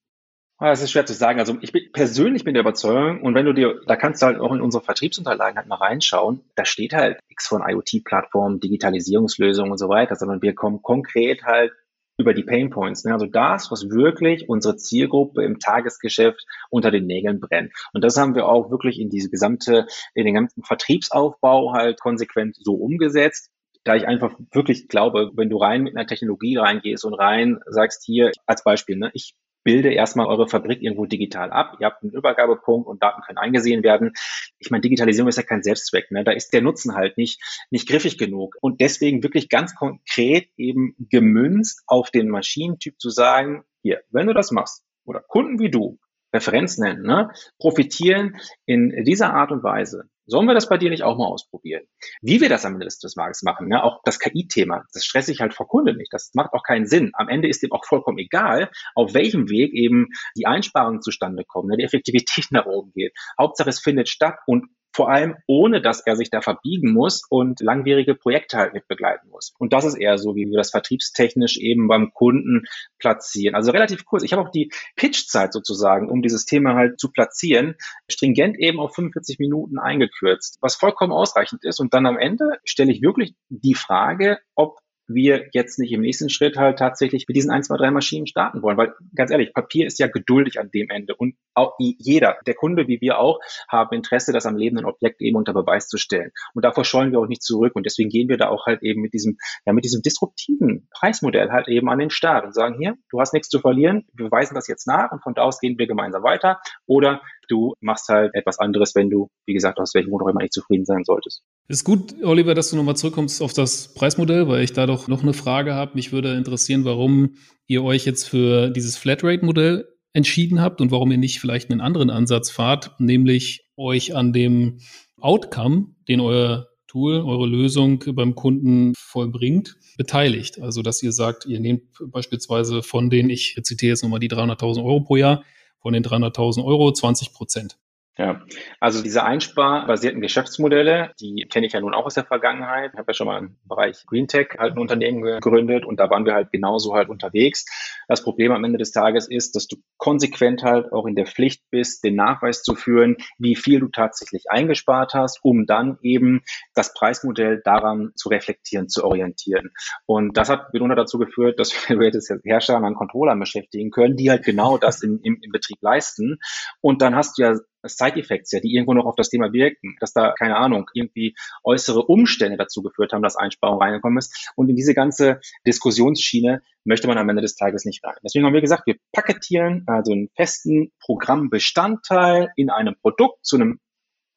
Ah, 0.62 0.70
das 0.70 0.80
ist 0.80 0.92
schwer 0.92 1.04
zu 1.04 1.12
sagen. 1.12 1.40
Also 1.40 1.58
ich 1.60 1.72
bin 1.72 1.90
persönlich 1.92 2.44
bin 2.44 2.54
der 2.54 2.60
Überzeugung, 2.60 3.22
und 3.22 3.34
wenn 3.34 3.46
du 3.46 3.52
dir, 3.52 3.80
da 3.88 3.96
kannst 3.96 4.22
du 4.22 4.26
halt 4.26 4.38
auch 4.38 4.52
in 4.52 4.60
unsere 4.60 4.84
Vertriebsunterlagen 4.84 5.56
halt 5.56 5.66
mal 5.66 5.74
reinschauen, 5.74 6.40
da 6.54 6.64
steht 6.64 6.92
halt 6.92 7.18
X 7.28 7.48
von 7.48 7.62
IoT-Plattformen, 7.68 8.60
Digitalisierungslösungen 8.60 9.72
und 9.72 9.78
so 9.78 9.88
weiter, 9.88 10.14
sondern 10.14 10.40
wir 10.40 10.54
kommen 10.54 10.80
konkret 10.80 11.42
halt 11.42 11.72
über 12.18 12.34
die 12.34 12.42
Pain 12.42 12.70
Points. 12.70 13.04
Ne? 13.04 13.12
Also 13.12 13.26
das, 13.26 13.70
was 13.70 13.88
wirklich 13.88 14.48
unsere 14.48 14.76
Zielgruppe 14.76 15.44
im 15.44 15.58
Tagesgeschäft 15.58 16.44
unter 16.70 16.90
den 16.90 17.06
Nägeln 17.06 17.40
brennt. 17.40 17.72
Und 17.92 18.04
das 18.04 18.16
haben 18.16 18.34
wir 18.34 18.46
auch 18.46 18.70
wirklich 18.70 19.00
in 19.00 19.10
diese 19.10 19.30
gesamte, 19.30 19.86
in 20.14 20.24
den 20.24 20.34
ganzen 20.34 20.62
Vertriebsaufbau 20.62 21.72
halt 21.72 22.00
konsequent 22.00 22.56
so 22.58 22.74
umgesetzt 22.74 23.50
da 23.84 23.96
ich 23.96 24.06
einfach 24.06 24.34
wirklich 24.52 24.88
glaube, 24.88 25.32
wenn 25.34 25.50
du 25.50 25.56
rein 25.56 25.82
mit 25.82 25.96
einer 25.96 26.06
Technologie 26.06 26.56
reingehst 26.56 27.04
und 27.04 27.14
rein 27.14 27.58
sagst 27.66 28.04
hier 28.04 28.30
als 28.46 28.62
Beispiel, 28.62 28.96
ne, 28.96 29.10
ich 29.12 29.34
bilde 29.64 29.92
erstmal 29.92 30.26
eure 30.26 30.48
Fabrik 30.48 30.82
irgendwo 30.82 31.06
digital 31.06 31.50
ab. 31.50 31.76
Ihr 31.80 31.86
habt 31.86 32.02
einen 32.02 32.12
Übergabepunkt 32.12 32.88
und 32.88 33.02
Daten 33.02 33.22
können 33.22 33.38
eingesehen 33.38 33.82
werden. 33.82 34.12
Ich 34.58 34.70
meine, 34.70 34.82
Digitalisierung 34.82 35.28
ist 35.28 35.36
ja 35.36 35.42
kein 35.42 35.62
Selbstzweck. 35.62 36.10
Ne? 36.10 36.24
Da 36.24 36.32
ist 36.32 36.52
der 36.52 36.62
Nutzen 36.62 36.94
halt 36.94 37.16
nicht, 37.16 37.40
nicht 37.70 37.88
griffig 37.88 38.18
genug. 38.18 38.56
Und 38.60 38.80
deswegen 38.80 39.22
wirklich 39.22 39.48
ganz 39.48 39.74
konkret 39.74 40.48
eben 40.56 40.94
gemünzt 40.98 41.82
auf 41.86 42.10
den 42.10 42.28
Maschinentyp 42.28 43.00
zu 43.00 43.10
sagen, 43.10 43.64
hier, 43.82 44.00
wenn 44.10 44.26
du 44.26 44.34
das 44.34 44.50
machst, 44.50 44.84
oder 45.04 45.20
Kunden 45.20 45.58
wie 45.58 45.70
du, 45.70 45.98
Referenz 46.32 46.78
nennen, 46.78 47.02
ne, 47.02 47.30
profitieren 47.58 48.36
in 48.64 49.04
dieser 49.04 49.34
Art 49.34 49.52
und 49.52 49.62
Weise. 49.62 50.04
Sollen 50.26 50.46
wir 50.46 50.54
das 50.54 50.68
bei 50.68 50.78
dir 50.78 50.90
nicht 50.90 51.02
auch 51.02 51.18
mal 51.18 51.26
ausprobieren? 51.26 51.82
Wie 52.20 52.40
wir 52.40 52.48
das 52.48 52.64
am 52.64 52.74
Ende 52.74 52.86
des 52.86 52.98
Tages 52.98 53.42
machen, 53.42 53.68
ne? 53.68 53.82
auch 53.82 54.00
das 54.04 54.18
KI-Thema, 54.18 54.84
das 54.92 55.04
stresse 55.04 55.32
ich 55.32 55.40
halt 55.40 55.54
vor 55.54 55.68
Kunde 55.68 55.96
nicht. 55.96 56.12
Das 56.12 56.30
macht 56.34 56.52
auch 56.52 56.62
keinen 56.62 56.86
Sinn. 56.86 57.10
Am 57.14 57.28
Ende 57.28 57.48
ist 57.48 57.62
dem 57.62 57.72
auch 57.72 57.84
vollkommen 57.84 58.18
egal, 58.18 58.70
auf 58.94 59.14
welchem 59.14 59.48
Weg 59.48 59.72
eben 59.74 60.08
die 60.36 60.46
Einsparungen 60.46 61.02
zustande 61.02 61.44
kommen, 61.44 61.68
ne? 61.68 61.76
die 61.76 61.84
Effektivität 61.84 62.46
nach 62.50 62.66
oben 62.66 62.92
geht. 62.94 63.12
Hauptsache 63.38 63.68
es 63.68 63.80
findet 63.80 64.08
statt 64.08 64.36
und 64.46 64.66
vor 64.92 65.10
allem 65.10 65.36
ohne, 65.46 65.80
dass 65.80 66.00
er 66.00 66.16
sich 66.16 66.30
da 66.30 66.40
verbiegen 66.40 66.92
muss 66.92 67.22
und 67.28 67.60
langwierige 67.60 68.14
Projekte 68.14 68.58
halt 68.58 68.74
mit 68.74 68.86
begleiten 68.88 69.28
muss. 69.30 69.54
Und 69.58 69.72
das 69.72 69.84
ist 69.84 69.94
eher 69.94 70.18
so, 70.18 70.36
wie 70.36 70.50
wir 70.50 70.58
das 70.58 70.70
vertriebstechnisch 70.70 71.56
eben 71.58 71.88
beim 71.88 72.12
Kunden 72.12 72.64
platzieren. 72.98 73.54
Also 73.54 73.72
relativ 73.72 74.04
kurz. 74.04 74.22
Ich 74.22 74.32
habe 74.32 74.42
auch 74.42 74.50
die 74.50 74.70
Pitchzeit 74.96 75.52
sozusagen, 75.52 76.10
um 76.10 76.22
dieses 76.22 76.44
Thema 76.44 76.74
halt 76.74 77.00
zu 77.00 77.10
platzieren, 77.10 77.76
stringent 78.10 78.58
eben 78.58 78.80
auf 78.80 78.94
45 78.94 79.38
Minuten 79.38 79.78
eingekürzt, 79.78 80.58
was 80.60 80.76
vollkommen 80.76 81.12
ausreichend 81.12 81.64
ist. 81.64 81.80
Und 81.80 81.94
dann 81.94 82.06
am 82.06 82.18
Ende 82.18 82.58
stelle 82.64 82.92
ich 82.92 83.02
wirklich 83.02 83.34
die 83.48 83.74
Frage, 83.74 84.38
ob 84.54 84.81
wir 85.06 85.46
jetzt 85.52 85.78
nicht 85.78 85.92
im 85.92 86.00
nächsten 86.00 86.28
Schritt 86.28 86.56
halt 86.56 86.78
tatsächlich 86.78 87.26
mit 87.28 87.36
diesen 87.36 87.50
1, 87.50 87.68
2, 87.68 87.76
3 87.76 87.90
Maschinen 87.90 88.26
starten 88.26 88.62
wollen. 88.62 88.76
Weil 88.76 88.94
ganz 89.14 89.30
ehrlich, 89.30 89.52
Papier 89.52 89.86
ist 89.86 89.98
ja 89.98 90.06
geduldig 90.06 90.58
an 90.58 90.70
dem 90.70 90.88
Ende. 90.90 91.14
Und 91.14 91.34
auch 91.54 91.74
jeder, 91.78 92.38
der 92.46 92.54
Kunde 92.54 92.88
wie 92.88 93.00
wir 93.00 93.18
auch, 93.18 93.40
haben 93.68 93.94
Interesse, 93.94 94.32
das 94.32 94.46
am 94.46 94.56
lebenden 94.56 94.86
Objekt 94.86 95.20
eben 95.20 95.36
unter 95.36 95.52
Beweis 95.52 95.88
zu 95.88 95.98
stellen. 95.98 96.30
Und 96.54 96.64
davor 96.64 96.84
scheuen 96.84 97.12
wir 97.12 97.18
auch 97.18 97.26
nicht 97.26 97.42
zurück. 97.42 97.74
Und 97.74 97.86
deswegen 97.86 98.10
gehen 98.10 98.28
wir 98.28 98.36
da 98.36 98.48
auch 98.48 98.66
halt 98.66 98.82
eben 98.82 99.02
mit 99.02 99.12
diesem, 99.12 99.38
ja, 99.66 99.72
mit 99.72 99.84
diesem 99.84 100.02
disruptiven 100.02 100.88
Preismodell 100.90 101.50
halt 101.50 101.68
eben 101.68 101.88
an 101.88 101.98
den 101.98 102.10
Start 102.10 102.44
und 102.44 102.54
sagen, 102.54 102.76
hier, 102.78 102.96
du 103.10 103.20
hast 103.20 103.32
nichts 103.32 103.48
zu 103.48 103.60
verlieren, 103.60 104.06
wir 104.14 104.30
weisen 104.30 104.54
das 104.54 104.68
jetzt 104.68 104.86
nach 104.86 105.12
und 105.12 105.22
von 105.22 105.34
da 105.34 105.42
aus 105.42 105.60
gehen 105.60 105.78
wir 105.78 105.86
gemeinsam 105.86 106.22
weiter. 106.22 106.60
Oder 106.86 107.22
du 107.48 107.74
machst 107.80 108.08
halt 108.08 108.34
etwas 108.34 108.58
anderes, 108.58 108.94
wenn 108.94 109.10
du, 109.10 109.28
wie 109.46 109.54
gesagt, 109.54 109.78
aus 109.78 109.94
welchem 109.94 110.10
Grund 110.10 110.24
auch 110.24 110.28
immer 110.28 110.42
nicht 110.42 110.52
zufrieden 110.52 110.84
sein 110.84 111.04
solltest. 111.04 111.42
Ist 111.68 111.84
gut, 111.84 112.14
Oliver, 112.22 112.54
dass 112.54 112.70
du 112.70 112.76
nochmal 112.76 112.96
zurückkommst 112.96 113.42
auf 113.42 113.52
das 113.52 113.94
Preismodell, 113.94 114.48
weil 114.48 114.62
ich 114.62 114.72
da 114.72 114.86
doch 114.86 115.08
noch 115.08 115.22
eine 115.22 115.32
Frage 115.32 115.74
habe. 115.74 115.92
Mich 115.94 116.12
würde 116.12 116.34
interessieren, 116.34 116.84
warum 116.84 117.36
ihr 117.66 117.82
euch 117.82 118.04
jetzt 118.04 118.28
für 118.28 118.70
dieses 118.70 118.96
Flatrate-Modell 118.96 119.88
entschieden 120.12 120.60
habt 120.60 120.80
und 120.80 120.90
warum 120.90 121.10
ihr 121.10 121.18
nicht 121.18 121.40
vielleicht 121.40 121.70
einen 121.70 121.80
anderen 121.80 122.10
Ansatz 122.10 122.50
fahrt, 122.50 122.92
nämlich 122.98 123.66
euch 123.76 124.14
an 124.14 124.32
dem 124.32 124.78
Outcome, 125.20 125.94
den 126.08 126.20
euer 126.20 126.68
Tool, 126.86 127.22
eure 127.22 127.46
Lösung 127.46 128.04
beim 128.14 128.34
Kunden 128.34 128.92
vollbringt, 128.98 129.76
beteiligt. 129.96 130.60
Also, 130.60 130.82
dass 130.82 131.02
ihr 131.02 131.12
sagt, 131.12 131.46
ihr 131.46 131.58
nehmt 131.58 131.84
beispielsweise 132.08 132.82
von 132.82 133.08
den, 133.08 133.30
ich 133.30 133.58
zitiere 133.62 133.90
jetzt 133.90 134.02
nochmal 134.02 134.20
die 134.20 134.28
300.000 134.28 134.84
Euro 134.84 135.00
pro 135.00 135.16
Jahr, 135.16 135.42
von 135.82 135.92
den 135.92 136.04
300.000 136.04 136.64
Euro 136.64 136.92
20 136.92 137.34
Prozent. 137.34 137.76
Ja, 138.18 138.42
also 138.78 139.02
diese 139.02 139.24
einsparbasierten 139.24 140.20
Geschäftsmodelle, 140.20 141.12
die 141.18 141.46
kenne 141.50 141.66
ich 141.66 141.72
ja 141.72 141.80
nun 141.80 141.94
auch 141.94 142.04
aus 142.04 142.12
der 142.12 142.26
Vergangenheit. 142.26 142.90
Ich 142.92 142.98
habe 142.98 143.08
ja 143.08 143.14
schon 143.14 143.26
mal 143.26 143.38
im 143.38 143.56
Bereich 143.64 144.04
Green 144.06 144.28
Tech 144.28 144.48
halt 144.58 144.74
ein 144.74 144.78
Unternehmen 144.78 145.22
gegründet 145.22 145.86
und 145.86 145.98
da 145.98 146.10
waren 146.10 146.26
wir 146.26 146.34
halt 146.34 146.52
genauso 146.52 146.92
halt 146.92 147.08
unterwegs. 147.08 147.64
Das 148.08 148.22
Problem 148.22 148.52
am 148.52 148.64
Ende 148.64 148.76
des 148.76 148.92
Tages 148.92 149.28
ist, 149.30 149.56
dass 149.56 149.66
du 149.66 149.76
konsequent 149.96 150.62
halt 150.62 150.92
auch 150.92 151.06
in 151.06 151.14
der 151.14 151.24
Pflicht 151.24 151.62
bist, 151.70 152.04
den 152.04 152.14
Nachweis 152.14 152.62
zu 152.62 152.74
führen, 152.74 153.16
wie 153.38 153.56
viel 153.56 153.80
du 153.80 153.88
tatsächlich 153.88 154.44
eingespart 154.50 155.14
hast, 155.14 155.38
um 155.42 155.64
dann 155.64 155.96
eben 156.02 156.42
das 156.74 156.92
Preismodell 156.92 157.62
daran 157.64 158.12
zu 158.14 158.28
reflektieren, 158.28 158.90
zu 158.90 159.04
orientieren. 159.04 159.70
Und 160.04 160.36
das 160.36 160.50
hat 160.50 160.74
mitunter 160.74 160.96
dazu 160.96 161.18
geführt, 161.18 161.58
dass 161.58 161.72
wir 161.88 162.04
jetzt 162.04 162.30
Hersteller 162.44 162.84
an 162.84 162.94
Controllern 162.94 163.40
beschäftigen 163.40 163.90
können, 163.90 164.18
die 164.18 164.28
halt 164.28 164.44
genau 164.44 164.76
das 164.76 165.02
im, 165.02 165.18
im, 165.22 165.38
im 165.40 165.50
Betrieb 165.50 165.78
leisten. 165.80 166.36
Und 166.82 167.00
dann 167.00 167.16
hast 167.16 167.38
du 167.38 167.42
ja 167.42 167.54
Side-Effects 167.88 168.52
ja, 168.52 168.60
die 168.60 168.74
irgendwo 168.74 168.94
noch 168.94 169.06
auf 169.06 169.16
das 169.16 169.28
Thema 169.28 169.52
wirken, 169.52 169.96
dass 170.00 170.12
da, 170.12 170.32
keine 170.38 170.56
Ahnung, 170.56 170.90
irgendwie 170.94 171.34
äußere 171.64 172.02
Umstände 172.02 172.56
dazu 172.56 172.82
geführt 172.82 173.12
haben, 173.12 173.22
dass 173.22 173.36
Einsparung 173.36 173.80
reingekommen 173.80 174.18
ist. 174.18 174.52
Und 174.56 174.68
in 174.68 174.76
diese 174.76 174.94
ganze 174.94 175.40
Diskussionsschiene 175.66 176.62
möchte 176.84 177.06
man 177.06 177.18
am 177.18 177.28
Ende 177.28 177.42
des 177.42 177.56
Tages 177.56 177.84
nicht 177.84 178.04
rein. 178.04 178.16
Deswegen 178.24 178.44
haben 178.44 178.54
wir 178.54 178.60
gesagt, 178.60 178.86
wir 178.86 178.96
paketieren 179.12 179.84
also 179.86 180.12
einen 180.12 180.28
festen 180.36 180.92
Programmbestandteil 181.00 182.52
in 182.56 182.70
einem 182.70 182.96
Produkt 183.00 183.44
zu 183.44 183.56
einem 183.56 183.78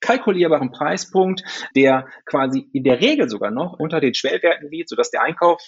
kalkulierbaren 0.01 0.71
Preispunkt, 0.71 1.43
der 1.75 2.07
quasi 2.25 2.67
in 2.73 2.83
der 2.83 3.01
Regel 3.01 3.29
sogar 3.29 3.51
noch 3.51 3.79
unter 3.79 3.99
den 3.99 4.13
Schwellwerten 4.13 4.69
liegt, 4.69 4.89
sodass 4.89 5.09
der 5.09 5.23
Einkauf 5.23 5.61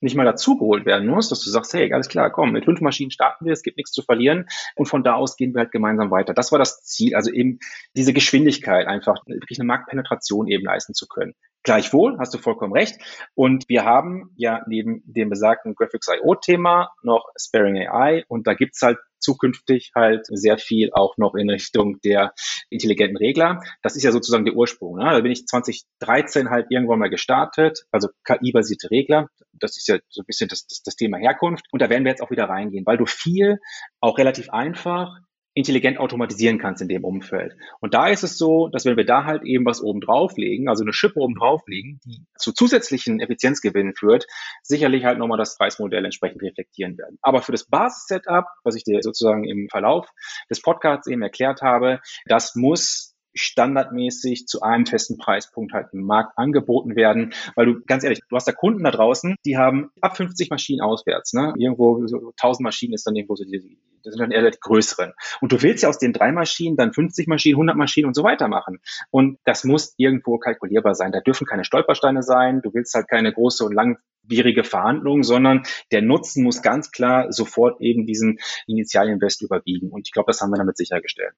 nicht 0.00 0.16
mal 0.16 0.24
dazugeholt 0.24 0.84
werden 0.84 1.08
muss, 1.08 1.28
dass 1.28 1.42
du 1.42 1.50
sagst, 1.50 1.72
hey, 1.72 1.92
alles 1.92 2.08
klar, 2.08 2.30
komm, 2.30 2.52
mit 2.52 2.64
fünf 2.64 2.80
Maschinen 2.80 3.10
starten 3.10 3.44
wir, 3.44 3.52
es 3.52 3.62
gibt 3.62 3.76
nichts 3.76 3.92
zu 3.92 4.02
verlieren 4.02 4.46
und 4.74 4.86
von 4.86 5.02
da 5.02 5.14
aus 5.14 5.36
gehen 5.36 5.54
wir 5.54 5.60
halt 5.60 5.72
gemeinsam 5.72 6.10
weiter. 6.10 6.34
Das 6.34 6.52
war 6.52 6.58
das 6.58 6.82
Ziel, 6.82 7.14
also 7.14 7.30
eben 7.30 7.58
diese 7.96 8.12
Geschwindigkeit 8.12 8.86
einfach, 8.86 9.16
wirklich 9.26 9.58
eine 9.58 9.66
Marktpenetration 9.66 10.48
eben 10.48 10.64
leisten 10.64 10.94
zu 10.94 11.06
können. 11.06 11.34
Gleichwohl, 11.66 12.16
hast 12.20 12.32
du 12.32 12.38
vollkommen 12.38 12.72
recht. 12.72 12.96
Und 13.34 13.68
wir 13.68 13.84
haben 13.84 14.30
ja 14.36 14.62
neben 14.68 15.02
dem 15.04 15.28
besagten 15.28 15.74
Graphics.io-Thema 15.74 16.92
noch 17.02 17.24
Sparing 17.36 17.76
AI 17.76 18.24
und 18.28 18.46
da 18.46 18.54
gibt's 18.54 18.82
halt 18.82 18.98
zukünftig 19.18 19.90
halt 19.92 20.26
sehr 20.28 20.58
viel 20.58 20.90
auch 20.92 21.16
noch 21.16 21.34
in 21.34 21.50
Richtung 21.50 21.98
der 22.02 22.34
intelligenten 22.70 23.16
Regler. 23.16 23.64
Das 23.82 23.96
ist 23.96 24.04
ja 24.04 24.12
sozusagen 24.12 24.44
der 24.44 24.54
Ursprung. 24.54 24.98
Ne? 24.98 25.10
Da 25.10 25.20
bin 25.20 25.32
ich 25.32 25.44
2013 25.44 26.50
halt 26.50 26.66
irgendwann 26.70 27.00
mal 27.00 27.10
gestartet, 27.10 27.84
also 27.90 28.10
KI-basierte 28.22 28.88
Regler. 28.92 29.28
Das 29.52 29.76
ist 29.76 29.88
ja 29.88 29.98
so 30.08 30.22
ein 30.22 30.26
bisschen 30.26 30.48
das, 30.48 30.68
das, 30.68 30.84
das 30.84 30.94
Thema 30.94 31.18
Herkunft. 31.18 31.64
Und 31.72 31.82
da 31.82 31.90
werden 31.90 32.04
wir 32.04 32.12
jetzt 32.12 32.22
auch 32.22 32.30
wieder 32.30 32.48
reingehen, 32.48 32.86
weil 32.86 32.98
du 32.98 33.06
viel 33.06 33.58
auch 34.00 34.18
relativ 34.18 34.50
einfach 34.50 35.18
intelligent 35.56 35.98
automatisieren 35.98 36.58
kannst 36.58 36.82
in 36.82 36.88
dem 36.88 37.02
Umfeld. 37.02 37.56
Und 37.80 37.94
da 37.94 38.08
ist 38.08 38.22
es 38.22 38.36
so, 38.36 38.68
dass 38.68 38.84
wenn 38.84 38.98
wir 38.98 39.06
da 39.06 39.24
halt 39.24 39.42
eben 39.42 39.64
was 39.64 39.80
oben 39.80 40.02
drauflegen, 40.02 40.68
also 40.68 40.84
eine 40.84 40.92
Schippe 40.92 41.18
oben 41.18 41.34
drauflegen, 41.34 41.98
die 42.04 42.26
zu 42.36 42.52
zusätzlichen 42.52 43.20
Effizienzgewinnen 43.20 43.94
führt, 43.94 44.26
sicherlich 44.62 45.06
halt 45.06 45.18
nochmal 45.18 45.38
das 45.38 45.56
Preismodell 45.56 46.04
entsprechend 46.04 46.42
reflektieren 46.42 46.98
werden. 46.98 47.18
Aber 47.22 47.40
für 47.40 47.52
das 47.52 47.64
Basis-Setup, 47.64 48.44
was 48.64 48.76
ich 48.76 48.84
dir 48.84 49.00
sozusagen 49.00 49.44
im 49.44 49.68
Verlauf 49.70 50.06
des 50.50 50.60
Podcasts 50.60 51.06
eben 51.06 51.22
erklärt 51.22 51.62
habe, 51.62 52.00
das 52.26 52.54
muss 52.54 53.15
standardmäßig 53.36 54.46
zu 54.46 54.62
einem 54.62 54.86
festen 54.86 55.18
Preispunkt 55.18 55.72
halt 55.72 55.88
im 55.92 56.02
Markt 56.02 56.36
angeboten 56.36 56.96
werden, 56.96 57.32
weil 57.54 57.66
du 57.66 57.80
ganz 57.86 58.04
ehrlich, 58.04 58.20
du 58.28 58.36
hast 58.36 58.48
da 58.48 58.52
Kunden 58.52 58.84
da 58.84 58.90
draußen, 58.90 59.36
die 59.44 59.56
haben 59.56 59.90
ab 60.00 60.16
50 60.16 60.50
Maschinen 60.50 60.80
auswärts, 60.80 61.32
ne? 61.32 61.54
Irgendwo 61.56 62.06
so 62.06 62.30
1000 62.30 62.64
Maschinen 62.64 62.94
ist 62.94 63.06
dann 63.06 63.16
irgendwo 63.16 63.36
so 63.36 63.44
die, 63.44 63.78
das 64.02 64.14
sind 64.14 64.20
dann 64.20 64.30
eher 64.30 64.50
die 64.50 64.58
größeren. 64.60 65.12
Und 65.40 65.52
du 65.52 65.62
willst 65.62 65.82
ja 65.82 65.88
aus 65.88 65.98
den 65.98 66.12
drei 66.12 66.32
Maschinen 66.32 66.76
dann 66.76 66.92
50 66.92 67.26
Maschinen, 67.26 67.56
100 67.56 67.76
Maschinen 67.76 68.06
und 68.06 68.14
so 68.14 68.22
weiter 68.22 68.48
machen. 68.48 68.78
Und 69.10 69.38
das 69.44 69.64
muss 69.64 69.94
irgendwo 69.96 70.38
kalkulierbar 70.38 70.94
sein. 70.94 71.12
Da 71.12 71.20
dürfen 71.20 71.46
keine 71.46 71.64
Stolpersteine 71.64 72.22
sein. 72.22 72.60
Du 72.62 72.72
willst 72.72 72.94
halt 72.94 73.08
keine 73.08 73.32
große 73.32 73.64
und 73.64 73.74
langwierige 73.74 74.64
Verhandlung, 74.64 75.22
sondern 75.22 75.64
der 75.92 76.02
Nutzen 76.02 76.44
muss 76.44 76.62
ganz 76.62 76.90
klar 76.90 77.32
sofort 77.32 77.80
eben 77.80 78.06
diesen 78.06 78.38
Initialinvest 78.66 79.42
überwiegen. 79.42 79.90
Und 79.90 80.06
ich 80.06 80.12
glaube, 80.12 80.28
das 80.28 80.40
haben 80.40 80.50
wir 80.50 80.58
damit 80.58 80.76
sichergestellt. 80.76 81.34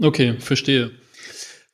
Okay, 0.00 0.38
verstehe. 0.38 0.92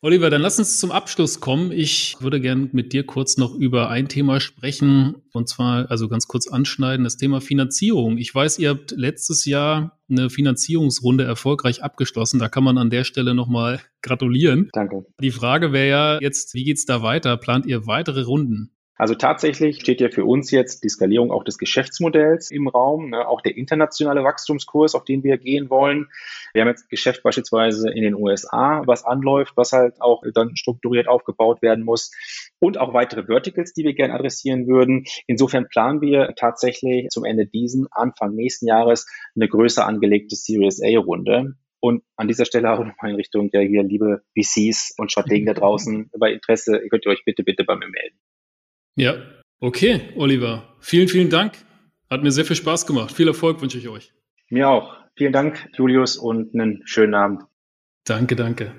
Oliver, 0.05 0.29
dann 0.29 0.43
lass 0.43 0.59
uns 0.59 0.79
zum 0.79 0.93
Abschluss 0.93 1.41
kommen. 1.41 1.73
Ich 1.73 2.19
würde 2.21 2.39
gerne 2.39 2.69
mit 2.73 2.93
dir 2.93 3.07
kurz 3.07 3.39
noch 3.39 3.55
über 3.55 3.89
ein 3.89 4.07
Thema 4.07 4.39
sprechen 4.39 5.15
und 5.33 5.49
zwar, 5.49 5.91
also 5.91 6.11
ganz 6.11 6.29
kurz 6.29 6.47
anschneiden, 6.47 7.05
das 7.05 7.17
Thema 7.17 7.41
Finanzierung. 7.41 8.19
Ich 8.19 8.35
weiß, 8.35 8.59
ihr 8.59 8.69
habt 8.69 8.91
letztes 8.91 9.47
Jahr 9.47 9.99
eine 10.11 10.29
Finanzierungsrunde 10.29 11.25
erfolgreich 11.25 11.83
abgeschlossen. 11.83 12.39
Da 12.39 12.51
kann 12.51 12.65
man 12.65 12.77
an 12.77 12.91
der 12.91 13.05
Stelle 13.05 13.35
nochmal 13.35 13.81
gratulieren. 14.03 14.69
Danke. 14.75 15.07
Die 15.23 15.31
Frage 15.31 15.73
wäre 15.73 15.89
ja 15.89 16.19
jetzt, 16.21 16.53
wie 16.53 16.65
geht's 16.65 16.85
da 16.85 17.01
weiter? 17.01 17.39
Plant 17.39 17.65
ihr 17.65 17.87
weitere 17.87 18.25
Runden? 18.25 18.77
Also 18.97 19.15
tatsächlich 19.15 19.81
steht 19.81 20.01
ja 20.01 20.09
für 20.09 20.25
uns 20.25 20.51
jetzt 20.53 20.85
die 20.85 20.89
Skalierung 20.89 21.33
auch 21.33 21.43
des 21.43 21.59
Geschäftsmodells 21.59 22.51
im 22.51 22.69
Raum, 22.69 23.11
ne, 23.11 23.27
auch 23.27 23.41
der 23.41 23.57
internationale 23.57 24.23
Wachstumskurs, 24.23 24.95
auf 24.95 25.05
den 25.05 25.25
wir 25.25 25.37
gehen 25.37 25.69
wollen. 25.69 26.09
Wir 26.53 26.63
haben 26.63 26.69
jetzt 26.69 26.89
Geschäft 26.89 27.23
beispielsweise 27.25 27.91
in 27.91 28.03
den 28.03 28.15
USA, 28.15 28.83
was 28.87 29.05
anläuft, 29.05 29.57
was 29.57 29.73
halt 29.73 30.01
auch 30.01 30.23
dann 30.33 30.55
strukturiert 30.55 31.09
aufgebaut 31.09 31.61
werden 31.61 31.85
muss 31.85 32.13
und 32.61 32.79
auch 32.79 32.95
weitere 32.95 33.25
Verticals, 33.27 33.73
die 33.73 33.85
wir 33.85 33.95
gerne 33.95 34.15
adressieren 34.15 34.69
würden. 34.69 35.05
Insofern 35.27 35.69
planen 35.69 36.01
wir 36.01 36.35
tatsächlich 36.37 37.09
zum 37.09 37.25
Ende 37.25 37.47
diesen, 37.47 37.89
Anfang 37.91 38.35
nächsten 38.35 38.69
Jahres 38.69 39.07
eine 39.35 39.49
größer 39.49 39.87
angelegte 39.87 40.37
Series 40.37 40.81
A-Runde. 40.81 41.55
Und 41.81 42.03
an 42.17 42.29
dieser 42.29 42.47
Stelle 42.47 42.73
auch 42.73 42.79
nochmal 42.79 43.11
in 43.11 43.17
Richtung 43.17 43.51
der 43.51 43.61
hier, 43.61 43.83
liebe 43.83 44.23
VCs 44.35 44.95
und 44.97 45.13
Strategen 45.13 45.47
da 45.47 45.53
draußen, 45.53 46.11
bei 46.19 46.33
Interesse, 46.33 46.81
könnt 46.89 47.05
ihr 47.05 47.11
euch 47.11 47.25
bitte, 47.27 47.43
bitte 47.43 47.65
bei 47.65 47.75
mir 47.75 47.89
melden. 47.89 48.17
Ja, 48.97 49.17
okay, 49.61 50.13
Oliver. 50.17 50.77
Vielen, 50.81 51.09
vielen 51.09 51.31
Dank. 51.31 51.55
Hat 52.11 52.23
mir 52.23 52.31
sehr 52.31 52.45
viel 52.45 52.57
Spaß 52.57 52.87
gemacht. 52.87 53.13
Viel 53.13 53.27
Erfolg 53.27 53.61
wünsche 53.61 53.79
ich 53.79 53.89
euch. 53.89 54.13
Mir 54.51 54.69
auch. 54.69 54.97
Vielen 55.17 55.33
Dank, 55.33 55.69
Julius, 55.77 56.17
und 56.17 56.55
einen 56.55 56.83
schönen 56.87 57.15
Abend. 57.15 57.43
Danke, 58.05 58.37
danke. 58.37 58.77